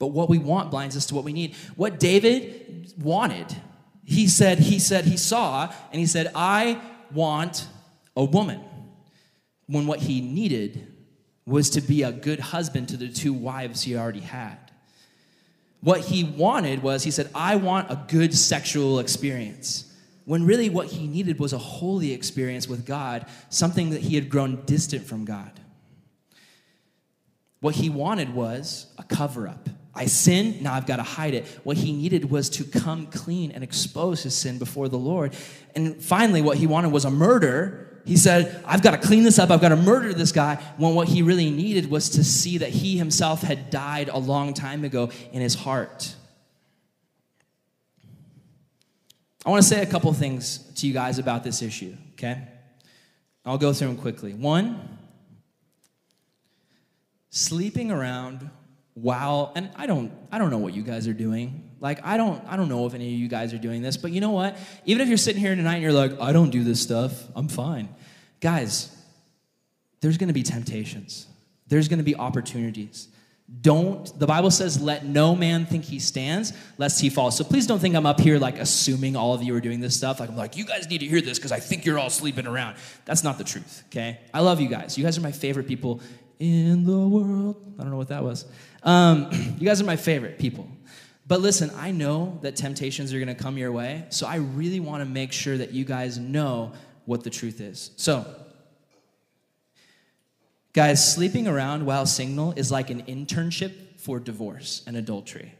But 0.00 0.08
what 0.08 0.28
we 0.28 0.38
want 0.38 0.72
blinds 0.72 0.96
us 0.96 1.06
to 1.06 1.14
what 1.14 1.24
we 1.24 1.32
need. 1.32 1.54
What 1.76 2.00
David 2.00 2.92
wanted, 2.98 3.54
he 4.02 4.26
said, 4.26 4.58
he 4.58 4.80
said, 4.80 5.04
he 5.04 5.16
saw, 5.16 5.72
and 5.92 6.00
he 6.00 6.06
said, 6.06 6.32
I 6.34 6.80
want 7.12 7.68
a 8.16 8.24
woman. 8.24 8.60
When 9.66 9.86
what 9.86 10.00
he 10.00 10.20
needed 10.20 10.88
was 11.46 11.70
to 11.70 11.80
be 11.80 12.02
a 12.02 12.10
good 12.10 12.40
husband 12.40 12.88
to 12.88 12.96
the 12.96 13.08
two 13.08 13.32
wives 13.32 13.82
he 13.82 13.94
already 13.94 14.20
had. 14.20 14.56
What 15.80 16.00
he 16.00 16.24
wanted 16.24 16.82
was, 16.82 17.04
he 17.04 17.10
said, 17.10 17.30
I 17.34 17.56
want 17.56 17.90
a 17.90 18.04
good 18.08 18.34
sexual 18.34 19.00
experience. 19.00 19.84
When 20.24 20.46
really 20.46 20.70
what 20.70 20.86
he 20.86 21.06
needed 21.06 21.38
was 21.38 21.52
a 21.52 21.58
holy 21.58 22.12
experience 22.12 22.68
with 22.68 22.86
God, 22.86 23.26
something 23.50 23.90
that 23.90 24.00
he 24.00 24.14
had 24.14 24.30
grown 24.30 24.62
distant 24.64 25.06
from 25.06 25.26
God. 25.26 25.60
What 27.60 27.74
he 27.74 27.90
wanted 27.90 28.34
was 28.34 28.86
a 28.96 29.02
cover 29.02 29.46
up. 29.46 29.68
I 29.94 30.06
sinned, 30.06 30.62
now 30.62 30.74
I've 30.74 30.86
got 30.86 30.96
to 30.96 31.02
hide 31.02 31.34
it. 31.34 31.46
What 31.64 31.76
he 31.76 31.92
needed 31.92 32.30
was 32.30 32.48
to 32.50 32.64
come 32.64 33.08
clean 33.08 33.50
and 33.50 33.64
expose 33.64 34.22
his 34.22 34.36
sin 34.36 34.58
before 34.58 34.88
the 34.88 34.98
Lord. 34.98 35.34
And 35.74 36.02
finally, 36.02 36.42
what 36.42 36.58
he 36.58 36.66
wanted 36.66 36.92
was 36.92 37.04
a 37.04 37.10
murder. 37.10 38.00
He 38.04 38.16
said, 38.16 38.62
I've 38.64 38.82
got 38.82 38.92
to 38.92 38.98
clean 38.98 39.24
this 39.24 39.38
up, 39.38 39.50
I've 39.50 39.60
got 39.60 39.70
to 39.70 39.76
murder 39.76 40.12
this 40.14 40.32
guy. 40.32 40.56
When 40.76 40.94
what 40.94 41.08
he 41.08 41.22
really 41.22 41.50
needed 41.50 41.90
was 41.90 42.10
to 42.10 42.24
see 42.24 42.58
that 42.58 42.70
he 42.70 42.98
himself 42.98 43.42
had 43.42 43.70
died 43.70 44.08
a 44.08 44.18
long 44.18 44.54
time 44.54 44.84
ago 44.84 45.10
in 45.32 45.40
his 45.40 45.54
heart. 45.54 46.14
I 49.44 49.50
want 49.50 49.62
to 49.62 49.68
say 49.68 49.82
a 49.82 49.86
couple 49.86 50.12
things 50.12 50.58
to 50.76 50.86
you 50.86 50.92
guys 50.92 51.18
about 51.18 51.44
this 51.44 51.62
issue, 51.62 51.96
okay? 52.12 52.46
I'll 53.44 53.58
go 53.58 53.72
through 53.72 53.88
them 53.88 53.96
quickly. 53.96 54.34
One, 54.34 54.98
sleeping 57.30 57.90
around 57.90 58.50
while 58.94 59.52
and 59.54 59.70
I 59.76 59.86
don't 59.86 60.12
I 60.30 60.38
don't 60.38 60.50
know 60.50 60.58
what 60.58 60.74
you 60.74 60.82
guys 60.82 61.06
are 61.08 61.12
doing. 61.12 61.70
Like 61.80 62.04
I 62.04 62.16
don't 62.16 62.44
I 62.46 62.56
don't 62.56 62.68
know 62.68 62.86
if 62.86 62.94
any 62.94 63.14
of 63.14 63.18
you 63.18 63.28
guys 63.28 63.54
are 63.54 63.58
doing 63.58 63.82
this, 63.82 63.96
but 63.96 64.12
you 64.12 64.20
know 64.20 64.30
what? 64.30 64.56
Even 64.84 65.02
if 65.02 65.08
you're 65.08 65.18
sitting 65.18 65.40
here 65.40 65.54
tonight 65.54 65.74
and 65.74 65.82
you're 65.82 65.92
like, 65.92 66.20
I 66.20 66.32
don't 66.32 66.50
do 66.50 66.64
this 66.64 66.80
stuff, 66.80 67.22
I'm 67.34 67.48
fine. 67.48 67.88
Guys, 68.40 68.94
there's 70.00 70.18
to 70.28 70.34
be 70.34 70.42
temptations. 70.42 71.26
There's 71.66 71.88
to 71.98 72.04
be 72.04 72.16
opportunities. 72.16 73.08
Don't, 73.60 74.16
the 74.18 74.26
Bible 74.26 74.52
says, 74.52 74.80
let 74.80 75.04
no 75.04 75.34
man 75.34 75.66
think 75.66 75.84
he 75.84 75.98
stands, 75.98 76.52
lest 76.78 77.00
he 77.00 77.10
fall. 77.10 77.32
So 77.32 77.42
please 77.42 77.66
don't 77.66 77.80
think 77.80 77.96
I'm 77.96 78.06
up 78.06 78.20
here 78.20 78.38
like 78.38 78.58
assuming 78.58 79.16
all 79.16 79.34
of 79.34 79.42
you 79.42 79.54
are 79.56 79.60
doing 79.60 79.80
this 79.80 79.96
stuff. 79.96 80.20
Like 80.20 80.28
I'm 80.28 80.36
like, 80.36 80.56
you 80.56 80.64
guys 80.64 80.88
need 80.88 80.98
to 80.98 81.06
hear 81.06 81.20
this 81.20 81.38
because 81.38 81.50
I 81.50 81.58
think 81.58 81.84
you're 81.84 81.98
all 81.98 82.10
sleeping 82.10 82.46
around. 82.46 82.76
That's 83.06 83.24
not 83.24 83.38
the 83.38 83.44
truth, 83.44 83.82
okay? 83.88 84.20
I 84.32 84.40
love 84.40 84.60
you 84.60 84.68
guys. 84.68 84.96
You 84.96 85.02
guys 85.02 85.18
are 85.18 85.20
my 85.20 85.32
favorite 85.32 85.66
people 85.66 86.00
in 86.38 86.84
the 86.84 86.96
world. 86.96 87.56
I 87.78 87.82
don't 87.82 87.90
know 87.90 87.96
what 87.96 88.08
that 88.08 88.22
was. 88.22 88.44
Um, 88.82 89.28
you 89.58 89.66
guys 89.66 89.80
are 89.80 89.84
my 89.84 89.96
favorite 89.96 90.38
people. 90.38 90.68
But 91.26 91.40
listen, 91.40 91.70
I 91.76 91.92
know 91.92 92.38
that 92.42 92.56
temptations 92.56 93.12
are 93.12 93.18
going 93.18 93.28
to 93.28 93.40
come 93.40 93.56
your 93.56 93.70
way, 93.70 94.04
so 94.08 94.26
I 94.26 94.36
really 94.36 94.80
want 94.80 95.02
to 95.02 95.08
make 95.08 95.32
sure 95.32 95.56
that 95.56 95.72
you 95.72 95.84
guys 95.84 96.18
know 96.18 96.72
what 97.04 97.22
the 97.22 97.30
truth 97.30 97.60
is. 97.60 97.92
So, 97.96 98.26
guys, 100.72 101.14
sleeping 101.14 101.46
around 101.46 101.86
while 101.86 102.04
single 102.04 102.52
is 102.52 102.72
like 102.72 102.90
an 102.90 103.02
internship 103.02 104.00
for 104.00 104.18
divorce 104.18 104.82
and 104.86 104.96
adultery. 104.96 105.54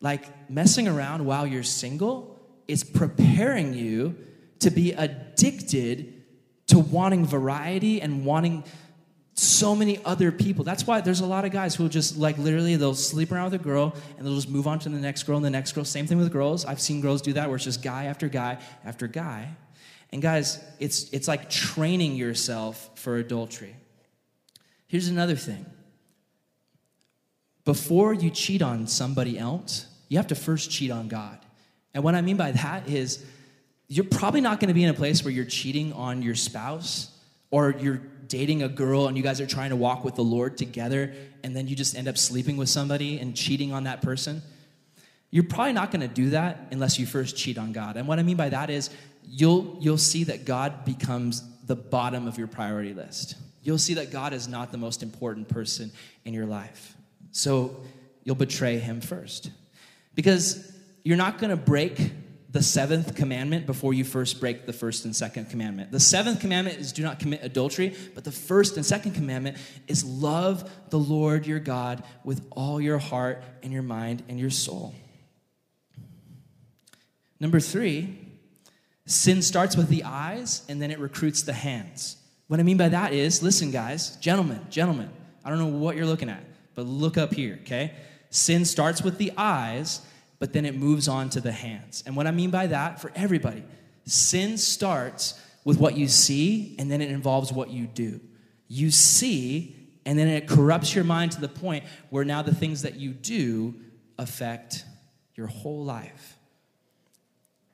Like 0.00 0.50
messing 0.50 0.86
around 0.86 1.24
while 1.24 1.46
you're 1.46 1.62
single 1.62 2.40
is 2.68 2.84
preparing 2.84 3.74
you 3.74 4.16
to 4.60 4.70
be 4.70 4.92
addicted 4.92 6.22
to 6.68 6.78
wanting 6.78 7.26
variety 7.26 8.00
and 8.00 8.24
wanting 8.24 8.64
so 9.34 9.74
many 9.74 9.98
other 10.04 10.30
people. 10.30 10.64
That's 10.64 10.86
why 10.86 11.00
there's 11.00 11.20
a 11.20 11.26
lot 11.26 11.44
of 11.44 11.52
guys 11.52 11.74
who 11.74 11.88
just 11.88 12.18
like 12.18 12.36
literally 12.36 12.76
they'll 12.76 12.94
sleep 12.94 13.32
around 13.32 13.52
with 13.52 13.60
a 13.60 13.64
girl 13.64 13.94
and 14.16 14.26
they'll 14.26 14.34
just 14.34 14.48
move 14.48 14.66
on 14.66 14.78
to 14.80 14.88
the 14.88 14.98
next 14.98 15.22
girl 15.22 15.36
and 15.36 15.44
the 15.44 15.50
next 15.50 15.72
girl. 15.72 15.84
Same 15.84 16.06
thing 16.06 16.18
with 16.18 16.30
girls. 16.30 16.64
I've 16.64 16.80
seen 16.80 17.00
girls 17.00 17.22
do 17.22 17.32
that 17.34 17.48
where 17.48 17.56
it's 17.56 17.64
just 17.64 17.82
guy 17.82 18.04
after 18.04 18.28
guy 18.28 18.58
after 18.84 19.06
guy. 19.06 19.48
And 20.10 20.20
guys, 20.20 20.62
it's 20.78 21.10
it's 21.10 21.26
like 21.26 21.48
training 21.48 22.16
yourself 22.16 22.90
for 22.94 23.16
adultery. 23.16 23.74
Here's 24.86 25.08
another 25.08 25.36
thing. 25.36 25.64
Before 27.64 28.12
you 28.12 28.28
cheat 28.28 28.60
on 28.60 28.86
somebody 28.86 29.38
else, 29.38 29.86
you 30.08 30.18
have 30.18 30.26
to 30.26 30.34
first 30.34 30.70
cheat 30.70 30.90
on 30.90 31.08
God. 31.08 31.38
And 31.94 32.04
what 32.04 32.14
I 32.14 32.20
mean 32.20 32.36
by 32.36 32.52
that 32.52 32.88
is 32.88 33.24
you're 33.88 34.04
probably 34.04 34.42
not 34.42 34.60
going 34.60 34.68
to 34.68 34.74
be 34.74 34.84
in 34.84 34.90
a 34.90 34.94
place 34.94 35.24
where 35.24 35.32
you're 35.32 35.44
cheating 35.44 35.92
on 35.94 36.22
your 36.22 36.34
spouse 36.34 37.10
or 37.50 37.70
you're 37.78 38.02
dating 38.32 38.62
a 38.62 38.68
girl 38.68 39.08
and 39.08 39.16
you 39.16 39.22
guys 39.22 39.42
are 39.42 39.46
trying 39.46 39.68
to 39.68 39.76
walk 39.76 40.04
with 40.04 40.14
the 40.14 40.24
Lord 40.24 40.56
together 40.56 41.12
and 41.44 41.54
then 41.54 41.68
you 41.68 41.76
just 41.76 41.94
end 41.94 42.08
up 42.08 42.16
sleeping 42.16 42.56
with 42.56 42.70
somebody 42.70 43.18
and 43.18 43.36
cheating 43.36 43.74
on 43.74 43.84
that 43.84 44.00
person, 44.00 44.40
you're 45.30 45.44
probably 45.44 45.74
not 45.74 45.90
going 45.90 46.00
to 46.00 46.08
do 46.08 46.30
that 46.30 46.68
unless 46.70 46.98
you 46.98 47.04
first 47.04 47.36
cheat 47.36 47.58
on 47.58 47.72
God. 47.72 47.98
And 47.98 48.08
what 48.08 48.18
I 48.18 48.22
mean 48.22 48.38
by 48.38 48.48
that 48.48 48.70
is 48.70 48.88
you'll 49.28 49.76
you'll 49.80 49.98
see 49.98 50.24
that 50.24 50.46
God 50.46 50.86
becomes 50.86 51.42
the 51.66 51.76
bottom 51.76 52.26
of 52.26 52.38
your 52.38 52.46
priority 52.46 52.94
list. 52.94 53.34
You'll 53.62 53.76
see 53.76 53.94
that 53.94 54.10
God 54.10 54.32
is 54.32 54.48
not 54.48 54.72
the 54.72 54.78
most 54.78 55.02
important 55.02 55.50
person 55.50 55.92
in 56.24 56.32
your 56.32 56.46
life. 56.46 56.96
So 57.32 57.82
you'll 58.24 58.36
betray 58.36 58.78
him 58.78 59.02
first. 59.02 59.50
Because 60.14 60.72
you're 61.04 61.18
not 61.18 61.36
going 61.36 61.50
to 61.50 61.56
break 61.56 61.98
the 62.52 62.62
seventh 62.62 63.14
commandment 63.14 63.64
before 63.66 63.94
you 63.94 64.04
first 64.04 64.38
break 64.38 64.66
the 64.66 64.74
first 64.74 65.06
and 65.06 65.16
second 65.16 65.48
commandment. 65.48 65.90
The 65.90 65.98
seventh 65.98 66.40
commandment 66.40 66.78
is 66.78 66.92
do 66.92 67.02
not 67.02 67.18
commit 67.18 67.40
adultery, 67.42 67.96
but 68.14 68.24
the 68.24 68.30
first 68.30 68.76
and 68.76 68.84
second 68.84 69.12
commandment 69.12 69.56
is 69.88 70.04
love 70.04 70.70
the 70.90 70.98
Lord 70.98 71.46
your 71.46 71.60
God 71.60 72.04
with 72.24 72.46
all 72.50 72.78
your 72.78 72.98
heart 72.98 73.42
and 73.62 73.72
your 73.72 73.82
mind 73.82 74.22
and 74.28 74.38
your 74.38 74.50
soul. 74.50 74.94
Number 77.40 77.58
three, 77.58 78.18
sin 79.06 79.40
starts 79.40 79.74
with 79.74 79.88
the 79.88 80.04
eyes 80.04 80.62
and 80.68 80.80
then 80.80 80.90
it 80.90 80.98
recruits 80.98 81.42
the 81.42 81.54
hands. 81.54 82.16
What 82.48 82.60
I 82.60 82.64
mean 82.64 82.76
by 82.76 82.90
that 82.90 83.14
is, 83.14 83.42
listen, 83.42 83.70
guys, 83.70 84.16
gentlemen, 84.16 84.60
gentlemen, 84.68 85.08
I 85.42 85.48
don't 85.48 85.58
know 85.58 85.78
what 85.78 85.96
you're 85.96 86.06
looking 86.06 86.28
at, 86.28 86.44
but 86.74 86.84
look 86.84 87.16
up 87.16 87.32
here, 87.32 87.60
okay? 87.62 87.94
Sin 88.28 88.66
starts 88.66 89.02
with 89.02 89.16
the 89.16 89.32
eyes 89.38 90.02
but 90.42 90.52
then 90.52 90.64
it 90.64 90.74
moves 90.74 91.06
on 91.06 91.30
to 91.30 91.40
the 91.40 91.52
hands. 91.52 92.02
And 92.04 92.16
what 92.16 92.26
I 92.26 92.32
mean 92.32 92.50
by 92.50 92.66
that, 92.66 93.00
for 93.00 93.12
everybody, 93.14 93.62
sin 94.06 94.58
starts 94.58 95.40
with 95.64 95.78
what 95.78 95.96
you 95.96 96.08
see, 96.08 96.74
and 96.80 96.90
then 96.90 97.00
it 97.00 97.12
involves 97.12 97.52
what 97.52 97.70
you 97.70 97.86
do. 97.86 98.18
You 98.66 98.90
see, 98.90 99.76
and 100.04 100.18
then 100.18 100.26
it 100.26 100.48
corrupts 100.48 100.96
your 100.96 101.04
mind 101.04 101.30
to 101.30 101.40
the 101.40 101.48
point 101.48 101.84
where 102.10 102.24
now 102.24 102.42
the 102.42 102.52
things 102.52 102.82
that 102.82 102.96
you 102.96 103.12
do 103.12 103.76
affect 104.18 104.84
your 105.36 105.46
whole 105.46 105.84
life. 105.84 106.36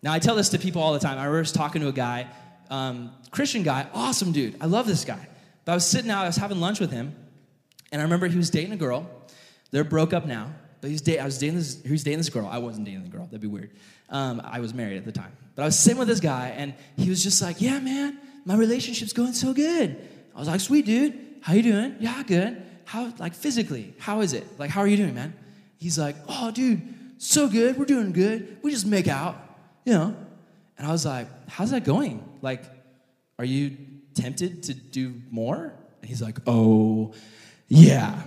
Now, 0.02 0.12
I 0.12 0.18
tell 0.18 0.36
this 0.36 0.50
to 0.50 0.58
people 0.58 0.82
all 0.82 0.92
the 0.92 0.98
time. 0.98 1.16
I 1.16 1.26
was 1.30 1.52
talking 1.52 1.80
to 1.80 1.88
a 1.88 1.92
guy, 1.92 2.26
um, 2.68 3.12
Christian 3.30 3.62
guy, 3.62 3.86
awesome 3.94 4.30
dude. 4.30 4.56
I 4.60 4.66
love 4.66 4.86
this 4.86 5.06
guy. 5.06 5.26
But 5.64 5.72
I 5.72 5.74
was 5.74 5.86
sitting 5.86 6.10
out, 6.10 6.24
I 6.24 6.26
was 6.26 6.36
having 6.36 6.60
lunch 6.60 6.80
with 6.80 6.92
him, 6.92 7.16
and 7.90 8.02
I 8.02 8.04
remember 8.04 8.26
he 8.26 8.36
was 8.36 8.50
dating 8.50 8.72
a 8.72 8.76
girl. 8.76 9.08
They're 9.70 9.84
broke 9.84 10.12
up 10.12 10.26
now. 10.26 10.50
But 10.80 10.90
he's 10.90 11.06
I 11.08 11.24
was 11.24 11.38
dating 11.38 11.56
this, 11.56 11.82
was 11.90 12.04
dating 12.04 12.18
this 12.18 12.28
girl. 12.28 12.46
I 12.46 12.58
wasn't 12.58 12.86
dating 12.86 13.04
the 13.04 13.10
girl. 13.10 13.24
That'd 13.24 13.40
be 13.40 13.48
weird. 13.48 13.70
Um, 14.10 14.40
I 14.44 14.60
was 14.60 14.72
married 14.74 14.96
at 14.96 15.04
the 15.04 15.12
time. 15.12 15.32
But 15.54 15.62
I 15.62 15.64
was 15.66 15.78
sitting 15.78 15.98
with 15.98 16.08
this 16.08 16.20
guy, 16.20 16.54
and 16.56 16.74
he 16.96 17.10
was 17.10 17.22
just 17.22 17.42
like, 17.42 17.60
yeah, 17.60 17.78
man, 17.80 18.18
my 18.44 18.56
relationship's 18.56 19.12
going 19.12 19.32
so 19.32 19.52
good. 19.52 19.96
I 20.34 20.38
was 20.38 20.48
like, 20.48 20.60
sweet, 20.60 20.86
dude. 20.86 21.18
How 21.40 21.52
you 21.54 21.62
doing? 21.62 21.96
Yeah, 22.00 22.22
good. 22.22 22.62
How, 22.84 23.12
like, 23.18 23.34
physically, 23.34 23.94
how 23.98 24.20
is 24.20 24.32
it? 24.32 24.46
Like, 24.58 24.70
how 24.70 24.80
are 24.80 24.86
you 24.86 24.96
doing, 24.96 25.14
man? 25.14 25.34
He's 25.78 25.98
like, 25.98 26.16
oh, 26.28 26.50
dude, 26.50 26.82
so 27.18 27.48
good. 27.48 27.76
We're 27.76 27.84
doing 27.84 28.12
good. 28.12 28.58
We 28.62 28.70
just 28.70 28.86
make 28.86 29.08
out, 29.08 29.36
you 29.84 29.92
know. 29.92 30.16
And 30.78 30.86
I 30.86 30.92
was 30.92 31.04
like, 31.04 31.26
how's 31.48 31.70
that 31.72 31.84
going? 31.84 32.24
Like, 32.40 32.62
are 33.38 33.44
you 33.44 33.76
tempted 34.14 34.62
to 34.64 34.74
do 34.74 35.14
more? 35.30 35.72
And 36.00 36.08
he's 36.08 36.22
like, 36.22 36.38
oh, 36.46 37.14
yeah. 37.68 38.22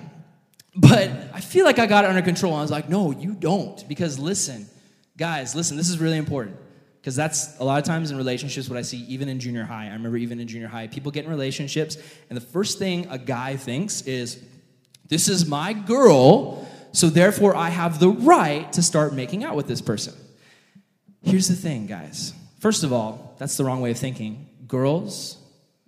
But 0.76 1.10
I 1.34 1.42
feel 1.42 1.66
like 1.66 1.80
I 1.80 1.86
got 1.86 2.06
it 2.06 2.10
under 2.10 2.22
control. 2.22 2.54
I 2.56 2.62
was 2.62 2.72
like, 2.72 2.88
no, 2.88 3.12
you 3.12 3.34
don't. 3.34 3.86
Because 3.88 4.18
listen, 4.18 4.68
guys, 5.18 5.54
listen, 5.56 5.76
this 5.78 5.90
is 5.90 6.00
really 6.00 6.18
important. 6.18 6.58
Because 7.02 7.16
that's 7.16 7.60
a 7.60 7.64
lot 7.64 7.80
of 7.80 7.84
times 7.84 8.12
in 8.12 8.18
relationships 8.18 8.70
what 8.70 8.78
I 8.78 8.84
see 8.84 8.98
even 9.08 9.28
in 9.28 9.40
junior 9.40 9.64
high. 9.64 9.88
I 9.88 9.94
remember 9.94 10.18
even 10.18 10.40
in 10.40 10.48
junior 10.48 10.68
high, 10.68 10.88
people 10.88 11.12
get 11.12 11.26
in 11.26 11.32
relationships, 11.32 11.98
and 12.30 12.38
the 12.38 12.46
first 12.46 12.78
thing 12.78 13.08
a 13.10 13.18
guy 13.18 13.56
thinks 13.58 14.04
is, 14.04 14.40
this 15.10 15.28
is 15.28 15.48
my 15.48 15.74
girl, 15.74 16.68
so 16.92 17.08
therefore 17.08 17.56
I 17.56 17.70
have 17.70 18.00
the 18.00 18.10
right 18.10 18.72
to 18.74 18.84
start 18.84 19.14
making 19.14 19.44
out 19.44 19.56
with 19.56 19.68
this 19.68 19.82
person. 19.82 20.14
Here's 21.24 21.48
the 21.48 21.56
thing, 21.56 21.88
guys. 21.88 22.34
First 22.60 22.84
of 22.84 22.94
all, 22.94 23.36
that's 23.40 23.58
the 23.58 23.66
wrong 23.66 23.82
way 23.82 23.90
of 23.92 23.98
thinking. 23.98 24.48
Girls, 24.68 25.38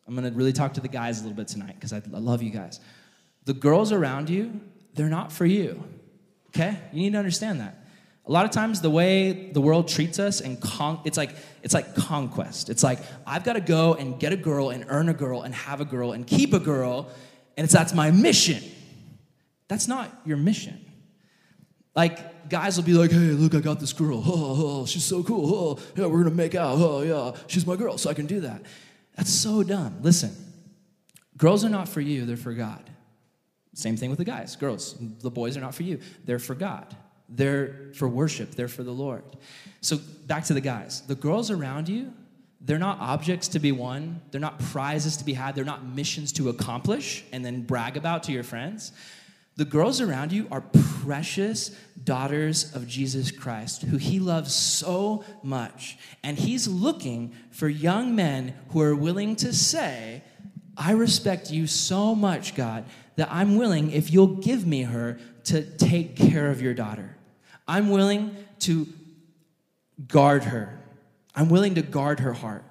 I'm 0.08 0.16
gonna 0.16 0.32
really 0.32 0.52
talk 0.52 0.74
to 0.74 0.82
the 0.82 0.88
guys 0.88 1.20
a 1.20 1.24
little 1.24 1.38
bit 1.38 1.48
tonight 1.48 1.76
because 1.76 1.94
I 1.94 2.02
love 2.10 2.42
you 2.42 2.50
guys. 2.50 2.80
The 3.46 3.54
girls 3.54 3.92
around 3.92 4.32
you, 4.32 4.60
they're 4.94 5.10
not 5.10 5.32
for 5.32 5.46
you. 5.46 5.84
Okay? 6.50 6.78
You 6.92 7.02
need 7.02 7.14
to 7.14 7.20
understand 7.20 7.60
that. 7.62 7.80
A 8.26 8.32
lot 8.32 8.46
of 8.46 8.52
times 8.52 8.80
the 8.80 8.90
way 8.90 9.52
the 9.52 9.60
world 9.60 9.90
treats 9.90 10.18
us 10.18 10.40
and 10.40 10.62
con- 10.62 11.02
it's 11.04 11.18
like 11.18 11.36
it's 11.62 11.74
like 11.74 11.94
conquest. 11.96 12.70
It's 12.70 12.84
like 12.84 13.00
I've 13.28 13.44
got 13.44 13.54
to 13.54 13.62
go 13.62 13.96
and 13.96 14.18
get 14.18 14.32
a 14.32 14.38
girl 14.38 14.70
and 14.70 14.86
earn 14.88 15.10
a 15.10 15.14
girl 15.14 15.42
and 15.42 15.54
have 15.54 15.82
a 15.82 15.86
girl 15.86 16.14
and 16.14 16.26
keep 16.26 16.54
a 16.54 16.60
girl 16.60 17.10
and 17.58 17.66
it's 17.66 17.74
that's 17.74 17.94
my 17.94 18.12
mission. 18.12 18.64
That's 19.68 19.88
not 19.88 20.10
your 20.26 20.38
mission. 20.38 20.80
Like 21.96 22.50
guys 22.50 22.78
will 22.78 22.84
be 22.84 22.94
like, 22.94 23.12
"Hey, 23.12 23.18
look, 23.18 23.56
I 23.56 23.60
got 23.60 23.80
this 23.80 23.94
girl. 23.94 24.22
Oh, 24.26 24.82
oh 24.82 24.86
she's 24.86 25.04
so 25.04 25.24
cool. 25.24 25.54
Oh, 25.54 25.80
yeah, 25.96 26.08
we're 26.08 26.24
gonna 26.24 26.36
make 26.36 26.56
out. 26.56 26.78
Oh, 26.78 27.02
yeah, 27.34 27.40
she's 27.48 27.66
my 27.68 27.76
girl, 27.76 27.98
so 27.98 28.10
I 28.10 28.14
can 28.14 28.26
do 28.26 28.42
that." 28.42 28.62
That's 29.16 29.32
so 29.32 29.62
dumb. 29.64 30.00
Listen, 30.02 30.36
girls 31.38 31.64
are 31.64 31.70
not 31.70 31.88
for 31.88 32.02
you; 32.02 32.26
they're 32.26 32.38
for 32.38 32.54
God. 32.54 32.90
Same 33.74 33.98
thing 33.98 34.10
with 34.10 34.20
the 34.20 34.26
guys, 34.26 34.56
girls. 34.56 34.96
The 35.22 35.32
boys 35.32 35.58
are 35.58 35.62
not 35.62 35.76
for 35.76 35.84
you, 35.84 36.00
they're 36.26 36.40
for 36.40 36.56
God. 36.56 36.96
They're 37.30 37.92
for 37.96 38.08
worship, 38.08 38.52
they're 38.52 38.68
for 38.68 38.84
the 38.84 38.92
Lord. 38.92 39.24
So 39.82 39.98
back 40.28 40.44
to 40.46 40.54
the 40.54 40.62
guys. 40.62 41.02
The 41.02 41.16
girls 41.16 41.50
around 41.50 41.90
you, 41.90 42.14
they're 42.62 42.80
not 42.80 43.00
objects 43.00 43.48
to 43.50 43.60
be 43.60 43.72
won, 43.72 44.22
they're 44.32 44.42
not 44.42 44.60
prizes 44.60 45.18
to 45.18 45.26
be 45.26 45.34
had, 45.34 45.56
they're 45.56 45.66
not 45.66 45.86
missions 45.86 46.32
to 46.34 46.50
accomplish 46.50 47.24
and 47.32 47.44
then 47.44 47.64
brag 47.64 47.98
about 47.98 48.24
to 48.24 48.32
your 48.32 48.44
friends. 48.44 48.92
The 49.56 49.66
girls 49.66 50.02
around 50.02 50.32
you 50.32 50.48
are 50.52 50.62
precious 51.04 51.70
daughters 52.04 52.74
of 52.76 52.88
Jesus 52.88 53.30
Christ, 53.30 53.84
who 53.84 53.98
he 53.98 54.20
loves 54.20 54.54
so 54.54 55.24
much. 55.44 55.98
And 56.24 56.40
he's 56.40 56.68
looking 56.68 57.36
for 57.52 57.68
young 57.68 58.16
men 58.16 58.56
who 58.70 58.82
are 58.82 58.96
willing 58.96 59.36
to 59.38 59.54
say, 59.54 60.24
I 60.76 60.94
respect 60.94 61.52
you 61.52 61.68
so 61.68 62.16
much, 62.16 62.56
God, 62.56 62.86
that 63.16 63.30
I'm 63.32 63.58
willing, 63.58 63.92
if 63.92 64.12
you'll 64.12 64.28
give 64.28 64.66
me 64.66 64.84
her, 64.84 65.20
to 65.46 65.64
take 65.78 66.16
care 66.16 66.50
of 66.50 66.62
your 66.62 66.74
daughter. 66.74 67.16
I'm 67.68 67.90
willing 67.90 68.36
to 68.60 68.88
guard 70.08 70.46
her. 70.46 70.80
I'm 71.36 71.50
willing 71.50 71.76
to 71.76 71.82
guard 71.82 72.22
her 72.22 72.34
heart. 72.34 72.64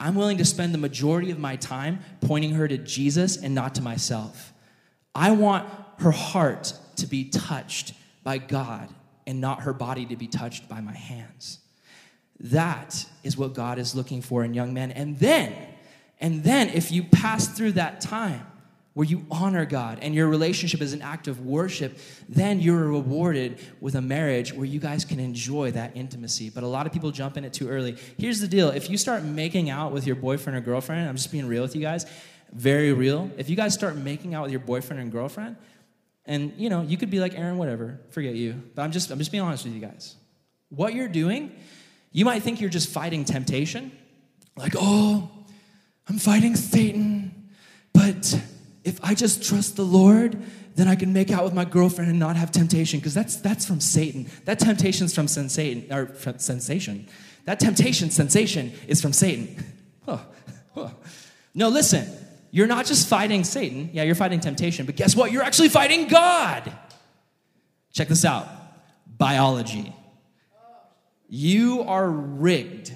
I'm 0.00 0.14
willing 0.14 0.38
to 0.38 0.44
spend 0.44 0.74
the 0.74 0.78
majority 0.78 1.30
of 1.30 1.38
my 1.38 1.56
time 1.56 2.00
pointing 2.20 2.52
her 2.52 2.66
to 2.66 2.78
Jesus 2.78 3.36
and 3.36 3.54
not 3.54 3.76
to 3.76 3.82
myself. 3.82 4.52
I 5.14 5.30
want 5.30 5.68
her 5.98 6.10
heart 6.10 6.74
to 6.96 7.06
be 7.06 7.24
touched 7.28 7.94
by 8.22 8.38
God 8.38 8.88
and 9.26 9.40
not 9.40 9.62
her 9.62 9.72
body 9.72 10.06
to 10.06 10.16
be 10.16 10.26
touched 10.26 10.68
by 10.68 10.80
my 10.80 10.92
hands. 10.92 11.60
That 12.40 13.06
is 13.22 13.36
what 13.36 13.54
God 13.54 13.78
is 13.78 13.94
looking 13.94 14.20
for 14.20 14.44
in 14.44 14.54
young 14.54 14.74
men. 14.74 14.90
And 14.90 15.18
then, 15.18 15.54
and 16.20 16.42
then 16.42 16.70
if 16.70 16.90
you 16.90 17.04
pass 17.04 17.46
through 17.48 17.72
that 17.72 18.00
time 18.00 18.46
where 18.94 19.06
you 19.06 19.26
honor 19.30 19.66
God 19.66 19.98
and 20.02 20.14
your 20.14 20.28
relationship 20.28 20.80
is 20.80 20.92
an 20.92 21.02
act 21.02 21.26
of 21.26 21.44
worship, 21.44 21.98
then 22.28 22.60
you're 22.60 22.88
rewarded 22.88 23.58
with 23.80 23.96
a 23.96 24.00
marriage 24.00 24.52
where 24.52 24.64
you 24.64 24.78
guys 24.78 25.04
can 25.04 25.18
enjoy 25.18 25.72
that 25.72 25.96
intimacy. 25.96 26.48
But 26.48 26.62
a 26.62 26.68
lot 26.68 26.86
of 26.86 26.92
people 26.92 27.10
jump 27.10 27.36
in 27.36 27.44
it 27.44 27.52
too 27.52 27.68
early. 27.68 27.96
Here's 28.18 28.40
the 28.40 28.48
deal 28.48 28.70
if 28.70 28.88
you 28.88 28.96
start 28.96 29.24
making 29.24 29.68
out 29.68 29.92
with 29.92 30.06
your 30.06 30.16
boyfriend 30.16 30.56
or 30.56 30.60
girlfriend, 30.60 31.08
I'm 31.08 31.16
just 31.16 31.32
being 31.32 31.46
real 31.46 31.62
with 31.62 31.74
you 31.74 31.82
guys, 31.82 32.06
very 32.52 32.92
real. 32.92 33.30
If 33.36 33.50
you 33.50 33.56
guys 33.56 33.74
start 33.74 33.96
making 33.96 34.32
out 34.32 34.44
with 34.44 34.52
your 34.52 34.60
boyfriend 34.60 35.02
and 35.02 35.10
girlfriend, 35.10 35.56
and 36.24 36.52
you 36.56 36.70
know, 36.70 36.82
you 36.82 36.96
could 36.96 37.10
be 37.10 37.18
like 37.18 37.36
Aaron, 37.36 37.58
whatever, 37.58 38.00
forget 38.10 38.34
you. 38.34 38.62
But 38.74 38.82
I'm 38.82 38.92
just 38.92 39.10
I'm 39.10 39.18
just 39.18 39.32
being 39.32 39.42
honest 39.42 39.64
with 39.64 39.74
you 39.74 39.80
guys. 39.80 40.14
What 40.68 40.94
you're 40.94 41.08
doing, 41.08 41.52
you 42.12 42.24
might 42.24 42.44
think 42.44 42.60
you're 42.60 42.70
just 42.70 42.88
fighting 42.90 43.24
temptation. 43.24 43.90
Like, 44.56 44.74
oh, 44.76 45.28
I'm 46.08 46.18
fighting 46.18 46.54
Satan, 46.54 47.50
but 47.92 48.40
if 48.84 49.02
I 49.02 49.14
just 49.14 49.42
trust 49.42 49.76
the 49.76 49.84
Lord, 49.84 50.40
then 50.76 50.88
I 50.88 50.94
can 50.94 51.12
make 51.12 51.30
out 51.30 51.44
with 51.44 51.54
my 51.54 51.64
girlfriend 51.64 52.10
and 52.10 52.18
not 52.18 52.36
have 52.36 52.52
temptation, 52.52 53.00
because 53.00 53.14
that's 53.14 53.36
that's 53.36 53.66
from 53.66 53.80
Satan. 53.80 54.28
That 54.44 54.58
temptation's 54.58 55.14
from 55.14 55.28
sensation 55.28 55.92
or 55.92 56.06
from 56.06 56.38
sensation. 56.38 57.08
That 57.44 57.60
temptation 57.60 58.10
sensation 58.10 58.72
is 58.86 59.00
from 59.00 59.12
Satan. 59.12 59.64
No, 61.56 61.68
listen. 61.68 62.04
You're 62.50 62.66
not 62.66 62.86
just 62.86 63.08
fighting 63.08 63.44
Satan. 63.44 63.90
Yeah, 63.92 64.02
you're 64.02 64.14
fighting 64.14 64.40
temptation, 64.40 64.86
but 64.86 64.96
guess 64.96 65.16
what? 65.16 65.32
You're 65.32 65.42
actually 65.42 65.68
fighting 65.68 66.08
God. 66.08 66.72
Check 67.92 68.08
this 68.08 68.24
out 68.24 68.48
biology. 69.06 69.94
You 71.28 71.82
are 71.82 72.08
rigged, 72.08 72.92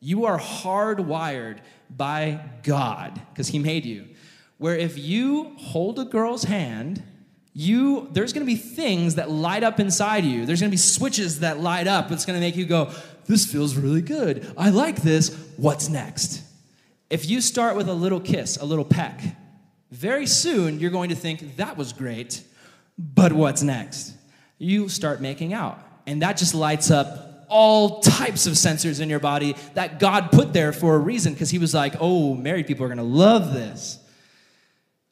you 0.00 0.26
are 0.26 0.38
hardwired 0.38 1.58
by 1.90 2.40
God 2.62 3.20
because 3.30 3.48
He 3.48 3.58
made 3.58 3.84
you. 3.84 4.08
Where 4.62 4.76
if 4.76 4.96
you 4.96 5.56
hold 5.56 5.98
a 5.98 6.04
girl's 6.04 6.44
hand, 6.44 7.02
you 7.52 8.08
there's 8.12 8.32
going 8.32 8.46
to 8.46 8.52
be 8.52 8.56
things 8.56 9.16
that 9.16 9.28
light 9.28 9.64
up 9.64 9.80
inside 9.80 10.24
you. 10.24 10.46
There's 10.46 10.60
going 10.60 10.70
to 10.70 10.74
be 10.74 10.76
switches 10.76 11.40
that 11.40 11.58
light 11.58 11.88
up. 11.88 12.12
It's 12.12 12.24
going 12.24 12.36
to 12.36 12.40
make 12.40 12.54
you 12.54 12.64
go, 12.64 12.92
"This 13.26 13.44
feels 13.44 13.74
really 13.74 14.02
good. 14.02 14.46
I 14.56 14.70
like 14.70 15.02
this. 15.02 15.36
What's 15.56 15.88
next?" 15.88 16.44
If 17.10 17.28
you 17.28 17.40
start 17.40 17.76
with 17.76 17.88
a 17.88 17.92
little 17.92 18.20
kiss, 18.20 18.56
a 18.56 18.64
little 18.64 18.84
peck, 18.84 19.20
very 19.90 20.26
soon 20.26 20.78
you're 20.78 20.92
going 20.92 21.08
to 21.08 21.16
think, 21.16 21.56
that 21.56 21.76
was 21.76 21.92
great, 21.92 22.40
but 22.96 23.32
what's 23.32 23.64
next? 23.64 24.14
You 24.58 24.88
start 24.88 25.20
making 25.20 25.52
out, 25.52 25.80
and 26.06 26.22
that 26.22 26.36
just 26.36 26.54
lights 26.54 26.88
up 26.88 27.46
all 27.48 27.98
types 27.98 28.46
of 28.46 28.52
sensors 28.52 29.00
in 29.00 29.10
your 29.10 29.18
body 29.18 29.56
that 29.74 29.98
God 29.98 30.30
put 30.30 30.52
there 30.52 30.72
for 30.72 30.94
a 30.94 30.98
reason 31.00 31.32
because 31.32 31.50
He 31.50 31.58
was 31.58 31.74
like, 31.74 31.96
oh, 31.98 32.36
married 32.36 32.68
people 32.68 32.86
are 32.86 32.88
gonna 32.88 33.02
love 33.02 33.52
this. 33.52 33.98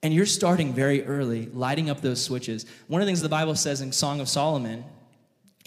And 0.02 0.14
you're 0.14 0.26
starting 0.26 0.72
very 0.72 1.04
early, 1.04 1.46
lighting 1.46 1.90
up 1.90 2.00
those 2.00 2.22
switches. 2.24 2.64
One 2.86 3.02
of 3.02 3.06
the 3.06 3.10
things 3.10 3.20
the 3.20 3.28
Bible 3.28 3.54
says 3.54 3.80
in 3.80 3.92
Song 3.92 4.20
of 4.20 4.28
Solomon 4.28 4.84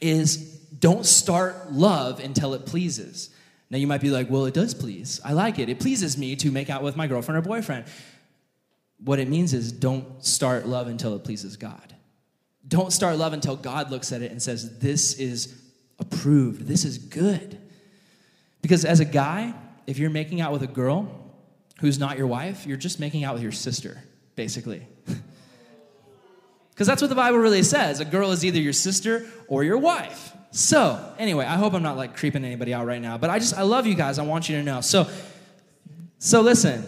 is 0.01 0.35
don't 0.79 1.05
start 1.05 1.71
love 1.71 2.19
until 2.19 2.53
it 2.53 2.65
pleases. 2.65 3.29
Now 3.69 3.77
you 3.77 3.87
might 3.87 4.01
be 4.01 4.09
like, 4.09 4.29
well, 4.29 4.45
it 4.45 4.53
does 4.53 4.73
please. 4.73 5.21
I 5.23 5.33
like 5.33 5.59
it. 5.59 5.69
It 5.69 5.79
pleases 5.79 6.17
me 6.17 6.35
to 6.37 6.51
make 6.51 6.69
out 6.69 6.83
with 6.83 6.95
my 6.95 7.07
girlfriend 7.07 7.37
or 7.37 7.41
boyfriend. 7.41 7.85
What 9.03 9.19
it 9.19 9.27
means 9.27 9.53
is 9.53 9.71
don't 9.71 10.23
start 10.25 10.67
love 10.67 10.87
until 10.87 11.15
it 11.15 11.23
pleases 11.23 11.57
God. 11.57 11.95
Don't 12.67 12.93
start 12.93 13.17
love 13.17 13.33
until 13.33 13.55
God 13.55 13.91
looks 13.91 14.11
at 14.11 14.21
it 14.21 14.31
and 14.31 14.41
says, 14.41 14.79
this 14.79 15.13
is 15.19 15.61
approved, 15.99 16.61
this 16.67 16.85
is 16.85 16.97
good. 16.97 17.59
Because 18.61 18.85
as 18.85 18.99
a 18.99 19.05
guy, 19.05 19.53
if 19.85 19.97
you're 19.97 20.09
making 20.09 20.39
out 20.39 20.53
with 20.53 20.63
a 20.63 20.67
girl 20.67 21.33
who's 21.81 21.99
not 21.99 22.17
your 22.17 22.27
wife, 22.27 22.65
you're 22.65 22.77
just 22.77 22.99
making 22.99 23.23
out 23.23 23.33
with 23.33 23.43
your 23.43 23.51
sister, 23.51 24.01
basically. 24.35 24.87
Because 26.73 26.87
that's 26.87 27.03
what 27.03 27.09
the 27.09 27.15
Bible 27.15 27.37
really 27.37 27.61
says. 27.61 27.99
A 27.99 28.05
girl 28.05 28.31
is 28.31 28.43
either 28.43 28.59
your 28.59 28.73
sister 28.73 29.27
or 29.47 29.63
your 29.63 29.77
wife. 29.77 30.35
So, 30.49 31.13
anyway, 31.19 31.45
I 31.45 31.55
hope 31.55 31.73
I'm 31.73 31.83
not 31.83 31.97
like 31.97 32.17
creeping 32.17 32.43
anybody 32.43 32.73
out 32.73 32.87
right 32.87 33.01
now, 33.01 33.17
but 33.17 33.29
I 33.29 33.39
just, 33.39 33.53
I 33.55 33.61
love 33.61 33.85
you 33.85 33.93
guys. 33.95 34.17
I 34.17 34.23
want 34.23 34.49
you 34.49 34.57
to 34.57 34.63
know. 34.63 34.81
So, 34.81 35.07
so 36.17 36.41
listen, 36.41 36.83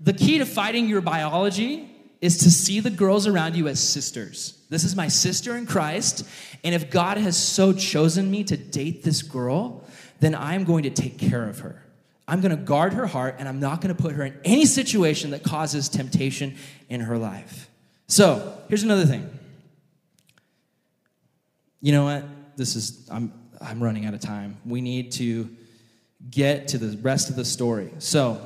the 0.00 0.12
key 0.12 0.38
to 0.38 0.46
fighting 0.46 0.88
your 0.88 1.00
biology 1.00 1.88
is 2.20 2.38
to 2.38 2.50
see 2.50 2.80
the 2.80 2.90
girls 2.90 3.26
around 3.26 3.56
you 3.56 3.68
as 3.68 3.80
sisters. 3.80 4.58
This 4.70 4.82
is 4.82 4.96
my 4.96 5.08
sister 5.08 5.56
in 5.56 5.66
Christ, 5.66 6.26
and 6.64 6.74
if 6.74 6.90
God 6.90 7.16
has 7.16 7.36
so 7.36 7.72
chosen 7.72 8.30
me 8.30 8.44
to 8.44 8.56
date 8.56 9.04
this 9.04 9.22
girl, 9.22 9.84
then 10.20 10.34
I'm 10.34 10.64
going 10.64 10.82
to 10.82 10.90
take 10.90 11.18
care 11.18 11.48
of 11.48 11.60
her. 11.60 11.84
I'm 12.28 12.40
going 12.40 12.56
to 12.56 12.62
guard 12.62 12.92
her 12.92 13.06
heart, 13.06 13.36
and 13.38 13.48
I'm 13.48 13.58
not 13.58 13.80
going 13.80 13.94
to 13.94 14.00
put 14.00 14.12
her 14.12 14.22
in 14.22 14.38
any 14.44 14.66
situation 14.66 15.32
that 15.32 15.42
causes 15.42 15.88
temptation 15.88 16.56
in 16.88 17.00
her 17.00 17.18
life. 17.18 17.68
So, 18.06 18.56
here's 18.68 18.84
another 18.84 19.06
thing. 19.06 19.28
You 21.80 21.92
know 21.92 22.04
what? 22.04 22.24
this 22.58 22.76
is 22.76 23.08
I'm 23.10 23.32
I'm 23.60 23.82
running 23.82 24.04
out 24.04 24.12
of 24.12 24.20
time. 24.20 24.58
We 24.66 24.82
need 24.82 25.12
to 25.12 25.48
get 26.28 26.68
to 26.68 26.78
the 26.78 26.98
rest 26.98 27.30
of 27.30 27.36
the 27.36 27.44
story. 27.44 27.90
So, 27.98 28.44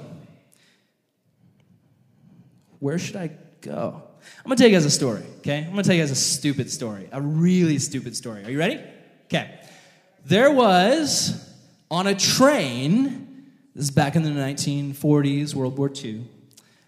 where 2.78 2.98
should 2.98 3.16
I 3.16 3.30
go? 3.62 4.02
I'm 4.38 4.44
gonna 4.44 4.56
tell 4.56 4.68
you 4.68 4.76
guys 4.76 4.84
a 4.84 4.90
story, 4.90 5.24
okay? 5.38 5.58
I'm 5.58 5.70
gonna 5.70 5.82
tell 5.82 5.96
you 5.96 6.02
guys 6.02 6.12
a 6.12 6.14
stupid 6.14 6.70
story, 6.70 7.08
a 7.10 7.20
really 7.20 7.78
stupid 7.78 8.14
story. 8.14 8.44
Are 8.44 8.50
you 8.50 8.58
ready? 8.58 8.80
Okay. 9.24 9.58
There 10.24 10.52
was 10.52 11.50
on 11.90 12.06
a 12.06 12.14
train, 12.14 13.31
this 13.74 13.84
is 13.84 13.90
back 13.90 14.16
in 14.16 14.22
the 14.22 14.30
1940s, 14.30 15.54
World 15.54 15.78
War 15.78 15.90
II, 15.94 16.24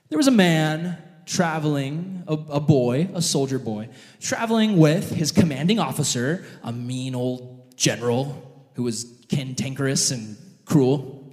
there 0.09 0.19
was 0.19 0.27
a 0.27 0.33
man 0.33 0.99
traveling, 1.27 2.23
a, 2.29 2.35
a, 2.35 2.61
boy, 2.61 3.09
a 3.15 3.23
soldier 3.23 3.59
boy, 3.59 3.89
traveling 4.21 4.77
with 4.77 5.11
his 5.11 5.33
commanding 5.33 5.79
officer, 5.79 6.45
a 6.63 6.73
mean 6.73 7.15
old 7.15 7.77
general 7.77 8.69
who 8.75 8.83
was 8.83 9.07
cantankerous 9.29 10.11
and 10.11 10.37
cruel. 10.67 11.33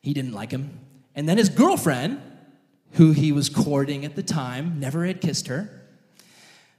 He 0.00 0.14
didn't 0.14 0.32
like 0.32 0.50
him. 0.50 0.80
And 1.14 1.28
then 1.28 1.38
his 1.38 1.48
girlfriend, 1.48 2.22
who 2.92 3.12
he 3.12 3.32
was 3.32 3.48
courting 3.48 4.04
at 4.04 4.16
the 4.16 4.22
time, 4.22 4.80
never 4.80 5.04
had 5.04 5.20
kissed 5.20 5.48
her, 5.48 5.68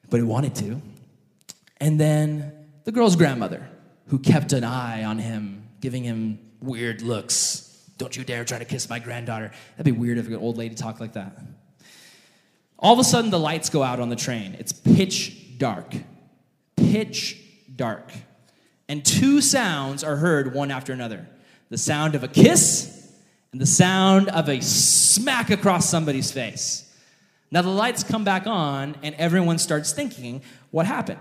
but 0.09 0.17
he 0.17 0.23
wanted 0.23 0.55
to. 0.55 0.81
And 1.79 1.99
then 1.99 2.51
the 2.85 2.91
girl's 2.91 3.15
grandmother, 3.15 3.67
who 4.07 4.19
kept 4.19 4.53
an 4.53 4.63
eye 4.63 5.03
on 5.03 5.19
him, 5.19 5.67
giving 5.81 6.03
him 6.03 6.39
weird 6.61 7.01
looks. 7.01 7.66
Don't 7.97 8.15
you 8.15 8.23
dare 8.23 8.45
try 8.45 8.59
to 8.59 8.65
kiss 8.65 8.89
my 8.89 8.99
granddaughter. 8.99 9.51
That'd 9.77 9.93
be 9.93 9.99
weird 9.99 10.17
if 10.17 10.27
an 10.27 10.35
old 10.35 10.57
lady 10.57 10.75
talked 10.75 10.99
like 10.99 11.13
that. 11.13 11.37
All 12.79 12.93
of 12.93 12.99
a 12.99 13.03
sudden, 13.03 13.31
the 13.31 13.39
lights 13.39 13.69
go 13.69 13.81
out 13.81 13.99
on 13.99 14.09
the 14.09 14.15
train. 14.15 14.55
It's 14.59 14.71
pitch 14.71 15.57
dark. 15.57 15.95
Pitch 16.75 17.41
dark. 17.75 18.11
And 18.87 19.03
two 19.03 19.41
sounds 19.41 20.03
are 20.03 20.17
heard 20.17 20.53
one 20.53 20.71
after 20.71 20.93
another 20.93 21.27
the 21.69 21.77
sound 21.77 22.15
of 22.15 22.23
a 22.23 22.29
kiss 22.29 23.11
and 23.51 23.59
the 23.59 23.65
sound 23.65 24.29
of 24.29 24.47
a 24.47 24.61
smack 24.61 25.49
across 25.49 25.89
somebody's 25.89 26.31
face. 26.31 26.83
Now, 27.51 27.61
the 27.61 27.69
lights 27.69 28.03
come 28.03 28.23
back 28.23 28.45
on, 28.45 28.95
and 29.03 29.15
everyone 29.15 29.57
starts 29.57 29.91
thinking, 29.93 30.41
what 30.71 30.85
happened? 30.85 31.19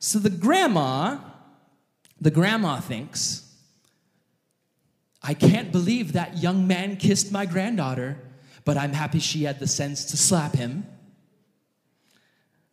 So 0.00 0.18
the 0.18 0.30
grandma, 0.30 1.18
the 2.20 2.30
grandma 2.30 2.80
thinks, 2.80 3.47
I 5.22 5.34
can't 5.34 5.72
believe 5.72 6.12
that 6.12 6.38
young 6.38 6.66
man 6.66 6.96
kissed 6.96 7.32
my 7.32 7.46
granddaughter, 7.46 8.18
but 8.64 8.76
I'm 8.76 8.92
happy 8.92 9.18
she 9.18 9.44
had 9.44 9.58
the 9.58 9.66
sense 9.66 10.04
to 10.06 10.16
slap 10.16 10.54
him. 10.54 10.86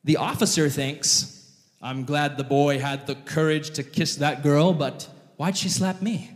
The 0.04 0.18
officer 0.18 0.70
thinks, 0.70 1.52
I'm 1.82 2.04
glad 2.04 2.38
the 2.38 2.44
boy 2.44 2.80
had 2.80 3.08
the 3.08 3.16
courage 3.16 3.72
to 3.72 3.84
kiss 3.84 4.18
that 4.18 4.44
girl, 4.44 4.74
but 4.74 5.10
why'd 5.38 5.58
she 5.58 5.70
slap 5.70 6.02
me? 6.02 6.32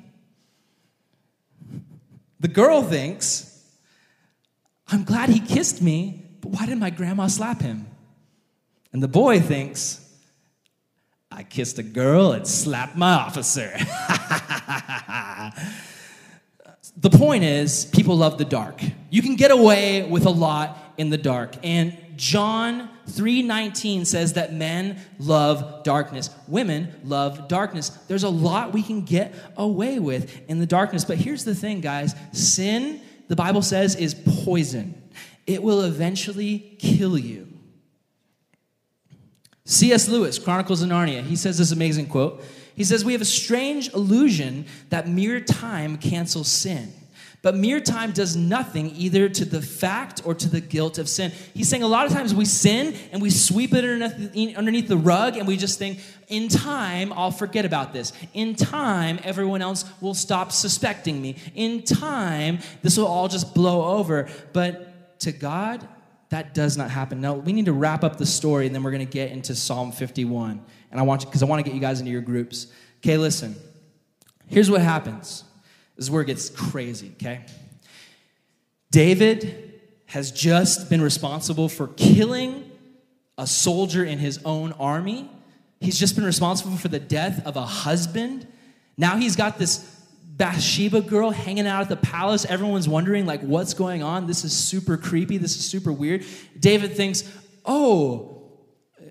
The 2.40 2.48
girl 2.48 2.82
thinks, 2.82 3.64
I'm 4.88 5.04
glad 5.04 5.30
he 5.30 5.40
kissed 5.40 5.82
me, 5.82 6.26
but 6.42 6.50
why 6.52 6.66
did 6.66 6.78
my 6.80 6.90
grandma 6.90 7.28
slap 7.28 7.62
him? 7.62 7.88
And 8.92 9.04
the 9.04 9.08
boy 9.08 9.40
thinks, 9.40 10.06
I 11.32 11.44
kissed 11.44 11.78
a 11.78 11.84
girl 11.84 12.32
and 12.32 12.48
slapped 12.48 12.96
my 12.96 13.14
officer. 13.14 13.72
the 17.02 17.10
point 17.10 17.44
is, 17.44 17.86
people 17.86 18.18
love 18.18 18.38
the 18.38 18.46
dark. 18.46 18.82
You 19.10 19.22
can 19.22 19.36
get 19.36 19.52
away 19.52 20.04
with 20.04 20.26
a 20.26 20.30
lot 20.30 20.94
in 20.98 21.10
the 21.10 21.18
dark. 21.18 21.56
And 21.64 21.98
John 22.18 22.90
3:19 23.08 24.06
says 24.06 24.34
that 24.34 24.54
men 24.54 25.00
love 25.18 25.84
darkness. 25.84 26.30
Women 26.48 26.90
love 27.06 27.48
darkness. 27.48 27.90
There's 28.10 28.24
a 28.24 28.30
lot 28.30 28.74
we 28.74 28.84
can 28.84 29.04
get 29.04 29.34
away 29.56 30.00
with 30.00 30.42
in 30.50 30.60
the 30.60 30.66
darkness. 30.66 31.06
But 31.06 31.18
here's 31.18 31.46
the 31.46 31.56
thing, 31.56 31.80
guys. 31.80 32.14
Sin, 32.34 33.00
the 33.30 33.36
Bible 33.38 33.62
says, 33.62 33.96
is 33.96 34.14
poison. 34.44 35.02
It 35.48 35.64
will 35.64 35.82
eventually 35.82 36.76
kill 36.80 37.18
you. 37.18 37.48
C.S. 39.64 40.10
Lewis, 40.10 40.38
Chronicles 40.38 40.82
of 40.82 40.90
Narnia, 40.90 41.24
he 41.24 41.36
says 41.36 41.58
this 41.58 41.72
amazing 41.72 42.08
quote. 42.08 42.44
He 42.80 42.86
says, 42.86 43.04
We 43.04 43.12
have 43.12 43.22
a 43.22 43.26
strange 43.26 43.94
illusion 43.94 44.66
that 44.88 45.06
mere 45.06 45.42
time 45.42 45.98
cancels 45.98 46.48
sin. 46.48 46.94
But 47.42 47.54
mere 47.56 47.82
time 47.82 48.14
does 48.14 48.38
nothing 48.38 48.96
either 48.96 49.28
to 49.28 49.44
the 49.44 49.62
fact 49.62 50.22
or 50.24 50.34
to 50.36 50.50
the 50.50 50.62
guilt 50.62 50.98
of 50.98 51.10
sin. 51.10 51.34
He's 51.54 51.68
saying 51.68 51.84
a 51.84 51.88
lot 51.88 52.06
of 52.06 52.14
times 52.14 52.34
we 52.34 52.46
sin 52.46 52.96
and 53.12 53.22
we 53.22 53.32
sweep 53.32 53.74
it 53.74 53.84
underneath, 53.84 54.88
the 54.88 54.96
rug 54.96 55.36
and 55.36 55.46
we 55.46 55.58
just 55.58 55.78
think, 55.78 56.00
in 56.30 56.48
time, 56.48 57.12
I'll 57.12 57.32
forget 57.32 57.66
about 57.66 57.92
this. 57.92 58.14
In 58.34 58.56
time, 58.56 59.20
everyone 59.24 59.62
else 59.62 59.84
will 60.00 60.14
stop 60.14 60.54
suspecting 60.54 61.22
me. 61.22 61.36
In 61.56 61.84
time, 61.84 62.60
this 62.82 62.98
will 62.98 63.08
all 63.08 63.28
just 63.28 63.54
blow 63.54 63.98
over. 63.98 64.30
But 64.54 65.20
to 65.20 65.34
God, 65.34 65.86
that 66.30 66.54
does 66.54 66.78
not 66.78 66.92
happen. 66.92 67.22
Now, 67.22 67.34
we 67.34 67.54
need 67.54 67.66
to 67.66 67.74
wrap 67.74 68.04
up 68.04 68.18
the 68.18 68.26
story 68.26 68.66
and 68.66 68.74
then 68.74 68.84
we're 68.84 68.92
going 68.92 69.06
to 69.06 69.12
get 69.12 69.32
into 69.32 69.56
Psalm 69.56 69.92
51. 69.92 70.64
And 70.92 71.00
I 71.00 71.04
want 71.04 71.24
you, 71.24 71.28
because 71.28 71.42
I 71.42 71.46
want 71.46 71.60
to 71.60 71.64
get 71.64 71.74
you 71.74 71.82
guys 71.82 72.00
into 72.00 72.12
your 72.12 72.22
groups. 72.22 72.68
Okay, 72.98 73.18
listen. 73.18 73.56
Here's 74.48 74.70
what 74.70 74.82
happens. 74.82 75.44
This 75.96 76.06
is 76.06 76.12
where 76.12 76.22
it 76.22 76.26
gets 76.26 76.50
crazy, 76.50 77.12
okay? 77.16 77.46
David 78.92 79.82
has 80.08 80.32
just 80.32 80.90
been 80.90 81.02
responsible 81.02 81.70
for 81.70 81.88
killing 81.90 82.72
a 83.38 83.46
soldier 83.46 84.04
in 84.04 84.18
his 84.18 84.40
own 84.44 84.72
army. 84.74 85.30
He's 85.80 85.98
just 85.98 86.16
been 86.16 86.26
responsible 86.26 86.78
for 86.78 86.88
the 86.88 87.00
death 87.00 87.46
of 87.46 87.56
a 87.56 87.66
husband. 87.66 88.48
Now 88.98 89.18
he's 89.18 89.36
got 89.36 89.58
this 89.58 89.99
Bathsheba 90.40 91.02
girl 91.02 91.32
hanging 91.32 91.68
out 91.68 91.82
at 91.82 91.90
the 91.90 91.98
palace. 91.98 92.46
Everyone's 92.46 92.88
wondering, 92.88 93.26
like, 93.26 93.42
what's 93.42 93.74
going 93.74 94.02
on? 94.02 94.26
This 94.26 94.46
is 94.46 94.54
super 94.54 94.96
creepy. 94.96 95.38
This 95.38 95.58
is 95.58 95.66
super 95.70 95.92
weird. 95.92 96.24
David 96.58 96.96
thinks, 96.96 97.30
oh, 97.66 98.50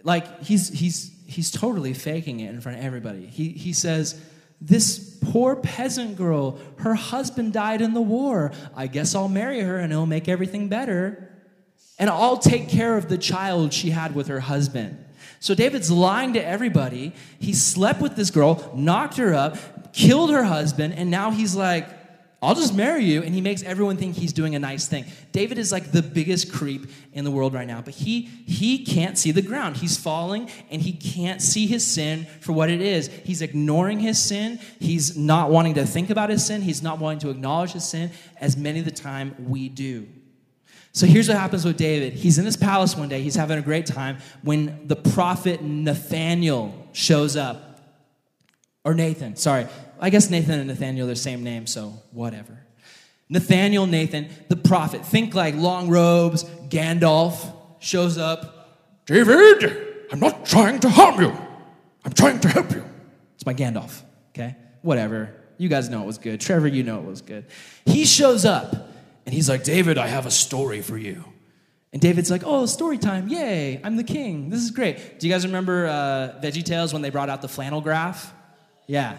like 0.02 0.42
he's 0.42 0.70
he's 0.70 1.14
he's 1.26 1.50
totally 1.50 1.92
faking 1.92 2.40
it 2.40 2.48
in 2.48 2.62
front 2.62 2.78
of 2.78 2.84
everybody. 2.84 3.26
He 3.26 3.50
he 3.50 3.74
says, 3.74 4.18
this 4.58 5.18
poor 5.20 5.54
peasant 5.54 6.16
girl, 6.16 6.58
her 6.78 6.94
husband 6.94 7.52
died 7.52 7.82
in 7.82 7.92
the 7.92 8.00
war. 8.00 8.50
I 8.74 8.86
guess 8.86 9.14
I'll 9.14 9.28
marry 9.28 9.60
her 9.60 9.78
and 9.78 9.92
it'll 9.92 10.06
make 10.06 10.28
everything 10.28 10.68
better. 10.68 11.30
And 11.98 12.08
I'll 12.08 12.38
take 12.38 12.70
care 12.70 12.96
of 12.96 13.10
the 13.10 13.18
child 13.18 13.74
she 13.74 13.90
had 13.90 14.14
with 14.14 14.28
her 14.28 14.40
husband. 14.40 15.04
So 15.40 15.54
David's 15.54 15.90
lying 15.90 16.32
to 16.32 16.44
everybody. 16.44 17.12
He 17.38 17.52
slept 17.52 18.00
with 18.00 18.16
this 18.16 18.30
girl, 18.30 18.72
knocked 18.74 19.18
her 19.18 19.34
up, 19.34 19.58
killed 19.98 20.30
her 20.30 20.44
husband, 20.44 20.94
and 20.94 21.10
now 21.10 21.32
he's 21.32 21.56
like, 21.56 21.88
I'll 22.40 22.54
just 22.54 22.72
marry 22.72 23.02
you. 23.02 23.24
And 23.24 23.34
he 23.34 23.40
makes 23.40 23.64
everyone 23.64 23.96
think 23.96 24.14
he's 24.14 24.32
doing 24.32 24.54
a 24.54 24.60
nice 24.60 24.86
thing. 24.86 25.06
David 25.32 25.58
is 25.58 25.72
like 25.72 25.90
the 25.90 26.02
biggest 26.02 26.52
creep 26.52 26.86
in 27.12 27.24
the 27.24 27.32
world 27.32 27.52
right 27.52 27.66
now, 27.66 27.82
but 27.82 27.94
he 27.94 28.20
he 28.20 28.84
can't 28.84 29.18
see 29.18 29.32
the 29.32 29.42
ground. 29.42 29.78
He's 29.78 29.96
falling 29.96 30.48
and 30.70 30.80
he 30.80 30.92
can't 30.92 31.42
see 31.42 31.66
his 31.66 31.84
sin 31.84 32.26
for 32.40 32.52
what 32.52 32.70
it 32.70 32.80
is. 32.80 33.08
He's 33.24 33.42
ignoring 33.42 33.98
his 33.98 34.22
sin. 34.22 34.60
He's 34.78 35.16
not 35.16 35.50
wanting 35.50 35.74
to 35.74 35.84
think 35.84 36.10
about 36.10 36.30
his 36.30 36.46
sin. 36.46 36.62
He's 36.62 36.80
not 36.80 37.00
wanting 37.00 37.18
to 37.20 37.30
acknowledge 37.30 37.72
his 37.72 37.84
sin 37.84 38.12
as 38.40 38.56
many 38.56 38.78
of 38.78 38.84
the 38.84 38.92
time 38.92 39.34
we 39.48 39.68
do. 39.68 40.06
So 40.92 41.06
here's 41.06 41.26
what 41.26 41.38
happens 41.38 41.64
with 41.64 41.76
David. 41.76 42.12
He's 42.12 42.38
in 42.38 42.44
his 42.44 42.56
palace 42.56 42.96
one 42.96 43.08
day. 43.08 43.20
He's 43.20 43.34
having 43.34 43.58
a 43.58 43.62
great 43.62 43.86
time 43.86 44.18
when 44.42 44.86
the 44.86 44.96
prophet 44.96 45.60
Nathaniel 45.60 46.88
shows 46.92 47.36
up. 47.36 47.64
Or 48.84 48.94
Nathan, 48.94 49.36
sorry. 49.36 49.66
I 50.00 50.10
guess 50.10 50.30
Nathan 50.30 50.60
and 50.60 50.68
Nathaniel 50.68 51.06
are 51.06 51.10
the 51.10 51.16
same 51.16 51.42
name, 51.42 51.66
so 51.66 51.94
whatever. 52.12 52.58
Nathaniel, 53.28 53.86
Nathan, 53.86 54.28
the 54.48 54.56
prophet. 54.56 55.04
Think 55.04 55.34
like 55.34 55.54
long 55.54 55.88
robes, 55.88 56.44
Gandalf 56.68 57.54
shows 57.78 58.16
up. 58.16 59.04
David, 59.06 60.06
I'm 60.10 60.20
not 60.20 60.46
trying 60.46 60.80
to 60.80 60.88
harm 60.88 61.20
you. 61.20 61.36
I'm 62.04 62.12
trying 62.12 62.40
to 62.40 62.48
help 62.48 62.70
you. 62.72 62.84
It's 63.34 63.44
my 63.44 63.54
Gandalf, 63.54 64.02
okay? 64.30 64.56
Whatever. 64.82 65.34
You 65.58 65.68
guys 65.68 65.88
know 65.88 66.02
it 66.02 66.06
was 66.06 66.18
good. 66.18 66.40
Trevor, 66.40 66.68
you 66.68 66.82
know 66.82 66.98
it 67.00 67.04
was 67.04 67.20
good. 67.20 67.46
He 67.84 68.04
shows 68.04 68.44
up 68.44 68.72
and 69.26 69.34
he's 69.34 69.48
like, 69.48 69.64
David, 69.64 69.98
I 69.98 70.06
have 70.06 70.24
a 70.24 70.30
story 70.30 70.80
for 70.80 70.96
you. 70.96 71.24
And 71.92 72.00
David's 72.00 72.30
like, 72.30 72.42
oh, 72.44 72.66
story 72.66 72.98
time. 72.98 73.28
Yay, 73.28 73.80
I'm 73.82 73.96
the 73.96 74.04
king. 74.04 74.50
This 74.50 74.60
is 74.60 74.70
great. 74.70 75.18
Do 75.18 75.26
you 75.26 75.32
guys 75.32 75.46
remember 75.46 75.86
uh, 75.86 76.40
Veggie 76.42 76.64
Tales 76.64 76.92
when 76.92 77.02
they 77.02 77.10
brought 77.10 77.28
out 77.28 77.42
the 77.42 77.48
flannel 77.48 77.80
graph? 77.80 78.32
Yeah. 78.86 79.16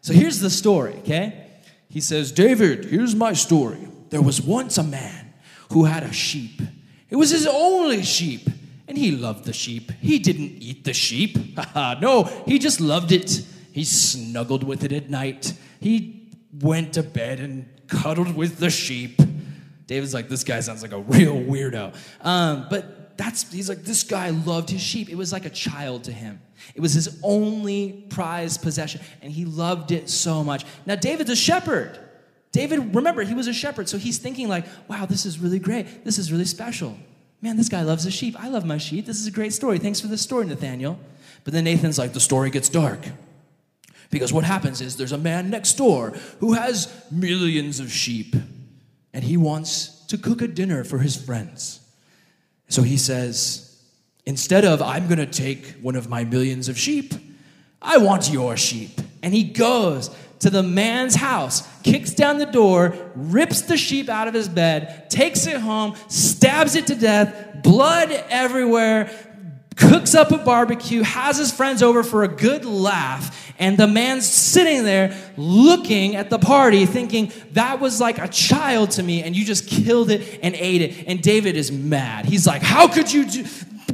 So 0.00 0.12
here's 0.12 0.40
the 0.40 0.50
story, 0.50 0.94
okay? 1.00 1.46
He 1.88 2.00
says, 2.00 2.32
David, 2.32 2.86
here's 2.86 3.14
my 3.14 3.32
story. 3.32 3.88
There 4.10 4.22
was 4.22 4.40
once 4.40 4.78
a 4.78 4.82
man 4.82 5.34
who 5.72 5.84
had 5.84 6.02
a 6.02 6.12
sheep. 6.12 6.60
It 7.10 7.16
was 7.16 7.30
his 7.30 7.46
only 7.46 8.02
sheep, 8.02 8.48
and 8.86 8.96
he 8.96 9.10
loved 9.12 9.44
the 9.44 9.52
sheep. 9.52 9.90
He 10.00 10.18
didn't 10.18 10.62
eat 10.62 10.84
the 10.84 10.92
sheep. 10.92 11.38
no, 11.74 12.24
he 12.46 12.58
just 12.58 12.80
loved 12.80 13.12
it. 13.12 13.42
He 13.72 13.84
snuggled 13.84 14.64
with 14.64 14.84
it 14.84 14.92
at 14.92 15.08
night. 15.08 15.54
He 15.80 16.28
went 16.60 16.94
to 16.94 17.02
bed 17.02 17.40
and 17.40 17.68
cuddled 17.86 18.34
with 18.34 18.58
the 18.58 18.70
sheep. 18.70 19.20
David's 19.86 20.12
like, 20.12 20.28
this 20.28 20.44
guy 20.44 20.60
sounds 20.60 20.82
like 20.82 20.92
a 20.92 20.98
real 20.98 21.34
weirdo. 21.34 21.94
Um, 22.20 22.66
but 22.68 22.97
that's, 23.18 23.50
he's 23.52 23.68
like, 23.68 23.82
this 23.82 24.04
guy 24.04 24.30
loved 24.30 24.70
his 24.70 24.80
sheep. 24.80 25.10
It 25.10 25.16
was 25.16 25.32
like 25.32 25.44
a 25.44 25.50
child 25.50 26.04
to 26.04 26.12
him. 26.12 26.40
It 26.74 26.80
was 26.80 26.94
his 26.94 27.20
only 27.22 28.06
prized 28.08 28.62
possession, 28.62 29.00
and 29.20 29.32
he 29.32 29.44
loved 29.44 29.90
it 29.90 30.08
so 30.08 30.44
much. 30.44 30.64
Now, 30.86 30.94
David's 30.94 31.28
a 31.28 31.36
shepherd. 31.36 31.98
David, 32.52 32.94
remember, 32.94 33.24
he 33.24 33.34
was 33.34 33.48
a 33.48 33.52
shepherd, 33.52 33.88
so 33.88 33.98
he's 33.98 34.18
thinking, 34.18 34.48
like, 34.48 34.64
wow, 34.88 35.04
this 35.04 35.26
is 35.26 35.40
really 35.40 35.58
great. 35.58 36.04
This 36.04 36.16
is 36.16 36.30
really 36.30 36.44
special. 36.44 36.96
Man, 37.42 37.56
this 37.56 37.68
guy 37.68 37.82
loves 37.82 38.04
his 38.04 38.14
sheep. 38.14 38.36
I 38.38 38.48
love 38.48 38.64
my 38.64 38.78
sheep. 38.78 39.04
This 39.04 39.20
is 39.20 39.26
a 39.26 39.32
great 39.32 39.52
story. 39.52 39.78
Thanks 39.78 40.00
for 40.00 40.06
the 40.06 40.16
story, 40.16 40.46
Nathaniel. 40.46 40.98
But 41.42 41.54
then 41.54 41.64
Nathan's 41.64 41.98
like, 41.98 42.12
the 42.12 42.20
story 42.20 42.50
gets 42.50 42.68
dark. 42.68 43.00
Because 44.10 44.32
what 44.32 44.44
happens 44.44 44.80
is 44.80 44.96
there's 44.96 45.12
a 45.12 45.18
man 45.18 45.50
next 45.50 45.74
door 45.74 46.14
who 46.38 46.52
has 46.54 46.92
millions 47.10 47.80
of 47.80 47.90
sheep, 47.92 48.36
and 49.12 49.24
he 49.24 49.36
wants 49.36 50.06
to 50.06 50.16
cook 50.16 50.40
a 50.40 50.48
dinner 50.48 50.84
for 50.84 50.98
his 50.98 51.16
friends. 51.16 51.80
So 52.68 52.82
he 52.82 52.96
says, 52.96 53.64
Instead 54.28 54.66
of, 54.66 54.82
I'm 54.82 55.06
going 55.06 55.18
to 55.18 55.24
take 55.24 55.76
one 55.80 55.96
of 55.96 56.10
my 56.10 56.22
millions 56.22 56.68
of 56.68 56.78
sheep, 56.78 57.14
I 57.80 57.96
want 57.96 58.30
your 58.30 58.58
sheep. 58.58 58.90
And 59.22 59.32
he 59.32 59.42
goes 59.42 60.14
to 60.40 60.50
the 60.50 60.62
man's 60.62 61.14
house, 61.14 61.66
kicks 61.82 62.12
down 62.12 62.36
the 62.36 62.44
door, 62.44 62.94
rips 63.14 63.62
the 63.62 63.78
sheep 63.78 64.10
out 64.10 64.28
of 64.28 64.34
his 64.34 64.46
bed, 64.46 65.08
takes 65.08 65.46
it 65.46 65.56
home, 65.56 65.96
stabs 66.08 66.74
it 66.74 66.88
to 66.88 66.94
death, 66.94 67.62
blood 67.62 68.10
everywhere, 68.28 69.10
cooks 69.76 70.14
up 70.14 70.30
a 70.30 70.36
barbecue, 70.36 71.02
has 71.02 71.38
his 71.38 71.50
friends 71.50 71.82
over 71.82 72.02
for 72.02 72.22
a 72.22 72.28
good 72.28 72.66
laugh, 72.66 73.47
and 73.58 73.76
the 73.76 73.86
man's 73.86 74.28
sitting 74.28 74.84
there 74.84 75.16
looking 75.36 76.16
at 76.16 76.30
the 76.30 76.38
party, 76.38 76.86
thinking, 76.86 77.32
That 77.52 77.80
was 77.80 78.00
like 78.00 78.18
a 78.18 78.28
child 78.28 78.92
to 78.92 79.02
me, 79.02 79.22
and 79.22 79.36
you 79.36 79.44
just 79.44 79.66
killed 79.66 80.10
it 80.10 80.40
and 80.42 80.54
ate 80.54 80.82
it. 80.82 81.08
And 81.08 81.20
David 81.20 81.56
is 81.56 81.72
mad. 81.72 82.24
He's 82.24 82.46
like, 82.46 82.62
How 82.62 82.88
could 82.88 83.12
you 83.12 83.24
do? 83.26 83.44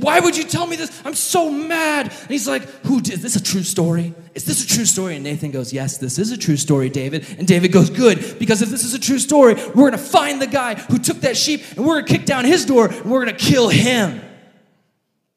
Why 0.01 0.21
would 0.21 0.37
you 0.37 0.45
tell 0.45 0.67
me 0.67 0.77
this? 0.77 1.01
I'm 1.05 1.15
so 1.15 1.51
mad. 1.51 2.07
And 2.11 2.31
he's 2.31 2.47
like, 2.47 2.63
Who 2.85 3.01
did 3.01 3.15
is 3.15 3.23
this 3.23 3.37
a 3.37 3.43
true 3.43 3.63
story? 3.63 4.15
Is 4.35 4.45
this 4.45 4.65
a 4.65 4.67
true 4.67 4.85
story? 4.85 5.15
And 5.15 5.25
Nathan 5.25 5.51
goes, 5.51 5.73
Yes, 5.73 5.99
this 5.99 6.19
is 6.19 6.31
a 6.31 6.37
true 6.37 6.57
story, 6.57 6.91
David. 6.91 7.27
And 7.39 7.47
David 7.47 7.73
goes, 7.73 7.89
Good, 7.89 8.39
because 8.39 8.61
if 8.61 8.69
this 8.69 8.85
is 8.85 8.93
a 8.93 8.99
true 8.99 9.19
story, 9.19 9.55
we're 9.75 9.91
gonna 9.91 9.99
find 9.99 10.43
the 10.43 10.47
guy 10.47 10.75
who 10.75 10.99
took 10.99 11.19
that 11.19 11.37
sheep 11.37 11.63
and 11.77 11.87
we're 11.87 12.01
gonna 12.01 12.19
kick 12.19 12.27
down 12.27 12.45
his 12.45 12.67
door 12.67 12.89
and 12.89 13.11
we're 13.11 13.25
gonna 13.25 13.37
kill 13.37 13.69
him. 13.69 14.21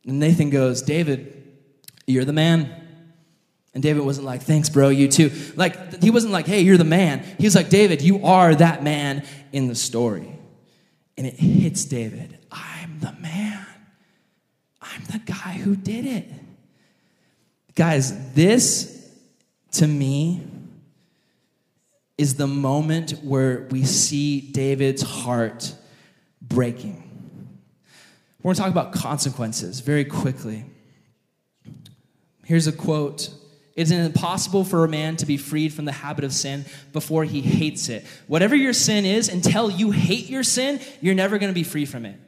And 0.06 0.20
Nathan 0.20 0.50
goes, 0.50 0.82
David, 0.82 1.34
you're 2.08 2.26
the 2.26 2.34
man. 2.34 2.77
And 3.78 3.84
David 3.84 4.04
wasn't 4.04 4.26
like, 4.26 4.42
thanks, 4.42 4.70
bro, 4.70 4.90
you 4.90 5.08
too. 5.08 5.32
Like, 5.56 6.02
he 6.02 6.10
wasn't 6.10 6.34
like, 6.34 6.48
hey, 6.48 6.62
you're 6.62 6.78
the 6.80 6.84
man. 6.84 7.24
He 7.38 7.46
was 7.46 7.54
like, 7.54 7.70
David, 7.70 8.02
you 8.02 8.26
are 8.26 8.56
that 8.56 8.82
man 8.82 9.24
in 9.54 9.68
the 9.68 9.76
story. 9.76 10.36
And 11.16 11.28
it 11.28 11.36
hits 11.36 11.86
David. 11.86 12.40
I'm 12.52 13.00
the 13.02 13.12
man. 13.22 13.64
I'm 14.82 15.04
the 15.12 15.20
guy 15.20 15.60
who 15.64 15.76
did 15.76 16.08
it. 16.08 16.26
Guys, 17.76 18.34
this 18.34 19.12
to 19.74 19.86
me 19.86 20.42
is 22.18 22.34
the 22.34 22.48
moment 22.48 23.12
where 23.22 23.68
we 23.70 23.84
see 23.84 24.42
David's 24.42 25.04
heart 25.04 25.72
breaking. 26.42 27.04
We're 28.42 28.54
going 28.54 28.56
to 28.56 28.62
talk 28.64 28.72
about 28.72 28.92
consequences 28.92 29.82
very 29.82 30.04
quickly. 30.04 30.66
Here's 32.44 32.66
a 32.66 32.72
quote 32.72 33.37
It 33.78 33.84
is 33.84 33.92
impossible 33.92 34.64
for 34.64 34.84
a 34.84 34.88
man 34.88 35.18
to 35.18 35.26
be 35.28 35.38
freed 35.38 35.72
from 35.72 35.86
the 35.86 35.92
habit 35.92 36.26
of 36.26 36.34
sin 36.34 36.66
before 36.94 37.24
he 37.24 37.42
hates 37.42 37.90
it. 37.90 38.04
Whatever 38.26 38.56
your 38.56 38.74
sin 38.74 39.06
is, 39.06 39.30
until 39.30 39.70
you 39.70 39.92
hate 39.92 40.30
your 40.30 40.44
sin, 40.44 40.82
you're 41.00 41.14
never 41.14 41.38
going 41.38 41.52
to 41.52 41.56
be 41.56 41.64
free 41.64 41.86
from 41.86 42.04
it. 42.04 42.20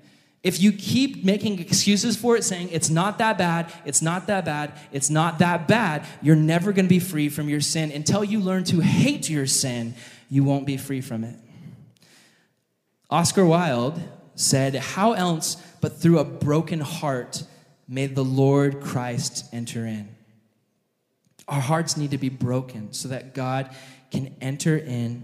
If 0.43 0.61
you 0.61 0.71
keep 0.71 1.25
making 1.25 1.59
excuses 1.59 2.15
for 2.15 2.37
it, 2.37 2.43
saying 2.43 2.69
it's 2.71 2.91
not 2.91 3.17
that 3.17 3.39
bad, 3.39 3.73
it's 3.83 4.03
not 4.03 4.27
that 4.27 4.45
bad, 4.45 4.73
it's 4.91 5.09
not 5.09 5.39
that 5.39 5.67
bad, 5.67 6.05
you're 6.21 6.35
never 6.35 6.71
going 6.71 6.85
to 6.85 6.89
be 6.89 6.99
free 6.99 7.29
from 7.29 7.49
your 7.49 7.61
sin. 7.61 7.91
Until 7.91 8.23
you 8.23 8.39
learn 8.39 8.63
to 8.65 8.79
hate 8.79 9.27
your 9.27 9.47
sin, 9.47 9.95
you 10.29 10.43
won't 10.43 10.67
be 10.67 10.77
free 10.77 11.01
from 11.01 11.23
it. 11.23 11.35
Oscar 13.09 13.43
Wilde 13.43 13.99
said, 14.35 14.75
How 14.75 15.13
else 15.13 15.55
but 15.81 15.99
through 15.99 16.19
a 16.19 16.23
broken 16.23 16.79
heart 16.79 17.43
may 17.87 18.05
the 18.05 18.23
Lord 18.23 18.81
Christ 18.81 19.45
enter 19.51 19.87
in? 19.87 20.15
Our 21.49 21.59
hearts 21.59 21.97
need 21.97 22.11
to 22.11 22.17
be 22.17 22.29
broken 22.29 22.93
so 22.93 23.09
that 23.09 23.33
God 23.33 23.75
can 24.11 24.35
enter 24.39 24.77
in 24.77 25.23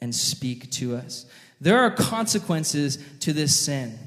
and 0.00 0.14
speak 0.14 0.70
to 0.72 0.96
us. 0.96 1.26
There 1.60 1.78
are 1.78 1.90
consequences 1.90 2.98
to 3.20 3.32
this 3.32 3.56
sin 3.56 3.98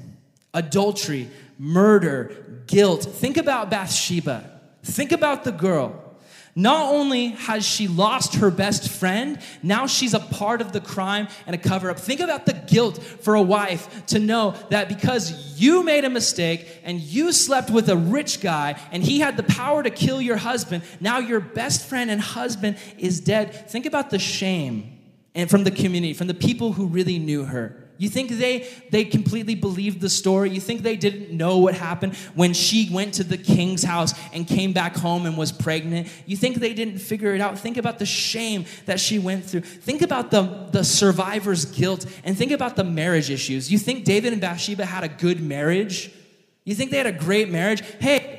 adultery, 0.52 1.28
murder, 1.58 2.62
guilt. 2.66 3.04
Think 3.04 3.36
about 3.36 3.70
Bathsheba. 3.70 4.60
Think 4.82 5.12
about 5.12 5.44
the 5.44 5.52
girl. 5.52 6.05
Not 6.58 6.94
only 6.94 7.28
has 7.28 7.66
she 7.66 7.86
lost 7.86 8.36
her 8.36 8.50
best 8.50 8.88
friend, 8.88 9.38
now 9.62 9.86
she's 9.86 10.14
a 10.14 10.18
part 10.18 10.62
of 10.62 10.72
the 10.72 10.80
crime 10.80 11.28
and 11.46 11.54
a 11.54 11.58
cover 11.58 11.90
up. 11.90 11.98
Think 11.98 12.20
about 12.20 12.46
the 12.46 12.54
guilt 12.54 12.96
for 13.02 13.34
a 13.34 13.42
wife 13.42 14.06
to 14.06 14.18
know 14.18 14.54
that 14.70 14.88
because 14.88 15.60
you 15.60 15.82
made 15.82 16.06
a 16.06 16.10
mistake 16.10 16.80
and 16.82 16.98
you 16.98 17.30
slept 17.32 17.68
with 17.68 17.90
a 17.90 17.96
rich 17.96 18.40
guy 18.40 18.80
and 18.90 19.04
he 19.04 19.20
had 19.20 19.36
the 19.36 19.42
power 19.42 19.82
to 19.82 19.90
kill 19.90 20.22
your 20.22 20.38
husband, 20.38 20.82
now 20.98 21.18
your 21.18 21.40
best 21.40 21.86
friend 21.86 22.10
and 22.10 22.22
husband 22.22 22.78
is 22.96 23.20
dead. 23.20 23.68
Think 23.68 23.84
about 23.84 24.08
the 24.08 24.18
shame 24.18 24.98
and 25.34 25.50
from 25.50 25.64
the 25.64 25.70
community, 25.70 26.14
from 26.14 26.26
the 26.26 26.32
people 26.32 26.72
who 26.72 26.86
really 26.86 27.18
knew 27.18 27.44
her. 27.44 27.85
You 27.98 28.08
think 28.08 28.30
they 28.30 28.68
they 28.90 29.04
completely 29.04 29.54
believed 29.54 30.00
the 30.00 30.08
story? 30.08 30.50
You 30.50 30.60
think 30.60 30.82
they 30.82 30.96
didn't 30.96 31.30
know 31.30 31.58
what 31.58 31.74
happened 31.74 32.14
when 32.34 32.52
she 32.52 32.88
went 32.92 33.14
to 33.14 33.24
the 33.24 33.38
king's 33.38 33.82
house 33.82 34.14
and 34.32 34.46
came 34.46 34.72
back 34.72 34.96
home 34.96 35.26
and 35.26 35.36
was 35.36 35.52
pregnant? 35.52 36.08
You 36.26 36.36
think 36.36 36.56
they 36.56 36.74
didn't 36.74 36.98
figure 36.98 37.34
it 37.34 37.40
out? 37.40 37.58
Think 37.58 37.76
about 37.76 37.98
the 37.98 38.06
shame 38.06 38.66
that 38.86 39.00
she 39.00 39.18
went 39.18 39.44
through. 39.44 39.62
Think 39.62 40.02
about 40.02 40.30
the, 40.30 40.68
the 40.72 40.84
survivor's 40.84 41.64
guilt 41.64 42.06
and 42.24 42.36
think 42.36 42.52
about 42.52 42.76
the 42.76 42.84
marriage 42.84 43.30
issues. 43.30 43.70
You 43.70 43.78
think 43.78 44.04
David 44.04 44.32
and 44.32 44.40
Bathsheba 44.40 44.84
had 44.84 45.04
a 45.04 45.08
good 45.08 45.40
marriage? 45.40 46.12
You 46.64 46.74
think 46.74 46.90
they 46.90 46.98
had 46.98 47.06
a 47.06 47.12
great 47.12 47.48
marriage? 47.48 47.80
Hey, 48.00 48.35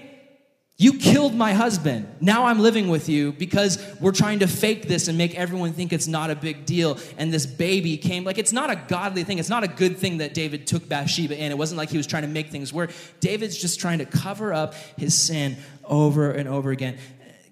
you 0.79 0.93
killed 0.93 1.33
my 1.33 1.53
husband. 1.53 2.07
Now 2.21 2.45
I'm 2.45 2.59
living 2.59 2.87
with 2.87 3.09
you 3.09 3.31
because 3.31 3.83
we're 3.99 4.11
trying 4.11 4.39
to 4.39 4.47
fake 4.47 4.87
this 4.87 5.07
and 5.07 5.17
make 5.17 5.33
everyone 5.33 5.73
think 5.73 5.91
it's 5.91 6.05
not 6.05 6.29
a 6.29 6.35
big 6.35 6.67
deal. 6.67 6.99
And 7.17 7.33
this 7.33 7.47
baby 7.47 7.97
came. 7.97 8.23
Like, 8.23 8.37
it's 8.37 8.53
not 8.53 8.69
a 8.69 8.75
godly 8.75 9.23
thing. 9.23 9.39
It's 9.39 9.49
not 9.49 9.63
a 9.63 9.67
good 9.67 9.97
thing 9.97 10.19
that 10.19 10.35
David 10.35 10.67
took 10.67 10.87
Bathsheba 10.87 11.35
in. 11.35 11.51
It 11.51 11.57
wasn't 11.57 11.79
like 11.79 11.89
he 11.89 11.97
was 11.97 12.05
trying 12.05 12.21
to 12.21 12.29
make 12.29 12.49
things 12.49 12.71
work. 12.71 12.91
David's 13.19 13.57
just 13.57 13.79
trying 13.79 13.97
to 13.99 14.05
cover 14.05 14.53
up 14.53 14.75
his 14.97 15.19
sin 15.19 15.57
over 15.83 16.29
and 16.29 16.47
over 16.47 16.69
again. 16.69 16.99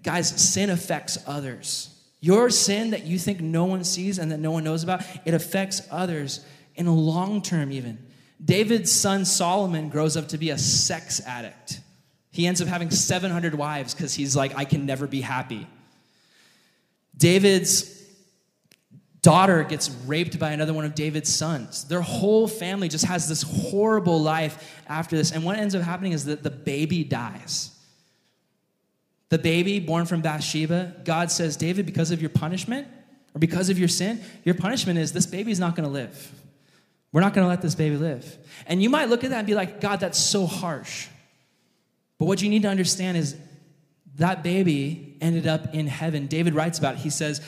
Guys, 0.03 0.29
sin 0.29 0.69
affects 0.69 1.17
others. 1.25 1.89
Your 2.19 2.51
sin 2.51 2.91
that 2.91 3.05
you 3.05 3.17
think 3.17 3.39
no 3.39 3.65
one 3.65 3.83
sees 3.83 4.19
and 4.19 4.31
that 4.31 4.39
no 4.39 4.51
one 4.51 4.63
knows 4.63 4.83
about, 4.83 5.01
it 5.25 5.33
affects 5.33 5.81
others 5.89 6.45
in 6.75 6.85
a 6.85 6.93
long 6.93 7.41
term, 7.41 7.71
even. 7.71 7.97
David's 8.43 8.91
son 8.91 9.25
Solomon 9.25 9.89
grows 9.89 10.15
up 10.15 10.27
to 10.27 10.37
be 10.37 10.51
a 10.51 10.59
sex 10.59 11.21
addict. 11.25 11.79
He 12.35 12.47
ends 12.47 12.61
up 12.61 12.67
having 12.67 12.91
700 12.91 13.55
wives 13.55 13.93
because 13.93 14.13
he's 14.13 14.35
like, 14.35 14.57
I 14.57 14.65
can 14.65 14.85
never 14.85 15.07
be 15.07 15.21
happy. 15.21 15.67
David's 17.15 17.89
daughter 19.21 19.63
gets 19.63 19.89
raped 20.05 20.37
by 20.37 20.51
another 20.51 20.73
one 20.73 20.83
of 20.83 20.95
David's 20.95 21.33
sons. 21.33 21.85
Their 21.85 22.01
whole 22.01 22.49
family 22.49 22.89
just 22.89 23.05
has 23.05 23.29
this 23.29 23.41
horrible 23.41 24.21
life 24.21 24.81
after 24.89 25.15
this. 25.15 25.31
And 25.31 25.45
what 25.45 25.57
ends 25.57 25.75
up 25.75 25.81
happening 25.81 26.11
is 26.11 26.25
that 26.25 26.43
the 26.43 26.49
baby 26.49 27.05
dies. 27.05 27.71
The 29.29 29.39
baby 29.39 29.79
born 29.79 30.05
from 30.05 30.19
Bathsheba, 30.19 30.93
God 31.05 31.31
says, 31.31 31.55
David, 31.55 31.85
because 31.85 32.11
of 32.11 32.19
your 32.19 32.31
punishment 32.31 32.85
or 33.33 33.39
because 33.39 33.69
of 33.69 33.79
your 33.79 33.87
sin, 33.87 34.21
your 34.43 34.55
punishment 34.55 34.99
is 34.99 35.13
this 35.13 35.25
baby's 35.25 35.57
not 35.57 35.77
going 35.77 35.87
to 35.87 35.93
live. 35.93 36.33
We're 37.13 37.21
not 37.21 37.33
going 37.33 37.45
to 37.45 37.49
let 37.49 37.61
this 37.61 37.75
baby 37.75 37.95
live. 37.95 38.37
And 38.67 38.83
you 38.83 38.89
might 38.89 39.07
look 39.07 39.23
at 39.23 39.29
that 39.29 39.37
and 39.37 39.47
be 39.47 39.55
like, 39.55 39.79
God, 39.79 40.01
that's 40.01 40.19
so 40.19 40.45
harsh. 40.45 41.07
But 42.17 42.25
what 42.25 42.41
you 42.41 42.49
need 42.49 42.61
to 42.63 42.69
understand 42.69 43.17
is 43.17 43.35
that 44.15 44.43
baby 44.43 45.17
ended 45.21 45.47
up 45.47 45.73
in 45.73 45.87
heaven. 45.87 46.27
David 46.27 46.53
writes 46.53 46.79
about 46.79 46.95
it. 46.95 46.99
He 46.99 47.09
says, 47.09 47.41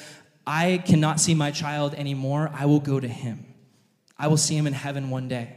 I 0.45 0.81
cannot 0.85 1.19
see 1.19 1.35
my 1.35 1.51
child 1.51 1.93
anymore. 1.93 2.51
I 2.53 2.65
will 2.65 2.79
go 2.79 2.99
to 2.99 3.07
him. 3.07 3.45
I 4.17 4.27
will 4.27 4.37
see 4.37 4.57
him 4.57 4.67
in 4.67 4.73
heaven 4.73 5.09
one 5.09 5.27
day. 5.27 5.53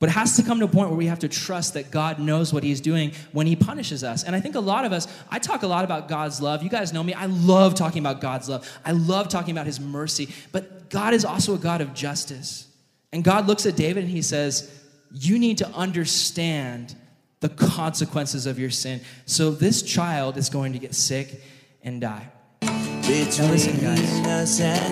But 0.00 0.08
it 0.08 0.12
has 0.12 0.34
to 0.36 0.42
come 0.42 0.58
to 0.60 0.64
a 0.64 0.68
point 0.68 0.88
where 0.88 0.96
we 0.96 1.06
have 1.06 1.18
to 1.20 1.28
trust 1.28 1.74
that 1.74 1.90
God 1.90 2.18
knows 2.18 2.54
what 2.54 2.64
He's 2.64 2.80
doing 2.80 3.12
when 3.32 3.46
He 3.46 3.54
punishes 3.54 4.02
us. 4.02 4.24
And 4.24 4.34
I 4.34 4.40
think 4.40 4.54
a 4.54 4.60
lot 4.60 4.86
of 4.86 4.94
us, 4.94 5.06
I 5.30 5.38
talk 5.38 5.62
a 5.62 5.66
lot 5.66 5.84
about 5.84 6.08
God's 6.08 6.40
love. 6.40 6.62
You 6.62 6.70
guys 6.70 6.94
know 6.94 7.02
me. 7.02 7.12
I 7.12 7.26
love 7.26 7.74
talking 7.74 8.00
about 8.00 8.22
God's 8.22 8.48
love. 8.48 8.66
I 8.82 8.92
love 8.92 9.28
talking 9.28 9.52
about 9.52 9.66
His 9.66 9.78
mercy. 9.78 10.30
But 10.52 10.88
God 10.88 11.12
is 11.12 11.26
also 11.26 11.54
a 11.54 11.58
God 11.58 11.82
of 11.82 11.92
justice. 11.92 12.66
And 13.12 13.22
God 13.22 13.46
looks 13.46 13.66
at 13.66 13.76
David 13.76 14.04
and 14.04 14.10
He 14.10 14.22
says, 14.22 14.74
You 15.12 15.38
need 15.38 15.58
to 15.58 15.68
understand 15.68 16.96
the 17.40 17.48
consequences 17.48 18.46
of 18.46 18.58
your 18.58 18.70
sin. 18.70 19.00
So 19.26 19.50
this 19.50 19.82
child 19.82 20.36
is 20.36 20.48
going 20.48 20.72
to 20.74 20.78
get 20.78 20.94
sick 20.94 21.42
and 21.82 22.00
die. 22.00 22.28
Now 22.62 23.50
listen, 23.50 23.76
guys. 23.80 24.60
I 24.60 24.84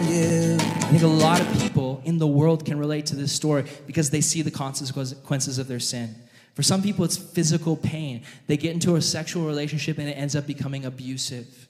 think 0.90 1.02
a 1.02 1.06
lot 1.06 1.40
of 1.40 1.60
people 1.60 2.02
in 2.04 2.18
the 2.18 2.26
world 2.26 2.64
can 2.64 2.78
relate 2.78 3.06
to 3.06 3.16
this 3.16 3.32
story 3.32 3.64
because 3.86 4.10
they 4.10 4.20
see 4.20 4.42
the 4.42 4.50
consequences 4.50 5.58
of 5.58 5.68
their 5.68 5.78
sin. 5.78 6.16
For 6.54 6.64
some 6.64 6.82
people, 6.82 7.04
it's 7.04 7.16
physical 7.16 7.76
pain. 7.76 8.24
They 8.48 8.56
get 8.56 8.72
into 8.72 8.96
a 8.96 9.02
sexual 9.02 9.46
relationship 9.46 9.98
and 9.98 10.08
it 10.08 10.14
ends 10.14 10.34
up 10.34 10.46
becoming 10.46 10.84
abusive. 10.84 11.67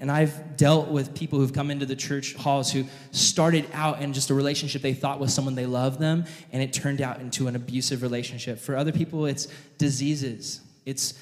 And 0.00 0.12
I've 0.12 0.56
dealt 0.56 0.88
with 0.88 1.14
people 1.14 1.40
who've 1.40 1.52
come 1.52 1.70
into 1.72 1.84
the 1.84 1.96
church 1.96 2.34
halls 2.34 2.70
who 2.70 2.84
started 3.10 3.68
out 3.72 4.00
in 4.00 4.12
just 4.12 4.30
a 4.30 4.34
relationship 4.34 4.80
they 4.80 4.94
thought 4.94 5.18
was 5.18 5.34
someone 5.34 5.56
they 5.56 5.66
loved 5.66 5.98
them, 5.98 6.24
and 6.52 6.62
it 6.62 6.72
turned 6.72 7.00
out 7.00 7.20
into 7.20 7.48
an 7.48 7.56
abusive 7.56 8.02
relationship. 8.02 8.60
For 8.60 8.76
other 8.76 8.92
people, 8.92 9.26
it's 9.26 9.48
diseases. 9.76 10.60
It's 10.86 11.14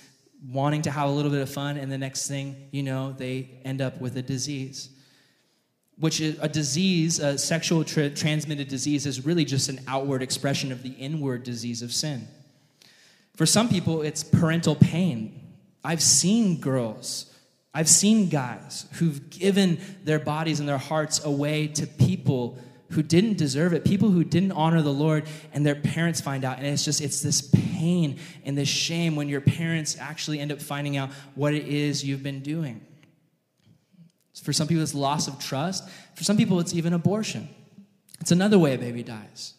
wanting 0.51 0.83
to 0.83 0.91
have 0.91 1.09
a 1.09 1.13
little 1.13 1.31
bit 1.31 1.41
of 1.41 1.49
fun, 1.49 1.79
and 1.79 1.91
the 1.91 1.97
next 1.97 2.29
thing 2.29 2.69
you 2.71 2.83
know, 2.83 3.15
they 3.17 3.61
end 3.65 3.81
up 3.81 3.99
with 3.99 4.17
a 4.19 4.23
disease. 4.23 4.91
Which 5.99 6.21
is 6.21 6.39
a 6.43 6.49
disease, 6.49 7.19
a 7.19 7.39
sexual 7.39 7.83
tra- 7.83 8.11
transmitted 8.11 8.69
disease, 8.69 9.07
is 9.07 9.25
really 9.25 9.47
just 9.47 9.71
an 9.71 9.81
outward 9.89 10.23
expression 10.23 10.71
of 10.71 10.83
the 10.83 10.91
inward 10.91 11.45
disease 11.45 11.81
of 11.81 11.93
sin. 11.93 12.29
For 13.37 13.47
some 13.47 13.71
people, 13.71 14.03
it's 14.03 14.23
parental 14.23 14.75
pain. 14.75 15.55
I've 15.83 16.03
seen 16.03 16.61
girls 16.61 17.33
I've 17.77 17.91
seen 17.91 18.31
guys 18.31 18.87
who've 18.95 19.29
given 19.29 19.79
their 20.03 20.19
bodies 20.19 20.61
and 20.61 20.69
their 20.69 20.79
hearts 20.79 21.23
away 21.23 21.67
to 21.67 21.87
people 21.87 22.59
who 22.93 23.03
didn't 23.03 23.37
deserve 23.37 23.75
it, 23.75 23.85
people 23.85 24.11
who 24.11 24.25
didn't 24.25 24.53
honor 24.53 24.81
the 24.81 24.95
Lord, 24.95 25.25
and 25.53 25.67
their 25.67 25.75
parents 25.75 26.23
find 26.23 26.43
out. 26.43 26.57
And 26.57 26.67
it's 26.67 26.87
just, 26.87 27.03
it's 27.03 27.21
this 27.21 27.43
pain 27.43 28.19
and 28.47 28.57
this 28.57 28.71
shame 28.71 29.15
when 29.15 29.29
your 29.29 29.43
parents 29.43 29.99
actually 30.01 30.41
end 30.41 30.53
up 30.53 30.63
finding 30.63 30.97
out 30.97 31.11
what 31.35 31.53
it 31.53 31.69
is 31.69 32.03
you've 32.03 32.23
been 32.23 32.41
doing. 32.41 32.81
For 34.43 34.55
some 34.55 34.69
people, 34.69 34.83
it's 34.83 34.95
loss 34.95 35.29
of 35.29 35.39
trust. 35.39 35.87
For 36.15 36.25
some 36.25 36.39
people, 36.39 36.59
it's 36.61 36.73
even 36.73 36.95
abortion. 36.95 37.47
It's 38.23 38.31
another 38.31 38.59
way 38.59 38.73
a 38.73 38.79
baby 38.79 39.03
dies. 39.03 39.53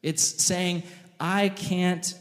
It's 0.00 0.22
saying, 0.22 0.84
I 1.18 1.48
can't 1.48 2.14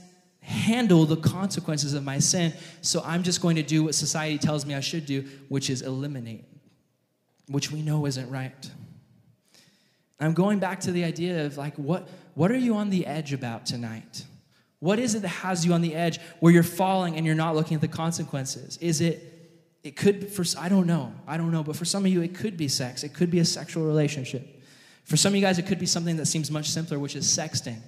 handle 0.43 1.05
the 1.05 1.15
consequences 1.15 1.93
of 1.93 2.03
my 2.03 2.19
sin, 2.19 2.53
so 2.81 3.01
I'm 3.05 3.23
just 3.23 3.41
going 3.41 3.55
to 3.55 3.63
do 3.63 3.83
what 3.83 3.95
society 3.95 4.37
tells 4.37 4.65
me 4.65 4.75
I 4.75 4.81
should 4.81 5.05
do, 5.05 5.25
which 5.47 5.69
is 5.69 5.81
eliminate, 5.81 6.45
which 7.47 7.71
we 7.71 7.81
know 7.81 8.05
isn't 8.05 8.29
right. 8.29 8.71
I'm 10.19 10.33
going 10.33 10.59
back 10.59 10.81
to 10.81 10.91
the 10.91 11.03
idea 11.03 11.45
of 11.45 11.57
like, 11.57 11.75
what, 11.75 12.07
what 12.35 12.51
are 12.51 12.57
you 12.57 12.75
on 12.75 12.89
the 12.89 13.05
edge 13.05 13.33
about 13.33 13.65
tonight? 13.65 14.25
What 14.79 14.99
is 14.99 15.15
it 15.15 15.21
that 15.21 15.29
has 15.29 15.65
you 15.65 15.73
on 15.73 15.81
the 15.81 15.95
edge 15.95 16.19
where 16.39 16.51
you're 16.51 16.63
falling 16.63 17.15
and 17.15 17.25
you're 17.25 17.35
not 17.35 17.55
looking 17.55 17.75
at 17.75 17.81
the 17.81 17.87
consequences? 17.87 18.77
Is 18.77 19.01
it, 19.01 19.29
it 19.83 19.95
could, 19.95 20.29
for, 20.29 20.45
I 20.59 20.69
don't 20.69 20.87
know, 20.87 21.13
I 21.25 21.37
don't 21.37 21.51
know, 21.51 21.63
but 21.63 21.75
for 21.75 21.85
some 21.85 22.05
of 22.05 22.11
you, 22.11 22.21
it 22.21 22.35
could 22.35 22.57
be 22.57 22.67
sex, 22.67 23.03
it 23.03 23.13
could 23.13 23.31
be 23.31 23.39
a 23.39 23.45
sexual 23.45 23.85
relationship. 23.85 24.61
For 25.05 25.17
some 25.17 25.31
of 25.31 25.35
you 25.35 25.41
guys, 25.41 25.57
it 25.57 25.67
could 25.67 25.79
be 25.79 25.85
something 25.85 26.17
that 26.17 26.25
seems 26.27 26.51
much 26.51 26.69
simpler, 26.69 26.99
which 26.99 27.15
is 27.15 27.25
sexting 27.25 27.81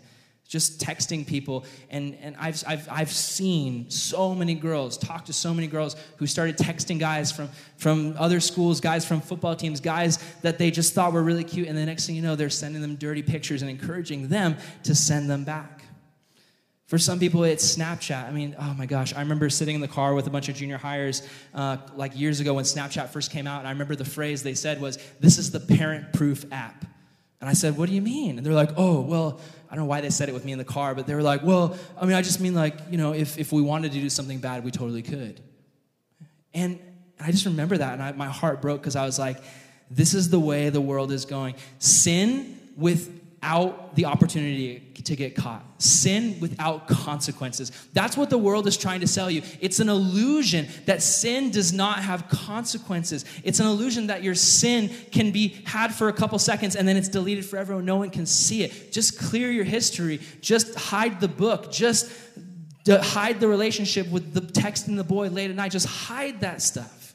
just 0.48 0.80
texting 0.80 1.26
people. 1.26 1.66
And, 1.90 2.16
and 2.22 2.36
I've, 2.38 2.64
I've, 2.68 2.88
I've 2.90 3.12
seen 3.12 3.90
so 3.90 4.36
many 4.36 4.54
girls 4.54 4.98
talk 4.98 5.26
to 5.26 5.34
so 5.34 5.54
many 5.54 5.68
girls 5.68 5.96
who 6.18 6.28
started 6.28 6.58
texting 6.58 7.00
guys 7.00 7.32
from, 7.32 7.50
from 7.78 8.16
other 8.18 8.40
schools 8.40 8.80
guys 8.80 9.06
from 9.06 9.22
football 9.22 9.56
teams 9.56 9.80
guys 9.80 10.20
that 10.42 10.58
they 10.58 10.70
just 10.70 10.94
thought 10.94 11.14
were 11.14 11.24
really 11.24 11.44
cute. 11.44 11.68
And 11.68 11.78
the 11.78 11.86
next 11.86 12.06
thing 12.06 12.16
you 12.16 12.22
know 12.22 12.36
they're 12.36 12.50
sending 12.50 12.82
them 12.82 12.96
dirty 12.96 13.24
pictures 13.24 13.62
and 13.62 13.72
encouraging 13.72 14.28
them 14.28 14.58
to 14.84 14.94
send 14.94 15.30
them 15.30 15.44
back. 15.44 15.82
For 16.86 17.00
some 17.00 17.18
people 17.18 17.44
it's 17.44 17.76
snapchat. 17.76 18.28
I 18.28 18.32
mean 18.32 18.56
oh 18.60 18.76
my 18.76 18.86
gosh. 18.86 19.16
I 19.16 19.22
remember 19.22 19.50
sitting 19.50 19.74
in 19.74 19.82
the 19.82 19.88
car 19.88 20.14
with 20.14 20.28
a 20.28 20.30
bunch 20.30 20.48
of 20.48 20.56
junior 20.56 20.78
hires 20.78 21.28
uh, 21.56 21.78
like 21.96 22.18
years 22.18 22.40
ago 22.40 22.54
when 22.54 22.66
snapchat 22.66 23.10
first 23.10 23.32
came 23.32 23.48
out. 23.48 23.60
And 23.60 23.68
i 23.68 23.72
remember 23.72 23.96
the 23.96 24.06
phrase 24.06 24.44
they 24.44 24.54
said 24.54 24.80
was 24.80 25.00
this 25.20 25.40
is 25.40 25.50
the 25.50 25.60
parent 25.60 26.14
proof 26.14 26.46
app 26.52 26.86
and 27.46 27.52
I 27.52 27.54
said, 27.54 27.78
What 27.78 27.90
do 27.90 27.94
you 27.94 28.02
mean? 28.02 28.40
And 28.40 28.46
they're 28.46 28.56
like, 28.56 28.72
Oh, 28.76 29.02
well, 29.02 29.40
I 29.70 29.76
don't 29.76 29.84
know 29.84 29.88
why 29.88 30.02
they 30.02 30.10
said 30.10 30.30
it 30.30 30.32
with 30.34 30.44
me 30.46 30.52
in 30.52 30.58
the 30.58 30.66
car, 30.66 30.96
but 30.96 31.06
they 31.06 31.14
were 31.14 31.22
like, 31.22 31.44
Well, 31.44 31.78
I 31.96 32.08
mean, 32.08 32.16
I 32.16 32.24
just 32.24 32.40
mean 32.40 32.56
like, 32.56 32.76
you 32.90 32.98
know, 32.98 33.14
if, 33.14 33.38
if 33.38 33.52
we 33.52 33.62
wanted 33.62 33.92
to 33.92 34.00
do 34.00 34.10
something 34.10 34.40
bad, 34.40 34.64
we 34.64 34.72
totally 34.72 35.04
could. 35.04 35.40
And 36.56 36.80
I 37.20 37.30
just 37.30 37.46
remember 37.46 37.78
that, 37.78 37.94
and 37.94 38.02
I, 38.02 38.14
my 38.14 38.26
heart 38.26 38.64
broke 38.64 38.82
because 38.82 38.96
I 38.96 39.06
was 39.06 39.20
like, 39.20 39.38
This 39.92 40.16
is 40.16 40.32
the 40.32 40.40
way 40.40 40.70
the 40.70 40.82
world 40.82 41.12
is 41.12 41.26
going. 41.26 41.54
Sin 41.78 42.58
with 42.76 43.25
without 43.46 43.96
the 43.96 44.06
opportunity 44.06 44.80
to 45.04 45.16
get 45.16 45.36
caught. 45.36 45.64
Sin 45.78 46.38
without 46.40 46.88
consequences. 46.88 47.72
That's 47.94 48.18
what 48.18 48.30
the 48.30 48.38
world 48.38 48.66
is 48.66 48.76
trying 48.76 49.02
to 49.02 49.08
sell 49.08 49.30
you. 49.30 49.44
It's 49.62 49.80
an 49.80 49.88
illusion 49.88 50.68
that 50.86 51.04
sin 51.04 51.52
does 51.52 51.72
not 51.72 52.00
have 52.00 52.28
consequences. 52.28 53.24
It's 53.44 53.60
an 53.60 53.68
illusion 53.68 54.08
that 54.08 54.24
your 54.24 54.34
sin 54.34 54.90
can 55.12 55.32
be 55.32 55.62
had 55.66 55.94
for 55.94 56.10
a 56.10 56.14
couple 56.14 56.40
seconds 56.40 56.76
and 56.76 56.88
then 56.88 56.98
it's 56.98 57.08
deleted 57.08 57.46
forever 57.46 57.74
and 57.74 57.86
no 57.86 57.98
one 57.98 58.10
can 58.10 58.26
see 58.26 58.64
it. 58.64 58.92
Just 58.92 59.20
clear 59.20 59.52
your 59.52 59.64
history. 59.64 60.20
Just 60.42 60.74
hide 60.76 61.22
the 61.22 61.28
book. 61.28 61.72
Just 61.72 62.12
hide 62.88 63.40
the 63.40 63.48
relationship 63.48 64.10
with 64.10 64.34
the 64.34 64.42
texting 64.42 64.96
the 64.96 65.04
boy 65.04 65.30
late 65.30 65.52
at 65.52 65.56
night. 65.56 65.72
Just 65.72 65.88
hide 65.88 66.40
that 66.42 66.64
stuff. 66.64 67.14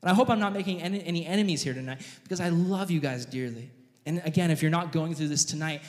And 0.00 0.10
I 0.10 0.14
hope 0.14 0.30
I'm 0.30 0.40
not 0.40 0.52
making 0.52 0.80
any, 0.80 1.04
any 1.04 1.26
enemies 1.26 1.62
here 1.62 1.74
tonight 1.74 2.02
because 2.22 2.40
I 2.40 2.50
love 2.50 2.90
you 2.90 3.00
guys 3.00 3.26
dearly. 3.26 3.70
And 4.06 4.20
again, 4.24 4.50
if 4.50 4.62
you're 4.62 4.70
not 4.70 4.92
going 4.92 5.14
through 5.14 5.28
this 5.28 5.44
tonight, 5.44 5.82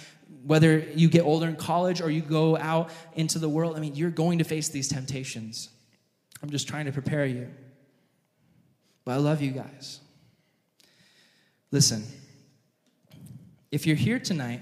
whether 0.45 0.79
you 0.79 1.09
get 1.09 1.21
older 1.21 1.47
in 1.47 1.55
college 1.55 2.01
or 2.01 2.09
you 2.09 2.21
go 2.21 2.57
out 2.57 2.89
into 3.13 3.39
the 3.39 3.49
world, 3.49 3.75
I 3.75 3.79
mean, 3.79 3.95
you're 3.95 4.09
going 4.09 4.39
to 4.39 4.43
face 4.43 4.69
these 4.69 4.87
temptations. 4.87 5.69
I'm 6.41 6.49
just 6.49 6.67
trying 6.67 6.85
to 6.85 6.91
prepare 6.91 7.25
you. 7.25 7.49
But 9.05 9.13
I 9.13 9.17
love 9.17 9.41
you 9.41 9.51
guys. 9.51 9.99
Listen, 11.71 12.03
if 13.71 13.87
you're 13.87 13.95
here 13.95 14.19
tonight 14.19 14.61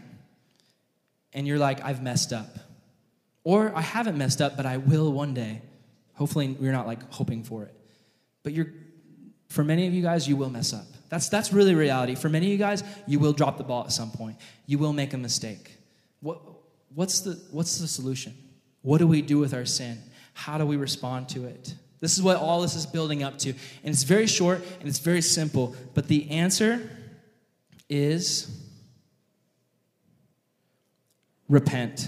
and 1.34 1.48
you're 1.48 1.60
like, 1.60 1.84
I've 1.84 2.02
messed 2.02 2.32
up, 2.32 2.58
or 3.44 3.76
I 3.76 3.82
haven't 3.82 4.18
messed 4.18 4.42
up, 4.42 4.56
but 4.56 4.66
I 4.66 4.78
will 4.78 5.12
one 5.12 5.34
day, 5.34 5.62
hopefully 6.14 6.56
you're 6.60 6.72
not 6.72 6.88
like 6.88 7.12
hoping 7.12 7.44
for 7.44 7.64
it, 7.64 7.76
but 8.44 8.54
you're, 8.54 8.68
for 9.50 9.64
many 9.64 9.88
of 9.88 9.94
you 9.94 10.02
guys, 10.02 10.28
you 10.28 10.38
will 10.38 10.50
mess 10.50 10.74
up. 10.74 10.86
That's, 11.12 11.28
that's 11.28 11.52
really 11.52 11.76
reality. 11.76 12.16
For 12.16 12.30
many 12.30 12.46
of 12.46 12.52
you 12.54 12.58
guys, 12.58 12.86
you 13.06 13.20
will 13.20 13.34
drop 13.34 13.58
the 13.58 13.66
ball 13.66 13.84
at 13.84 13.92
some 13.92 14.12
point. 14.12 14.38
You 14.66 14.78
will 14.78 14.94
make 14.94 15.14
a 15.14 15.18
mistake. 15.18 15.78
What, 16.22 16.40
what's, 16.96 17.20
the, 17.20 17.34
what's 17.52 17.80
the 17.80 17.88
solution? 17.88 18.34
What 18.82 19.00
do 19.00 19.08
we 19.08 19.22
do 19.22 19.38
with 19.38 19.54
our 19.54 19.66
sin? 19.66 20.02
How 20.34 20.58
do 20.58 20.66
we 20.66 20.78
respond 20.78 21.28
to 21.30 21.44
it? 21.44 21.76
This 22.00 22.18
is 22.18 22.24
what 22.24 22.38
all 22.38 22.62
this 22.62 22.76
is 22.76 22.86
building 22.86 23.24
up 23.24 23.38
to. 23.40 23.50
And 23.50 23.94
it's 23.94 24.04
very 24.04 24.26
short 24.26 24.64
and 24.80 24.88
it's 24.88 25.00
very 25.00 25.22
simple. 25.22 25.76
But 25.94 26.08
the 26.08 26.32
answer 26.32 26.90
is 27.90 28.50
repent. 31.50 32.08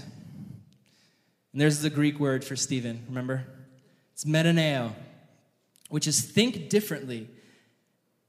And 1.52 1.60
there's 1.60 1.82
the 1.82 1.90
Greek 1.90 2.18
word 2.18 2.42
for 2.42 2.56
Stephen, 2.56 3.04
remember? 3.06 3.44
It's 4.14 4.24
metaneo, 4.24 4.94
which 5.90 6.06
is 6.06 6.22
think 6.22 6.70
differently 6.70 7.28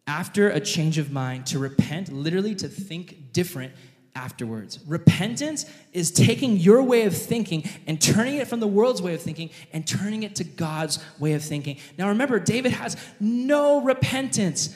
after 0.07 0.49
a 0.49 0.59
change 0.59 0.97
of 0.97 1.11
mind, 1.11 1.47
to 1.47 1.59
repent, 1.59 2.11
literally 2.11 2.53
to 2.55 2.67
think 2.67 3.33
different 3.33 3.73
afterwards. 4.15 4.79
Repentance 4.87 5.65
is 5.91 6.09
taking 6.09 6.57
your 6.57 6.81
way 6.81 7.03
of 7.03 7.15
thinking 7.15 7.63
and 7.85 8.01
turning 8.01 8.35
it 8.35 8.47
from 8.47 8.59
the 8.59 8.67
world's 8.67 9.01
way 9.01 9.13
of 9.13 9.21
thinking 9.21 9.49
and 9.73 9.85
turning 9.85 10.23
it 10.23 10.35
to 10.35 10.43
God's 10.43 10.99
way 11.19 11.33
of 11.33 11.43
thinking. 11.43 11.77
Now 11.97 12.09
remember, 12.09 12.39
David 12.39 12.71
has 12.71 12.95
no 13.19 13.81
repentance 13.81 14.73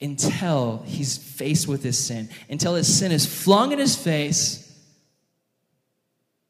until 0.00 0.82
he's 0.86 1.18
faced 1.18 1.68
with 1.68 1.82
his 1.82 1.98
sin, 1.98 2.30
until 2.48 2.74
his 2.74 2.92
sin 2.92 3.12
is 3.12 3.26
flung 3.26 3.72
in 3.72 3.78
his 3.78 3.94
face. 3.94 4.66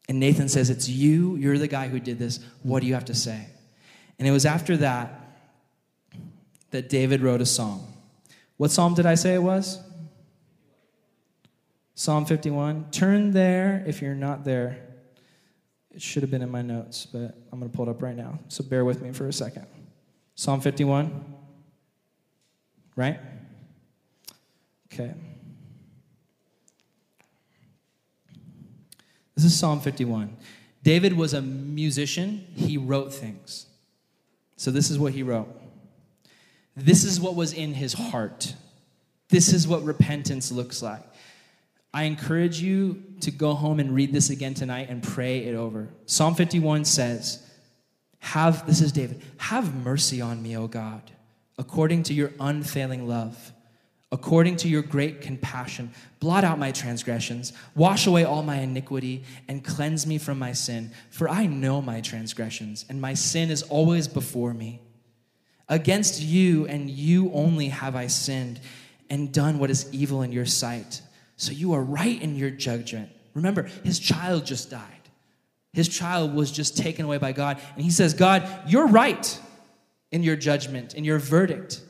And 0.08 0.18
Nathan 0.18 0.48
says, 0.48 0.70
It's 0.70 0.88
you, 0.88 1.36
you're 1.36 1.58
the 1.58 1.68
guy 1.68 1.88
who 1.88 2.00
did 2.00 2.18
this. 2.18 2.40
What 2.62 2.80
do 2.80 2.86
you 2.86 2.94
have 2.94 3.06
to 3.06 3.14
say? 3.14 3.46
And 4.18 4.26
it 4.26 4.30
was 4.30 4.46
after 4.46 4.76
that 4.78 5.16
that 6.70 6.88
David 6.88 7.20
wrote 7.20 7.40
a 7.40 7.46
song. 7.46 7.89
What 8.60 8.70
psalm 8.70 8.92
did 8.92 9.06
I 9.06 9.14
say 9.14 9.32
it 9.32 9.42
was? 9.42 9.80
Psalm 11.94 12.26
51. 12.26 12.90
Turn 12.90 13.30
there 13.30 13.82
if 13.86 14.02
you're 14.02 14.14
not 14.14 14.44
there. 14.44 14.76
It 15.90 16.02
should 16.02 16.22
have 16.22 16.30
been 16.30 16.42
in 16.42 16.50
my 16.50 16.60
notes, 16.60 17.06
but 17.06 17.38
I'm 17.50 17.58
going 17.58 17.70
to 17.70 17.74
pull 17.74 17.88
it 17.88 17.90
up 17.90 18.02
right 18.02 18.14
now. 18.14 18.38
So 18.48 18.62
bear 18.62 18.84
with 18.84 19.00
me 19.00 19.12
for 19.12 19.26
a 19.26 19.32
second. 19.32 19.66
Psalm 20.34 20.60
51. 20.60 21.24
Right? 22.96 23.18
Okay. 24.92 25.14
This 29.36 29.46
is 29.46 29.58
Psalm 29.58 29.80
51. 29.80 30.36
David 30.82 31.16
was 31.16 31.32
a 31.32 31.40
musician, 31.40 32.46
he 32.54 32.76
wrote 32.76 33.14
things. 33.14 33.68
So 34.58 34.70
this 34.70 34.90
is 34.90 34.98
what 34.98 35.14
he 35.14 35.22
wrote. 35.22 35.48
This 36.84 37.04
is 37.04 37.20
what 37.20 37.34
was 37.34 37.52
in 37.52 37.74
his 37.74 37.92
heart. 37.92 38.54
This 39.28 39.52
is 39.52 39.68
what 39.68 39.84
repentance 39.84 40.50
looks 40.50 40.82
like. 40.82 41.02
I 41.92 42.04
encourage 42.04 42.60
you 42.60 43.02
to 43.20 43.30
go 43.30 43.52
home 43.54 43.80
and 43.80 43.94
read 43.94 44.12
this 44.12 44.30
again 44.30 44.54
tonight 44.54 44.88
and 44.88 45.02
pray 45.02 45.44
it 45.44 45.54
over. 45.54 45.88
Psalm 46.06 46.34
51 46.34 46.84
says, 46.86 47.46
Have, 48.20 48.66
this 48.66 48.80
is 48.80 48.92
David, 48.92 49.22
have 49.38 49.74
mercy 49.74 50.20
on 50.20 50.42
me, 50.42 50.56
O 50.56 50.68
God, 50.68 51.02
according 51.58 52.04
to 52.04 52.14
your 52.14 52.32
unfailing 52.40 53.06
love, 53.06 53.52
according 54.10 54.56
to 54.56 54.68
your 54.68 54.82
great 54.82 55.20
compassion. 55.20 55.92
Blot 56.18 56.44
out 56.44 56.58
my 56.58 56.72
transgressions, 56.72 57.52
wash 57.74 58.06
away 58.06 58.24
all 58.24 58.42
my 58.42 58.56
iniquity, 58.60 59.24
and 59.48 59.64
cleanse 59.64 60.06
me 60.06 60.16
from 60.16 60.38
my 60.38 60.52
sin. 60.52 60.92
For 61.10 61.28
I 61.28 61.46
know 61.46 61.82
my 61.82 62.00
transgressions, 62.00 62.86
and 62.88 63.00
my 63.00 63.14
sin 63.14 63.50
is 63.50 63.62
always 63.64 64.08
before 64.08 64.54
me. 64.54 64.80
Against 65.70 66.20
you 66.20 66.66
and 66.66 66.90
you 66.90 67.30
only 67.32 67.68
have 67.68 67.96
I 67.96 68.08
sinned 68.08 68.60
and 69.08 69.32
done 69.32 69.58
what 69.58 69.70
is 69.70 69.88
evil 69.92 70.22
in 70.22 70.32
your 70.32 70.44
sight. 70.44 71.00
So 71.36 71.52
you 71.52 71.72
are 71.72 71.82
right 71.82 72.20
in 72.20 72.36
your 72.36 72.50
judgment. 72.50 73.08
Remember, 73.34 73.62
his 73.84 73.98
child 73.98 74.44
just 74.44 74.68
died. 74.68 74.82
His 75.72 75.88
child 75.88 76.34
was 76.34 76.50
just 76.50 76.76
taken 76.76 77.04
away 77.04 77.18
by 77.18 77.30
God. 77.30 77.60
And 77.76 77.84
he 77.84 77.90
says, 77.90 78.14
God, 78.14 78.46
you're 78.66 78.88
right 78.88 79.40
in 80.10 80.24
your 80.24 80.34
judgment, 80.34 80.94
in 80.94 81.04
your 81.04 81.20
verdict, 81.20 81.80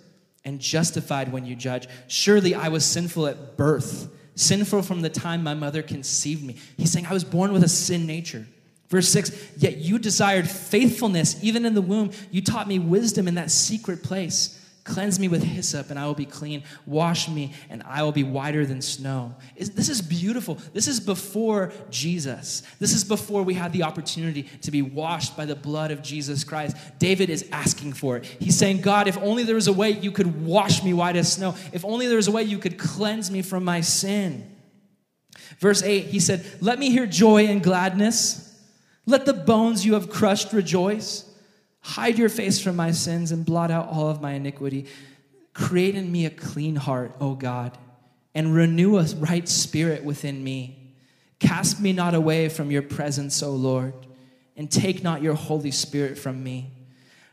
and 0.45 0.61
justified 0.61 1.33
when 1.33 1.47
you 1.47 1.57
judge. 1.57 1.89
Surely 2.07 2.55
I 2.55 2.68
was 2.68 2.85
sinful 2.85 3.26
at 3.26 3.57
birth, 3.57 4.11
sinful 4.35 4.83
from 4.83 5.01
the 5.01 5.09
time 5.09 5.43
my 5.43 5.55
mother 5.55 5.83
conceived 5.83 6.45
me. 6.45 6.57
He's 6.76 6.93
saying, 6.93 7.07
I 7.07 7.14
was 7.14 7.24
born 7.24 7.53
with 7.53 7.64
a 7.64 7.68
sin 7.68 8.07
nature. 8.07 8.47
Verse 8.91 9.09
6 9.09 9.30
Yet 9.57 9.78
you 9.78 9.99
desired 9.99 10.49
faithfulness 10.49 11.43
even 11.43 11.64
in 11.64 11.74
the 11.74 11.82
womb. 11.82 12.11
You 12.30 12.43
taught 12.43 12.68
me 12.68 12.78
wisdom 12.78 13.26
in 13.28 13.36
that 13.36 13.51
secret 13.51 14.03
place. 14.03 14.57
Cleanse 14.82 15.20
me 15.20 15.28
with 15.28 15.45
hyssop, 15.45 15.91
and 15.91 15.99
I 15.99 16.07
will 16.07 16.14
be 16.14 16.24
clean. 16.24 16.64
Wash 16.86 17.28
me, 17.28 17.53
and 17.68 17.82
I 17.86 18.03
will 18.03 18.12
be 18.12 18.24
whiter 18.24 18.64
than 18.64 18.80
snow. 18.80 19.34
This 19.57 19.91
is 19.91 20.01
beautiful. 20.01 20.55
This 20.72 20.88
is 20.88 20.99
before 20.99 21.70
Jesus. 21.91 22.62
This 22.78 22.95
is 22.95 23.05
before 23.05 23.43
we 23.43 23.55
had 23.55 23.72
the 23.72 23.82
opportunity 23.82 24.45
to 24.62 24.70
be 24.70 24.80
washed 24.80 25.36
by 25.36 25.45
the 25.45 25.55
blood 25.55 25.91
of 25.91 26.03
Jesus 26.03 26.45
Christ. 26.45 26.76
David 26.99 27.28
is 27.28 27.47
asking 27.53 27.93
for 27.93 28.16
it. 28.16 28.24
He's 28.24 28.57
saying, 28.57 28.80
God, 28.80 29.07
if 29.07 29.18
only 29.18 29.45
there 29.45 29.55
was 29.55 29.68
a 29.68 29.72
way 29.72 29.91
you 29.91 30.11
could 30.11 30.45
wash 30.45 30.82
me 30.82 30.95
white 30.95 31.14
as 31.14 31.30
snow, 31.30 31.55
if 31.72 31.84
only 31.84 32.07
there 32.07 32.16
was 32.16 32.28
a 32.28 32.32
way 32.32 32.43
you 32.43 32.59
could 32.59 32.78
cleanse 32.78 33.30
me 33.30 33.43
from 33.43 33.64
my 33.64 33.82
sin. 33.82 34.51
Verse 35.59 35.82
8, 35.82 36.07
he 36.07 36.20
said, 36.20 36.45
Let 36.61 36.78
me 36.78 36.91
hear 36.91 37.07
joy 37.07 37.47
and 37.47 37.62
gladness. 37.62 38.50
Let 39.11 39.27
the 39.27 39.35
bones 39.35 39.85
you 39.85 39.95
have 39.95 40.09
crushed 40.09 40.53
rejoice. 40.53 41.25
Hide 41.81 42.17
your 42.17 42.29
face 42.29 42.61
from 42.61 42.77
my 42.77 42.93
sins 42.93 43.33
and 43.33 43.45
blot 43.45 43.73
out 43.73 43.89
all 43.89 44.09
of 44.09 44.23
my 44.23 44.33
iniquity. 44.33 44.87
Create 45.53 45.97
in 45.97 46.13
me 46.13 46.27
a 46.27 46.31
clean 46.31 46.77
heart, 46.77 47.17
O 47.21 47.35
God, 47.35 47.77
and 48.37 48.55
renew 48.55 48.99
a 48.99 49.05
right 49.17 49.49
spirit 49.49 50.05
within 50.05 50.45
me. 50.45 50.95
Cast 51.41 51.81
me 51.81 51.93
not 51.93 52.15
away 52.15 52.49
from 52.49 52.71
your 52.71 52.83
presence, 52.83 53.43
O 53.43 53.51
Lord, 53.51 53.95
and 54.57 54.71
take 54.71 55.03
not 55.03 55.23
your 55.23 55.35
Holy 55.35 55.73
Spirit 55.73 56.17
from 56.17 56.45
me. 56.45 56.71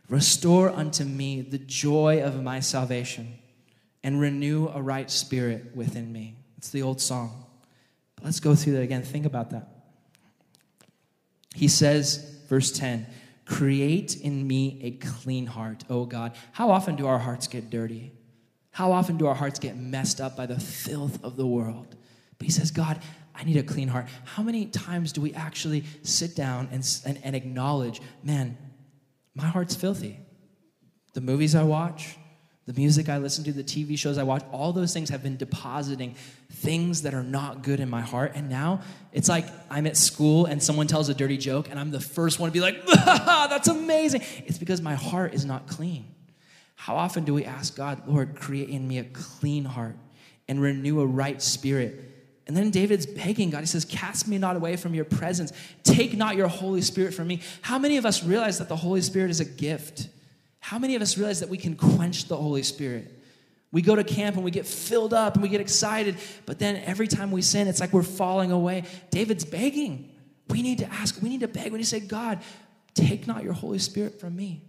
Restore 0.10 0.72
unto 0.72 1.04
me 1.04 1.42
the 1.42 1.60
joy 1.60 2.24
of 2.24 2.42
my 2.42 2.60
salvation, 2.60 3.38
and 4.02 4.20
renew 4.20 4.70
a 4.70 4.82
right 4.82 5.12
spirit 5.12 5.76
within 5.76 6.12
me. 6.12 6.38
It's 6.58 6.72
the 6.72 6.82
old 6.82 7.02
song. 7.02 7.46
But 8.16 8.26
let's 8.26 8.40
go 8.40 8.56
through 8.56 8.74
that 8.74 8.82
again. 8.82 9.04
Think 9.04 9.28
about 9.28 9.52
that. 9.52 9.77
He 11.58 11.68
says, 11.68 12.18
verse 12.48 12.72
10, 12.72 13.08
create 13.46 14.16
in 14.16 14.46
me 14.46 14.80
a 14.84 14.92
clean 14.92 15.48
heart, 15.48 15.84
O 15.90 16.06
God. 16.06 16.36
How 16.52 16.70
often 16.70 16.96
do 16.96 17.08
our 17.08 17.18
hearts 17.18 17.48
get 17.48 17.72
dirty? 17.72 18.12
How 18.70 18.92
often 18.92 19.18
do 19.18 19.26
our 19.26 19.34
hearts 19.34 19.58
get 19.58 19.76
messed 19.76 20.22
up 20.22 20.38
by 20.38 20.46
the 20.46 20.60
filth 20.60 21.24
of 21.24 21.36
the 21.36 21.48
world? 21.48 21.96
But 22.38 22.46
he 22.46 22.52
says, 22.52 22.70
God, 22.70 23.02
I 23.34 23.44
need 23.44 23.58
a 23.58 23.64
clean 23.64 23.88
heart. 23.88 24.06
How 24.24 24.44
many 24.44 24.68
times 24.68 25.12
do 25.12 25.20
we 25.20 25.34
actually 25.34 25.84
sit 26.04 26.36
down 26.36 26.70
and, 26.72 26.88
and, 27.08 27.20
and 27.24 27.36
acknowledge, 27.36 28.04
man, 28.22 28.56
my 29.34 29.48
heart's 29.48 29.74
filthy? 29.74 30.20
The 31.14 31.22
movies 31.22 31.56
I 31.56 31.64
watch, 31.64 32.18
the 32.68 32.74
music 32.74 33.08
I 33.08 33.18
listen 33.18 33.46
to, 33.46 33.54
the 33.54 33.64
TV 33.64 33.98
shows 33.98 34.18
I 34.18 34.24
watch, 34.24 34.44
all 34.52 34.74
those 34.74 34.94
things 34.94 35.10
have 35.10 35.24
been 35.24 35.38
depositing 35.38 36.16
things 36.52 37.04
that 37.04 37.14
are 37.14 37.24
not 37.24 37.64
good 37.64 37.80
in 37.80 37.90
my 37.90 38.02
heart. 38.02 38.34
And 38.36 38.50
now 38.50 38.82
it's 39.14 39.30
like 39.30 39.46
I'm 39.70 39.88
at 39.88 39.96
school 39.96 40.46
and 40.46 40.62
someone 40.62 40.86
tells 40.86 41.08
a 41.08 41.14
dirty 41.14 41.38
joke 41.38 41.70
and 41.72 41.80
I'm 41.80 41.92
the 41.92 42.02
first 42.02 42.40
one 42.40 42.50
to 42.50 42.54
be 42.54 42.60
like, 42.60 42.86
that's 43.06 43.70
amazing. 43.70 44.22
It's 44.46 44.58
because 44.58 44.82
my 44.82 44.96
heart 44.96 45.34
is 45.34 45.46
not 45.46 45.68
clean. 45.68 46.14
How 46.76 46.98
often 46.98 47.24
do 47.24 47.34
we 47.34 47.46
ask 47.46 47.76
God, 47.76 48.06
Lord, 48.06 48.36
create 48.36 48.68
in 48.68 48.86
me 48.86 48.98
a 48.98 49.06
clean 49.06 49.64
heart 49.64 49.96
and 50.50 50.62
renew 50.62 51.00
a 51.00 51.06
right 51.06 51.42
spirit? 51.42 52.16
And 52.48 52.56
then 52.56 52.70
David's 52.70 53.06
begging 53.06 53.50
God. 53.50 53.62
He 53.62 53.66
says, 53.66 53.86
Cast 53.86 54.28
me 54.28 54.38
not 54.38 54.58
away 54.58 54.76
from 54.76 54.94
your 54.94 55.06
presence. 55.06 55.54
Take 55.84 56.16
not 56.18 56.36
your 56.36 56.48
Holy 56.48 56.82
Spirit 56.82 57.14
from 57.14 57.28
me. 57.28 57.42
How 57.62 57.80
many 57.80 57.98
of 57.98 58.06
us 58.06 58.24
realize 58.24 58.60
that 58.60 58.70
the 58.70 58.76
Holy 58.76 59.02
Spirit 59.02 59.32
is 59.32 59.40
a 59.40 59.46
gift? 59.46 60.10
How 60.68 60.80
many 60.80 60.96
of 60.96 61.02
us 61.02 61.18
realize 61.18 61.40
that 61.40 61.50
we 61.50 61.58
can 61.58 61.76
quench 61.76 62.26
the 62.26 62.36
Holy 62.36 62.64
Spirit? 62.64 63.14
We 63.72 63.82
go 63.82 63.96
to 63.96 64.04
camp 64.04 64.36
and 64.36 64.44
we 64.44 64.52
get 64.52 64.66
filled 64.66 65.14
up 65.14 65.36
and 65.36 65.44
we 65.44 65.50
get 65.50 65.62
excited, 65.62 66.18
but 66.46 66.60
then 66.60 66.78
every 66.86 67.08
time 67.08 67.32
we 67.32 67.42
sin, 67.42 67.68
it's 67.68 67.80
like 67.80 67.94
we're 67.94 68.04
falling 68.04 68.52
away. 68.52 68.84
David's 69.10 69.46
begging. 69.46 70.12
We 70.50 70.62
need 70.62 70.80
to 70.80 70.92
ask, 70.92 71.22
we 71.22 71.30
need 71.30 71.42
to 71.42 71.48
beg. 71.48 71.72
We 71.72 71.78
need 71.78 71.84
to 71.84 71.90
say, 71.90 72.00
God, 72.00 72.40
take 72.94 73.28
not 73.28 73.44
your 73.44 73.54
Holy 73.54 73.80
Spirit 73.80 74.20
from 74.20 74.36
me. 74.36 74.62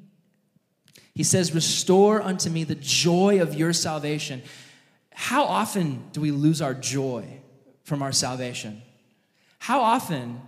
He 1.15 1.23
says, 1.23 1.55
Restore 1.55 2.23
unto 2.23 2.51
me 2.51 2.65
the 2.65 2.75
joy 2.77 3.41
of 3.41 3.55
your 3.55 3.73
salvation. 3.73 4.43
How 5.13 5.45
often 5.45 6.05
do 6.13 6.21
we 6.21 6.31
lose 6.31 6.63
our 6.63 6.75
joy? 6.75 7.41
from 7.89 8.03
our 8.03 8.13
salvation? 8.13 8.83
How 9.59 9.81
often 9.81 10.43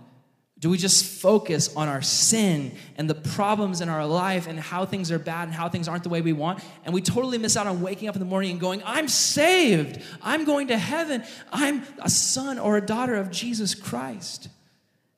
do 0.61 0.69
we 0.69 0.77
just 0.77 1.03
focus 1.03 1.75
on 1.75 1.87
our 1.87 2.03
sin 2.03 2.71
and 2.95 3.09
the 3.09 3.15
problems 3.15 3.81
in 3.81 3.89
our 3.89 4.05
life 4.05 4.45
and 4.45 4.59
how 4.59 4.85
things 4.85 5.11
are 5.11 5.17
bad 5.17 5.47
and 5.47 5.55
how 5.55 5.67
things 5.67 5.87
aren't 5.87 6.03
the 6.03 6.09
way 6.09 6.21
we 6.21 6.33
want? 6.33 6.63
And 6.85 6.93
we 6.93 7.01
totally 7.01 7.39
miss 7.39 7.57
out 7.57 7.65
on 7.65 7.81
waking 7.81 8.07
up 8.07 8.15
in 8.15 8.19
the 8.19 8.27
morning 8.27 8.51
and 8.51 8.59
going, 8.59 8.83
I'm 8.85 9.07
saved. 9.07 10.03
I'm 10.21 10.45
going 10.45 10.67
to 10.67 10.77
heaven. 10.77 11.23
I'm 11.51 11.81
a 11.99 12.11
son 12.11 12.59
or 12.59 12.77
a 12.77 12.81
daughter 12.81 13.15
of 13.15 13.31
Jesus 13.31 13.73
Christ. 13.73 14.49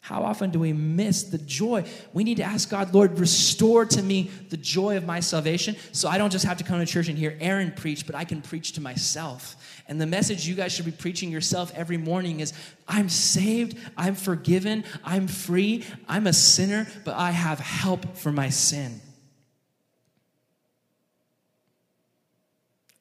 How 0.03 0.23
often 0.23 0.49
do 0.49 0.59
we 0.59 0.73
miss 0.73 1.23
the 1.23 1.37
joy? 1.37 1.85
We 2.11 2.25
need 2.25 2.35
to 2.35 2.43
ask 2.43 2.69
God, 2.69 2.93
Lord, 2.93 3.17
restore 3.17 3.85
to 3.85 4.03
me 4.03 4.29
the 4.49 4.57
joy 4.57 4.97
of 4.97 5.05
my 5.05 5.21
salvation 5.21 5.77
so 5.93 6.09
I 6.09 6.17
don't 6.17 6.29
just 6.29 6.43
have 6.43 6.57
to 6.57 6.65
come 6.65 6.77
to 6.79 6.85
church 6.85 7.07
and 7.07 7.17
hear 7.17 7.37
Aaron 7.39 7.71
preach, 7.71 8.05
but 8.05 8.13
I 8.13 8.25
can 8.25 8.41
preach 8.41 8.73
to 8.73 8.81
myself. 8.81 9.55
And 9.87 10.01
the 10.01 10.05
message 10.05 10.45
you 10.45 10.55
guys 10.55 10.73
should 10.73 10.83
be 10.83 10.91
preaching 10.91 11.31
yourself 11.31 11.71
every 11.73 11.95
morning 11.95 12.41
is 12.41 12.51
I'm 12.85 13.07
saved, 13.07 13.77
I'm 13.95 14.15
forgiven, 14.15 14.83
I'm 15.05 15.29
free, 15.29 15.85
I'm 16.09 16.27
a 16.27 16.33
sinner, 16.33 16.85
but 17.05 17.15
I 17.15 17.31
have 17.31 17.61
help 17.61 18.17
for 18.17 18.33
my 18.33 18.49
sin. 18.49 18.99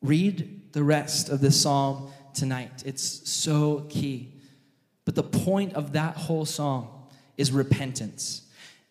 Read 0.03 0.73
the 0.73 0.85
rest 0.85 1.31
of 1.31 1.41
this 1.41 1.61
psalm 1.61 2.13
tonight. 2.33 2.85
It's 2.87 3.29
so 3.29 3.87
key. 3.89 4.32
But 5.05 5.15
the 5.15 5.23
point 5.23 5.75
of 5.75 5.93
that 5.93 6.17
whole 6.17 6.45
song 6.45 7.09
is 7.37 7.51
repentance. 7.51 8.43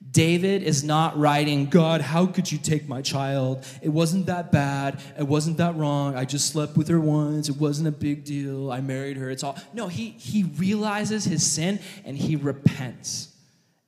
David 0.09 0.63
is 0.63 0.83
not 0.83 1.17
writing, 1.17 1.67
God, 1.67 2.01
how 2.01 2.25
could 2.25 2.51
you 2.51 2.57
take 2.57 2.87
my 2.87 3.01
child? 3.01 3.63
It 3.83 3.89
wasn't 3.89 4.25
that 4.25 4.51
bad. 4.51 4.99
It 5.17 5.27
wasn't 5.27 5.57
that 5.57 5.75
wrong. 5.75 6.15
I 6.15 6.25
just 6.25 6.51
slept 6.51 6.75
with 6.75 6.87
her 6.87 6.99
once. 6.99 7.49
It 7.49 7.57
wasn't 7.57 7.87
a 7.87 7.91
big 7.91 8.25
deal. 8.25 8.71
I 8.71 8.81
married 8.81 9.17
her. 9.17 9.29
It's 9.29 9.43
all. 9.43 9.57
No, 9.73 9.87
he, 9.87 10.09
he 10.09 10.43
realizes 10.43 11.23
his 11.23 11.45
sin 11.49 11.79
and 12.03 12.17
he 12.17 12.35
repents. 12.35 13.27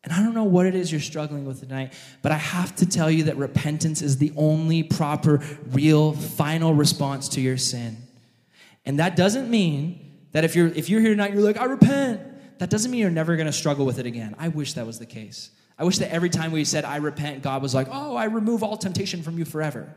And 0.04 0.14
I 0.14 0.22
don't 0.22 0.36
know 0.36 0.44
what 0.44 0.66
it 0.66 0.76
is 0.76 0.92
you're 0.92 1.02
struggling 1.02 1.46
with 1.46 1.62
tonight, 1.62 1.94
but 2.22 2.32
I 2.32 2.38
have 2.38 2.76
to 2.76 2.86
tell 2.86 3.10
you 3.10 3.24
that 3.24 3.38
repentance 3.38 4.02
is 4.02 4.18
the 4.18 4.34
only 4.36 4.84
proper, 4.84 5.42
real, 5.72 6.12
final 6.12 6.74
response 6.74 7.30
to 7.30 7.42
your 7.42 7.58
sin. 7.58 7.98
And 8.86 9.00
that 9.00 9.16
doesn't 9.16 9.50
mean 9.50 10.03
that 10.34 10.44
if 10.44 10.56
you're 10.56 10.68
if 10.68 10.90
you're 10.90 11.02
here 11.02 11.12
tonight, 11.12 11.34
you're 11.34 11.42
like, 11.42 11.58
I 11.58 11.66
repent. 11.66 12.22
That 12.60 12.70
doesn't 12.70 12.92
mean 12.92 13.02
you're 13.02 13.10
never 13.10 13.36
gonna 13.36 13.54
struggle 13.54 13.86
with 13.86 14.00
it 14.00 14.06
again. 14.06 14.36
I 14.38 14.50
wish 14.50 14.74
that 14.74 14.86
was 14.86 15.00
the 15.00 15.06
case. 15.06 15.50
I 15.78 15.86
wish 15.86 15.98
that 16.00 16.12
every 16.12 16.30
time 16.30 16.52
we 16.52 16.66
said, 16.66 16.86
I 16.86 16.98
repent, 16.98 17.42
God 17.42 17.62
was 17.62 17.74
like, 17.74 17.88
oh, 17.92 18.16
I 18.16 18.26
remove 18.26 18.62
all 18.62 18.78
temptation 18.78 19.24
from 19.24 19.38
you 19.38 19.46
forever. 19.46 19.94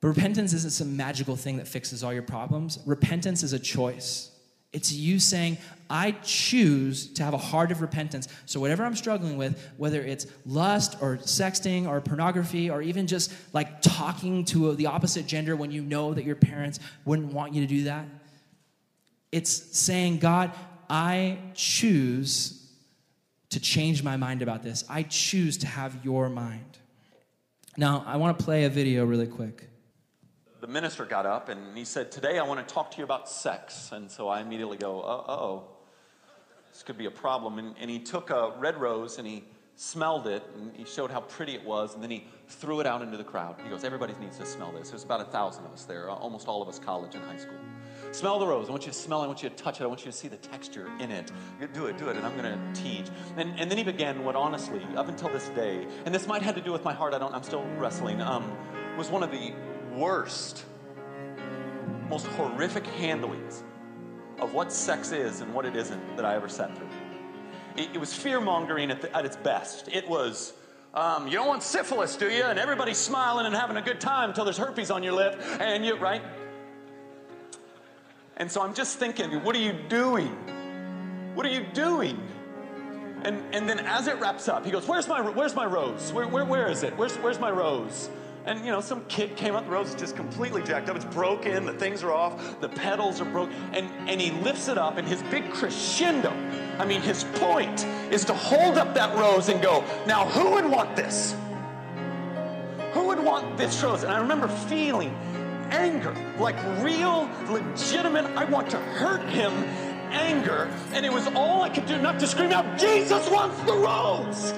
But 0.00 0.08
repentance 0.08 0.52
isn't 0.52 0.72
some 0.72 0.96
magical 0.96 1.36
thing 1.36 1.58
that 1.58 1.68
fixes 1.68 2.02
all 2.02 2.12
your 2.12 2.22
problems. 2.22 2.78
Repentance 2.86 3.42
is 3.42 3.52
a 3.52 3.58
choice. 3.58 4.30
It's 4.72 4.92
you 4.92 5.20
saying, 5.20 5.58
I 5.88 6.10
choose 6.10 7.12
to 7.14 7.22
have 7.22 7.32
a 7.32 7.38
heart 7.38 7.70
of 7.70 7.80
repentance. 7.80 8.28
So, 8.44 8.60
whatever 8.60 8.84
I'm 8.84 8.96
struggling 8.96 9.38
with, 9.38 9.58
whether 9.78 10.02
it's 10.02 10.26
lust 10.44 10.96
or 11.00 11.16
sexting 11.18 11.86
or 11.86 12.00
pornography 12.00 12.68
or 12.68 12.82
even 12.82 13.06
just 13.06 13.32
like 13.54 13.80
talking 13.80 14.44
to 14.46 14.74
the 14.74 14.86
opposite 14.86 15.26
gender 15.26 15.56
when 15.56 15.70
you 15.70 15.82
know 15.82 16.12
that 16.12 16.24
your 16.24 16.36
parents 16.36 16.78
wouldn't 17.04 17.32
want 17.32 17.54
you 17.54 17.62
to 17.62 17.66
do 17.66 17.84
that, 17.84 18.06
it's 19.32 19.50
saying, 19.78 20.18
God, 20.18 20.52
I 20.88 21.38
choose 21.54 22.66
to 23.50 23.60
change 23.60 24.02
my 24.02 24.16
mind 24.16 24.42
about 24.42 24.62
this. 24.62 24.84
I 24.88 25.02
choose 25.02 25.58
to 25.58 25.66
have 25.66 26.04
your 26.04 26.28
mind. 26.28 26.78
Now, 27.76 28.04
I 28.06 28.16
want 28.16 28.38
to 28.38 28.44
play 28.44 28.64
a 28.64 28.70
video 28.70 29.04
really 29.04 29.26
quick. 29.26 29.68
The 30.60 30.66
minister 30.66 31.04
got 31.04 31.26
up 31.26 31.48
and 31.48 31.76
he 31.76 31.84
said, 31.84 32.10
Today 32.10 32.38
I 32.38 32.42
want 32.42 32.66
to 32.66 32.74
talk 32.74 32.90
to 32.92 32.98
you 32.98 33.04
about 33.04 33.28
sex. 33.28 33.92
And 33.92 34.10
so 34.10 34.28
I 34.28 34.40
immediately 34.40 34.78
go, 34.78 35.00
Uh 35.00 35.30
oh, 35.30 35.64
this 36.72 36.82
could 36.82 36.96
be 36.96 37.06
a 37.06 37.10
problem. 37.10 37.58
And, 37.58 37.74
and 37.78 37.90
he 37.90 37.98
took 37.98 38.30
a 38.30 38.52
red 38.58 38.80
rose 38.80 39.18
and 39.18 39.26
he 39.26 39.44
smelled 39.76 40.26
it 40.26 40.42
and 40.56 40.74
he 40.74 40.84
showed 40.84 41.10
how 41.10 41.20
pretty 41.20 41.54
it 41.54 41.64
was. 41.64 41.94
And 41.94 42.02
then 42.02 42.10
he 42.10 42.26
threw 42.48 42.80
it 42.80 42.86
out 42.86 43.02
into 43.02 43.18
the 43.18 43.24
crowd. 43.24 43.56
He 43.62 43.68
goes, 43.68 43.84
Everybody 43.84 44.14
needs 44.20 44.38
to 44.38 44.46
smell 44.46 44.72
this. 44.72 44.90
There's 44.90 45.04
about 45.04 45.20
a 45.20 45.24
thousand 45.24 45.66
of 45.66 45.72
us 45.72 45.84
there, 45.84 46.08
almost 46.08 46.48
all 46.48 46.62
of 46.62 46.68
us 46.68 46.78
college 46.78 47.14
and 47.14 47.24
high 47.24 47.36
school. 47.36 47.58
Smell 48.12 48.38
the 48.38 48.46
rose. 48.46 48.68
I 48.68 48.70
want 48.70 48.86
you 48.86 48.92
to 48.92 48.98
smell 48.98 49.20
it. 49.20 49.24
I 49.24 49.26
want 49.26 49.42
you 49.42 49.48
to 49.48 49.54
touch 49.54 49.80
it. 49.80 49.84
I 49.84 49.86
want 49.86 50.04
you 50.04 50.10
to 50.10 50.16
see 50.16 50.28
the 50.28 50.36
texture 50.36 50.90
in 51.00 51.10
it. 51.10 51.30
Do 51.74 51.86
it, 51.86 51.98
do 51.98 52.08
it. 52.08 52.16
And 52.16 52.24
I'm 52.24 52.36
going 52.36 52.50
to 52.50 52.80
teach. 52.80 53.06
And, 53.36 53.58
and 53.58 53.70
then 53.70 53.76
he 53.76 53.84
began 53.84 54.24
what, 54.24 54.36
honestly, 54.36 54.82
up 54.96 55.08
until 55.08 55.28
this 55.28 55.48
day, 55.50 55.86
and 56.04 56.14
this 56.14 56.26
might 56.26 56.42
have 56.42 56.54
to 56.54 56.60
do 56.60 56.72
with 56.72 56.84
my 56.84 56.92
heart. 56.92 57.14
I 57.14 57.18
don't. 57.18 57.34
I'm 57.34 57.42
still 57.42 57.64
wrestling. 57.76 58.20
Um, 58.20 58.56
was 58.96 59.10
one 59.10 59.22
of 59.22 59.30
the 59.30 59.52
worst, 59.94 60.64
most 62.08 62.26
horrific 62.26 62.86
handlings 62.86 63.62
of 64.38 64.54
what 64.54 64.72
sex 64.72 65.12
is 65.12 65.40
and 65.40 65.52
what 65.52 65.66
it 65.66 65.76
isn't 65.76 66.16
that 66.16 66.24
I 66.24 66.34
ever 66.34 66.48
sat 66.48 66.76
through. 66.76 66.88
It, 67.76 67.90
it 67.94 67.98
was 67.98 68.14
fear 68.14 68.40
mongering 68.40 68.90
at, 68.90 69.04
at, 69.04 69.24
its 69.24 69.36
best. 69.36 69.88
It 69.88 70.08
was. 70.08 70.54
Um, 70.94 71.26
you 71.26 71.34
don't 71.34 71.46
want 71.46 71.62
syphilis, 71.62 72.16
do 72.16 72.30
you? 72.30 72.44
And 72.44 72.58
everybody's 72.58 72.96
smiling 72.96 73.44
and 73.44 73.54
having 73.54 73.76
a 73.76 73.82
good 73.82 74.00
time 74.00 74.30
until 74.30 74.44
there's 74.44 74.56
herpes 74.56 74.90
on 74.90 75.02
your 75.02 75.12
lip, 75.12 75.38
and 75.60 75.84
you, 75.84 75.96
right? 75.96 76.22
And 78.36 78.50
so 78.50 78.60
I'm 78.60 78.74
just 78.74 78.98
thinking, 78.98 79.42
what 79.42 79.56
are 79.56 79.60
you 79.60 79.72
doing? 79.72 80.28
What 81.34 81.46
are 81.46 81.50
you 81.50 81.64
doing? 81.72 82.20
And, 83.22 83.42
and 83.54 83.68
then 83.68 83.80
as 83.80 84.08
it 84.08 84.18
wraps 84.20 84.46
up, 84.46 84.64
he 84.64 84.70
goes, 84.70 84.86
Where's 84.86 85.08
my, 85.08 85.20
where's 85.20 85.54
my 85.54 85.64
rose? 85.64 86.12
Where, 86.12 86.28
where, 86.28 86.44
where 86.44 86.70
is 86.70 86.82
it? 86.82 86.96
Where's, 86.96 87.16
where's 87.16 87.40
my 87.40 87.50
rose? 87.50 88.10
And 88.44 88.64
you 88.64 88.70
know, 88.70 88.80
some 88.80 89.04
kid 89.06 89.36
came 89.36 89.56
up, 89.56 89.64
the 89.64 89.70
rose 89.70 89.88
is 89.88 89.96
just 89.96 90.14
completely 90.14 90.62
jacked 90.62 90.88
up. 90.88 90.96
It's 90.96 91.04
broken, 91.06 91.64
the 91.66 91.72
things 91.72 92.04
are 92.04 92.12
off, 92.12 92.60
the 92.60 92.68
petals 92.68 93.20
are 93.20 93.24
broken. 93.24 93.54
And, 93.72 93.90
and 94.08 94.20
he 94.20 94.30
lifts 94.42 94.68
it 94.68 94.78
up, 94.78 94.98
and 94.98 95.08
his 95.08 95.22
big 95.24 95.50
crescendo, 95.50 96.30
I 96.78 96.84
mean, 96.84 97.00
his 97.00 97.24
point 97.34 97.84
is 98.12 98.24
to 98.26 98.34
hold 98.34 98.78
up 98.78 98.94
that 98.94 99.16
rose 99.16 99.48
and 99.48 99.60
go, 99.60 99.82
Now, 100.06 100.26
who 100.26 100.52
would 100.52 100.66
want 100.66 100.94
this? 100.94 101.34
Who 102.92 103.08
would 103.08 103.18
want 103.18 103.56
this 103.56 103.82
rose? 103.82 104.04
And 104.04 104.12
I 104.12 104.20
remember 104.20 104.46
feeling 104.46 105.16
anger, 105.70 106.14
like 106.38 106.56
real, 106.82 107.28
legitimate, 107.48 108.26
I 108.36 108.44
want 108.44 108.70
to 108.70 108.78
hurt 108.78 109.28
him 109.28 109.52
anger. 110.10 110.70
And 110.92 111.04
it 111.04 111.12
was 111.12 111.26
all 111.28 111.62
I 111.62 111.68
could 111.68 111.86
do 111.86 111.98
not 112.00 112.18
to 112.20 112.26
scream 112.26 112.52
out, 112.52 112.78
Jesus 112.78 113.28
wants 113.30 113.60
the 113.62 113.74
rose. 113.74 114.52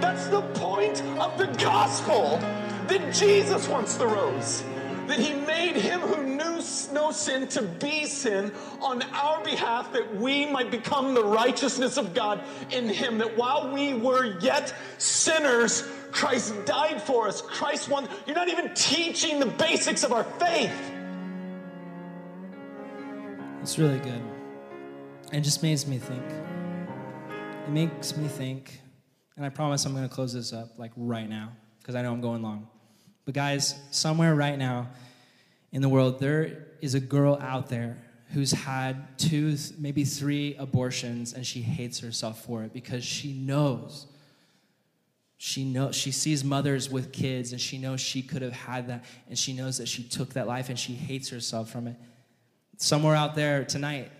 That's 0.00 0.26
the 0.28 0.42
point 0.54 1.02
of 1.18 1.36
the 1.38 1.46
gospel 1.62 2.38
that 2.88 3.14
Jesus 3.14 3.68
wants 3.68 3.96
the 3.96 4.06
rose. 4.06 4.62
That 5.06 5.18
he 5.18 5.34
made 5.34 5.76
him 5.76 6.00
who 6.00 6.22
knew 6.22 6.60
no 6.92 7.10
sin 7.10 7.48
to 7.48 7.62
be 7.62 8.06
sin 8.06 8.52
on 8.80 9.02
our 9.12 9.42
behalf, 9.44 9.92
that 9.92 10.16
we 10.16 10.46
might 10.46 10.70
become 10.70 11.14
the 11.14 11.24
righteousness 11.24 11.96
of 11.96 12.14
God 12.14 12.42
in 12.70 12.88
him. 12.88 13.18
That 13.18 13.36
while 13.36 13.72
we 13.72 13.94
were 13.94 14.38
yet 14.40 14.74
sinners, 14.98 15.86
Christ 16.12 16.54
died 16.64 17.00
for 17.02 17.28
us. 17.28 17.40
Christ 17.40 17.88
won. 17.88 18.08
You're 18.26 18.36
not 18.36 18.48
even 18.48 18.74
teaching 18.74 19.40
the 19.40 19.46
basics 19.46 20.04
of 20.04 20.12
our 20.12 20.24
faith. 20.24 20.72
It's 23.62 23.78
really 23.78 23.98
good. 23.98 24.22
It 25.32 25.42
just 25.42 25.62
makes 25.62 25.86
me 25.86 25.98
think. 25.98 26.24
it 27.66 27.70
makes 27.70 28.16
me 28.16 28.26
think, 28.26 28.80
and 29.36 29.46
I 29.46 29.48
promise 29.48 29.84
I'm 29.84 29.94
going 29.94 30.08
to 30.08 30.14
close 30.14 30.32
this 30.32 30.52
up 30.52 30.78
like 30.78 30.92
right 30.96 31.28
now 31.28 31.52
because 31.78 31.94
I 31.94 32.02
know 32.02 32.12
I'm 32.12 32.20
going 32.20 32.42
long. 32.42 32.68
But 33.24 33.34
guys, 33.34 33.78
somewhere 33.90 34.34
right 34.34 34.58
now 34.58 34.88
in 35.72 35.82
the 35.82 35.88
world, 35.88 36.18
there 36.18 36.66
is 36.80 36.94
a 36.94 37.00
girl 37.00 37.38
out 37.40 37.68
there 37.68 37.98
who's 38.32 38.52
had 38.52 39.18
two, 39.18 39.56
maybe 39.78 40.04
three 40.04 40.56
abortions, 40.56 41.32
and 41.32 41.46
she 41.46 41.60
hates 41.60 42.00
herself 42.00 42.44
for 42.44 42.64
it 42.64 42.72
because 42.72 43.04
she 43.04 43.32
knows. 43.32 44.06
She 45.42 45.64
knows 45.64 45.96
she 45.96 46.12
sees 46.12 46.44
mothers 46.44 46.90
with 46.90 47.12
kids 47.12 47.52
and 47.52 47.60
she 47.60 47.78
knows 47.78 47.98
she 47.98 48.20
could 48.20 48.42
have 48.42 48.52
had 48.52 48.88
that 48.88 49.06
and 49.26 49.38
she 49.38 49.54
knows 49.54 49.78
that 49.78 49.88
she 49.88 50.02
took 50.02 50.34
that 50.34 50.46
life 50.46 50.68
and 50.68 50.78
she 50.78 50.92
hates 50.92 51.30
herself 51.30 51.70
from 51.70 51.86
it. 51.86 51.96
Somewhere 52.76 53.14
out 53.14 53.34
there 53.34 53.64
tonight, 53.64 54.12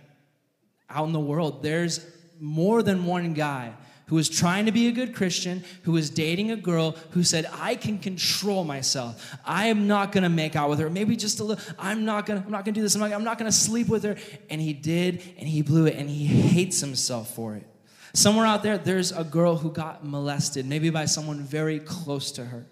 out 0.88 1.04
in 1.04 1.12
the 1.12 1.20
world, 1.20 1.62
there's 1.62 2.06
more 2.40 2.82
than 2.82 3.04
one 3.04 3.34
guy 3.34 3.74
who 4.06 4.16
is 4.16 4.30
trying 4.30 4.64
to 4.64 4.72
be 4.72 4.88
a 4.88 4.92
good 4.92 5.14
Christian, 5.14 5.62
who 5.82 5.98
is 5.98 6.08
dating 6.08 6.52
a 6.52 6.56
girl 6.56 6.96
who 7.10 7.22
said, 7.22 7.44
I 7.52 7.74
can 7.74 7.98
control 7.98 8.64
myself. 8.64 9.36
I 9.44 9.66
am 9.66 9.86
not 9.86 10.12
gonna 10.12 10.30
make 10.30 10.56
out 10.56 10.70
with 10.70 10.78
her. 10.78 10.88
Maybe 10.88 11.16
just 11.16 11.38
a 11.40 11.44
little, 11.44 11.62
I'm 11.78 12.06
not 12.06 12.24
gonna, 12.24 12.42
I'm 12.46 12.50
not 12.50 12.64
gonna 12.64 12.76
do 12.76 12.80
this, 12.80 12.94
I'm 12.94 13.02
not, 13.02 13.12
I'm 13.12 13.24
not 13.24 13.36
gonna 13.36 13.52
sleep 13.52 13.88
with 13.88 14.04
her. 14.04 14.16
And 14.48 14.58
he 14.58 14.72
did, 14.72 15.22
and 15.36 15.46
he 15.46 15.60
blew 15.60 15.84
it, 15.84 15.96
and 15.96 16.08
he 16.08 16.24
hates 16.24 16.80
himself 16.80 17.34
for 17.34 17.56
it. 17.56 17.69
Somewhere 18.12 18.46
out 18.46 18.62
there, 18.62 18.78
there's 18.78 19.12
a 19.12 19.24
girl 19.24 19.56
who 19.56 19.70
got 19.70 20.04
molested, 20.04 20.66
maybe 20.66 20.90
by 20.90 21.04
someone 21.04 21.40
very 21.40 21.78
close 21.78 22.32
to 22.32 22.44
her. 22.44 22.66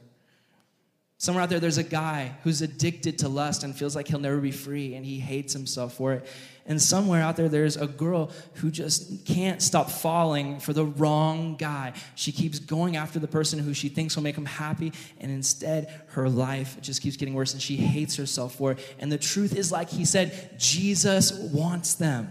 Somewhere 1.21 1.43
out 1.43 1.51
there, 1.51 1.59
there's 1.59 1.79
a 1.79 1.85
guy 1.85 2.37
who's 2.45 2.63
addicted 2.63 3.19
to 3.19 3.29
lust 3.29 3.65
and 3.65 3.75
feels 3.75 3.97
like 3.97 4.07
he'll 4.07 4.21
never 4.21 4.39
be 4.39 4.53
free 4.53 4.95
and 4.95 5.05
he 5.05 5.19
hates 5.19 5.53
himself 5.53 5.95
for 5.95 6.13
it. 6.13 6.27
And 6.65 6.81
somewhere 6.81 7.23
out 7.23 7.35
there, 7.35 7.49
there's 7.49 7.77
a 7.77 7.89
girl 7.89 8.31
who 8.55 8.71
just 8.71 9.27
can't 9.27 9.61
stop 9.61 9.91
falling 9.91 10.61
for 10.61 10.73
the 10.73 10.85
wrong 10.85 11.57
guy. 11.57 11.95
She 12.15 12.31
keeps 12.31 12.61
going 12.61 12.97
after 12.97 13.19
the 13.19 13.27
person 13.27 13.59
who 13.59 13.75
she 13.75 13.89
thinks 13.89 14.15
will 14.15 14.23
make 14.23 14.37
him 14.37 14.45
happy, 14.45 14.93
and 15.19 15.33
instead, 15.33 15.93
her 16.09 16.29
life 16.29 16.77
just 16.83 17.03
keeps 17.03 17.17
getting 17.17 17.35
worse 17.35 17.53
and 17.53 17.61
she 17.61 17.77
hates 17.77 18.15
herself 18.15 18.55
for 18.55 18.73
it. 18.73 18.97
And 19.01 19.11
the 19.11 19.19
truth 19.19 19.57
is, 19.57 19.73
like 19.73 19.89
he 19.89 20.05
said, 20.05 20.55
Jesus 20.57 21.33
wants 21.33 21.95
them. 21.95 22.31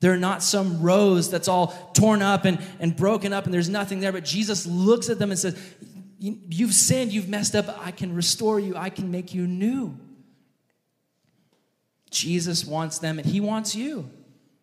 They're 0.00 0.16
not 0.16 0.42
some 0.42 0.82
rose 0.82 1.30
that's 1.30 1.48
all 1.48 1.68
torn 1.94 2.22
up 2.22 2.44
and, 2.44 2.58
and 2.80 2.94
broken 2.94 3.32
up 3.32 3.44
and 3.44 3.54
there's 3.54 3.68
nothing 3.68 4.00
there, 4.00 4.12
but 4.12 4.24
Jesus 4.24 4.66
looks 4.66 5.08
at 5.08 5.18
them 5.18 5.30
and 5.30 5.38
says, 5.38 5.58
You've 6.18 6.72
sinned, 6.72 7.12
you've 7.12 7.28
messed 7.28 7.54
up. 7.54 7.78
I 7.84 7.90
can 7.90 8.14
restore 8.14 8.58
you, 8.58 8.74
I 8.76 8.88
can 8.88 9.10
make 9.10 9.34
you 9.34 9.46
new. 9.46 9.98
Jesus 12.10 12.64
wants 12.64 12.98
them 12.98 13.18
and 13.18 13.26
He 13.26 13.40
wants 13.40 13.74
you. 13.74 14.08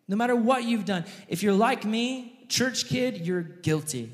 No 0.08 0.16
matter 0.16 0.34
what 0.36 0.64
you've 0.64 0.84
done. 0.84 1.04
If 1.28 1.42
you're 1.42 1.54
like 1.54 1.84
me, 1.84 2.44
church 2.48 2.88
kid, 2.88 3.26
you're 3.26 3.42
guilty. 3.42 4.12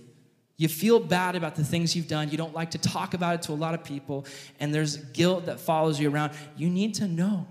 You 0.56 0.68
feel 0.68 1.00
bad 1.00 1.36
about 1.36 1.56
the 1.56 1.64
things 1.64 1.96
you've 1.96 2.08
done. 2.08 2.30
You 2.30 2.36
don't 2.36 2.54
like 2.54 2.72
to 2.72 2.78
talk 2.78 3.14
about 3.14 3.36
it 3.36 3.42
to 3.42 3.52
a 3.52 3.54
lot 3.54 3.72
of 3.72 3.82
people, 3.82 4.26
and 4.60 4.74
there's 4.74 4.96
guilt 4.98 5.46
that 5.46 5.58
follows 5.58 5.98
you 5.98 6.10
around. 6.10 6.32
You 6.56 6.68
need 6.68 6.96
to 6.96 7.08
know 7.08 7.46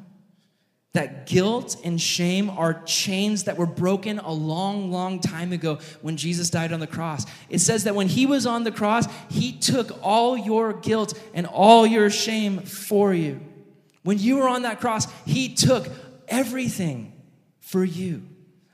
that 0.94 1.28
guilt 1.28 1.78
and 1.84 2.02
shame 2.02 2.50
are 2.50 2.82
chains 2.84 3.44
that 3.44 3.58
were 3.58 3.68
broken 3.68 4.18
a 4.20 4.32
long, 4.32 4.92
long 4.92 5.20
time 5.20 5.52
ago 5.52 5.78
when 6.02 6.18
Jesus 6.18 6.50
died 6.50 6.74
on 6.74 6.80
the 6.80 6.88
cross. 6.88 7.26
It 7.48 7.60
says 7.60 7.84
that 7.84 7.94
when 7.94 8.08
he 8.08 8.26
was 8.26 8.48
on 8.48 8.64
the 8.64 8.72
cross, 8.72 9.08
he 9.30 9.52
took 9.52 10.00
all 10.02 10.36
your 10.36 10.74
guilt 10.74 11.20
and 11.34 11.46
all 11.46 11.86
your 11.86 12.10
shame 12.10 12.62
for 12.62 13.14
you. 13.14 13.40
When 14.02 14.18
you 14.18 14.38
were 14.38 14.48
on 14.48 14.64
that 14.64 14.80
cross, 14.80 15.06
he 15.26 15.54
took 15.54 15.88
everything 16.28 17.14
for 17.60 17.84
you. 17.84 18.24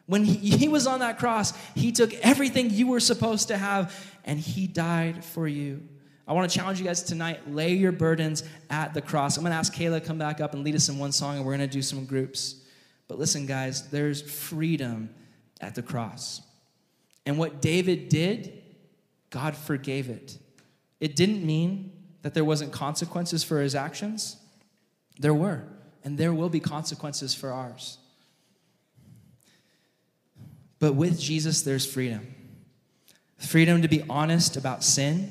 When 0.06 0.24
he, 0.24 0.52
he 0.52 0.68
was 0.70 0.88
on 0.88 1.00
that 1.00 1.18
cross, 1.20 1.52
he 1.74 1.92
took 1.92 2.14
everything 2.14 2.70
you 2.70 2.88
were 2.88 3.00
supposed 3.02 3.50
to 3.50 3.58
have 3.58 3.94
and 4.24 4.40
he 4.40 4.68
died 4.68 5.26
for 5.26 5.48
you. 5.48 5.84
I 6.28 6.34
want 6.34 6.50
to 6.50 6.58
challenge 6.58 6.80
you 6.80 6.86
guys 6.86 7.04
tonight 7.04 7.52
lay 7.52 7.74
your 7.74 7.92
burdens 7.92 8.44
at 8.70 8.94
the 8.94 9.02
cross. 9.02 9.38
I'm 9.38 9.44
going 9.44 9.52
to 9.52 9.58
ask 9.58 9.74
Kayla 9.74 10.02
to 10.02 10.06
come 10.06 10.18
back 10.18 10.42
up 10.42 10.54
and 10.54 10.64
lead 10.64 10.76
us 10.76 10.90
in 10.90 10.98
one 10.98 11.12
song, 11.12 11.38
and 11.38 11.46
we're 11.46 11.56
going 11.56 11.68
to 11.68 11.74
do 11.74 11.84
some 11.84 12.06
groups. 12.06 12.64
But 13.08 13.20
listen, 13.20 13.46
guys, 13.46 13.90
there's 13.90 14.22
freedom 14.22 15.14
at 15.62 15.76
the 15.76 15.84
cross. 15.84 16.42
And 17.26 17.38
what 17.38 17.62
David 17.62 18.10
did, 18.10 18.64
God 19.30 19.56
forgave 19.56 20.10
it. 20.10 20.38
It 21.00 21.16
didn't 21.16 21.46
mean 21.46 21.92
that 22.24 22.34
there 22.34 22.46
wasn't 22.46 22.72
consequences 22.72 23.44
for 23.44 23.62
his 23.62 23.76
actions. 23.76 24.38
There 25.20 25.34
were, 25.34 25.64
and 26.04 26.18
there 26.18 26.34
will 26.34 26.50
be 26.50 26.60
consequences 26.60 27.36
for 27.36 27.52
ours. 27.52 28.00
But 30.80 30.94
with 30.94 31.20
Jesus, 31.20 31.62
there's 31.62 31.86
freedom 31.86 32.32
freedom 33.38 33.82
to 33.84 33.88
be 33.88 34.02
honest 34.10 34.58
about 34.58 34.84
sin 34.84 35.30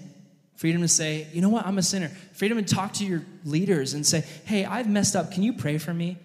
Freedom 0.57 0.81
to 0.83 0.89
say, 0.89 1.27
you 1.33 1.41
know 1.41 1.49
what, 1.49 1.67
I'm 1.67 1.79
a 1.79 1.83
sinner. 1.83 2.09
Freedom 2.33 2.63
to 2.63 2.75
talk 2.75 2.93
to 2.95 3.05
your 3.05 3.23
leaders 3.45 3.95
and 3.95 4.07
say, 4.07 4.25
hey, 4.45 4.65
I've 4.65 4.89
messed 4.89 5.17
up. 5.17 5.33
Can 5.33 5.43
you 5.43 5.53
pray 5.53 5.79
for 5.79 5.93
me? 5.93 6.17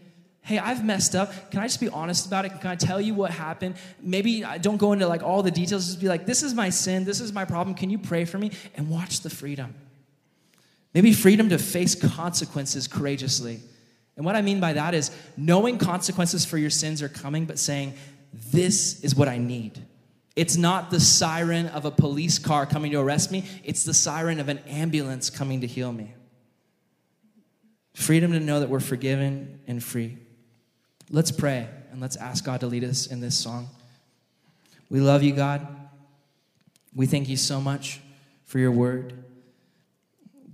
Hey, 0.42 0.58
I've 0.58 0.84
messed 0.84 1.16
up. 1.16 1.52
Can 1.52 1.60
I 1.60 1.68
just 1.68 1.80
be 1.80 1.90
honest 1.90 2.26
about 2.26 2.46
it? 2.46 2.60
Can 2.62 2.72
I 2.72 2.76
tell 2.76 3.02
you 3.02 3.14
what 3.14 3.32
happened? 3.32 3.76
Maybe 4.02 4.44
I 4.44 4.58
don't 4.58 4.78
go 4.78 4.94
into 4.94 5.08
like 5.08 5.22
all 5.22 5.44
the 5.44 5.52
details. 5.52 5.86
Just 5.86 6.00
be 6.00 6.08
like, 6.08 6.26
this 6.26 6.44
is 6.44 6.54
my 6.54 6.70
sin. 6.70 7.06
This 7.06 7.22
is 7.22 7.34
my 7.34 7.46
problem. 7.46 7.76
Can 7.76 7.90
you 7.90 8.00
pray 8.00 8.26
for 8.26 8.38
me? 8.38 8.52
And 8.76 8.90
watch 8.90 9.22
the 9.22 9.30
freedom. 9.30 9.76
Maybe 10.94 11.14
freedom 11.14 11.50
to 11.50 11.60
face 11.60 11.94
consequences 11.94 12.88
courageously. 12.88 13.60
And 14.16 14.26
what 14.26 14.36
I 14.36 14.42
mean 14.42 14.60
by 14.60 14.74
that 14.74 14.94
is 14.94 15.12
knowing 15.38 15.78
consequences 15.78 16.46
for 16.46 16.58
your 16.58 16.72
sins 16.72 17.02
are 17.02 17.10
coming, 17.10 17.46
but 17.46 17.60
saying, 17.60 17.94
this 18.52 19.04
is 19.04 19.16
what 19.16 19.28
I 19.28 19.38
need. 19.38 19.86
It's 20.40 20.56
not 20.56 20.90
the 20.90 21.02
siren 21.02 21.68
of 21.68 21.84
a 21.84 21.92
police 21.92 22.40
car 22.40 22.66
coming 22.66 22.94
to 22.94 23.00
arrest 23.02 23.30
me, 23.30 23.44
it's 23.66 23.84
the 23.84 23.94
siren 23.94 24.40
of 24.40 24.48
an 24.48 24.60
ambulance 24.60 25.30
coming 25.30 25.60
to 25.60 25.68
heal 25.68 25.92
me. 25.92 26.14
Freedom 27.94 28.32
to 28.32 28.40
know 28.40 28.62
that 28.62 28.70
we're 28.70 28.80
forgiven 28.80 29.60
and 29.68 29.84
free. 29.84 30.18
Let's 31.10 31.30
pray 31.30 31.68
and 31.92 32.00
let's 32.00 32.16
ask 32.16 32.46
God 32.46 32.62
to 32.62 32.68
lead 32.68 32.86
us 32.86 33.06
in 33.08 33.20
this 33.20 33.38
song. 33.38 33.68
We 34.90 35.02
love 35.02 35.24
you, 35.24 35.34
God. 35.34 35.68
We 36.96 37.06
thank 37.06 37.28
you 37.28 37.36
so 37.36 37.60
much 37.60 38.00
for 38.46 38.60
your 38.60 38.72
word. 38.72 39.22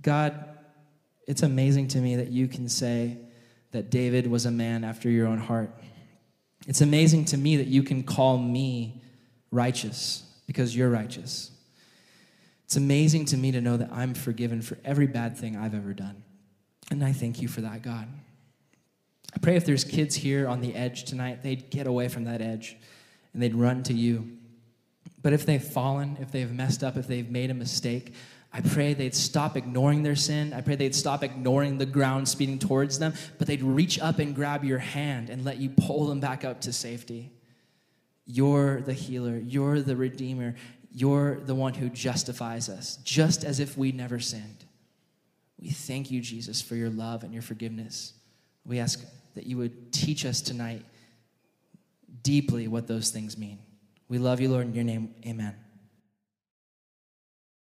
God, 0.02 0.48
it's 1.28 1.44
amazing 1.44 1.86
to 1.88 1.98
me 1.98 2.16
that 2.16 2.32
you 2.32 2.48
can 2.48 2.68
say 2.68 3.18
that 3.70 3.90
David 3.90 4.26
was 4.26 4.46
a 4.46 4.50
man 4.50 4.82
after 4.82 5.08
your 5.08 5.28
own 5.28 5.38
heart. 5.38 5.70
It's 6.66 6.80
amazing 6.80 7.26
to 7.26 7.36
me 7.36 7.58
that 7.58 7.68
you 7.68 7.84
can 7.84 8.02
call 8.02 8.36
me 8.36 8.95
righteous 9.56 10.22
because 10.46 10.76
you're 10.76 10.90
righteous. 10.90 11.50
It's 12.66 12.76
amazing 12.76 13.24
to 13.26 13.36
me 13.36 13.52
to 13.52 13.60
know 13.60 13.76
that 13.76 13.90
I'm 13.92 14.14
forgiven 14.14 14.60
for 14.60 14.76
every 14.84 15.06
bad 15.06 15.36
thing 15.36 15.56
I've 15.56 15.74
ever 15.74 15.94
done. 15.94 16.22
And 16.90 17.02
I 17.04 17.12
thank 17.12 17.40
you 17.40 17.48
for 17.48 17.62
that, 17.62 17.82
God. 17.82 18.06
I 19.34 19.38
pray 19.38 19.56
if 19.56 19.64
there's 19.64 19.84
kids 19.84 20.14
here 20.14 20.48
on 20.48 20.60
the 20.60 20.74
edge 20.74 21.04
tonight, 21.04 21.42
they'd 21.42 21.70
get 21.70 21.86
away 21.86 22.08
from 22.08 22.24
that 22.24 22.40
edge 22.40 22.76
and 23.32 23.42
they'd 23.42 23.54
run 23.54 23.82
to 23.84 23.92
you. 23.92 24.36
But 25.22 25.32
if 25.32 25.44
they've 25.46 25.62
fallen, 25.62 26.16
if 26.20 26.30
they've 26.30 26.50
messed 26.50 26.84
up, 26.84 26.96
if 26.96 27.06
they've 27.06 27.28
made 27.28 27.50
a 27.50 27.54
mistake, 27.54 28.14
I 28.52 28.60
pray 28.60 28.94
they'd 28.94 29.14
stop 29.14 29.56
ignoring 29.56 30.02
their 30.02 30.16
sin. 30.16 30.52
I 30.52 30.60
pray 30.60 30.76
they'd 30.76 30.94
stop 30.94 31.22
ignoring 31.22 31.78
the 31.78 31.86
ground 31.86 32.28
speeding 32.28 32.58
towards 32.58 32.98
them, 32.98 33.12
but 33.38 33.46
they'd 33.46 33.62
reach 33.62 33.98
up 33.98 34.18
and 34.18 34.34
grab 34.34 34.64
your 34.64 34.78
hand 34.78 35.28
and 35.28 35.44
let 35.44 35.58
you 35.58 35.70
pull 35.70 36.06
them 36.06 36.20
back 36.20 36.44
up 36.44 36.62
to 36.62 36.72
safety. 36.72 37.30
You're 38.26 38.80
the 38.80 38.92
healer. 38.92 39.38
You're 39.38 39.80
the 39.80 39.96
redeemer. 39.96 40.54
You're 40.92 41.36
the 41.40 41.54
one 41.54 41.74
who 41.74 41.88
justifies 41.88 42.68
us, 42.68 42.96
just 43.04 43.44
as 43.44 43.60
if 43.60 43.76
we 43.76 43.92
never 43.92 44.18
sinned. 44.18 44.64
We 45.58 45.70
thank 45.70 46.10
you, 46.10 46.20
Jesus, 46.20 46.60
for 46.60 46.74
your 46.74 46.90
love 46.90 47.22
and 47.22 47.32
your 47.32 47.42
forgiveness. 47.42 48.12
We 48.64 48.78
ask 48.78 49.04
that 49.34 49.46
you 49.46 49.58
would 49.58 49.92
teach 49.92 50.24
us 50.24 50.40
tonight 50.40 50.84
deeply 52.22 52.66
what 52.66 52.86
those 52.86 53.10
things 53.10 53.38
mean. 53.38 53.58
We 54.08 54.18
love 54.18 54.40
you, 54.40 54.48
Lord, 54.48 54.66
in 54.66 54.74
your 54.74 54.84
name. 54.84 55.14
Amen. 55.26 55.54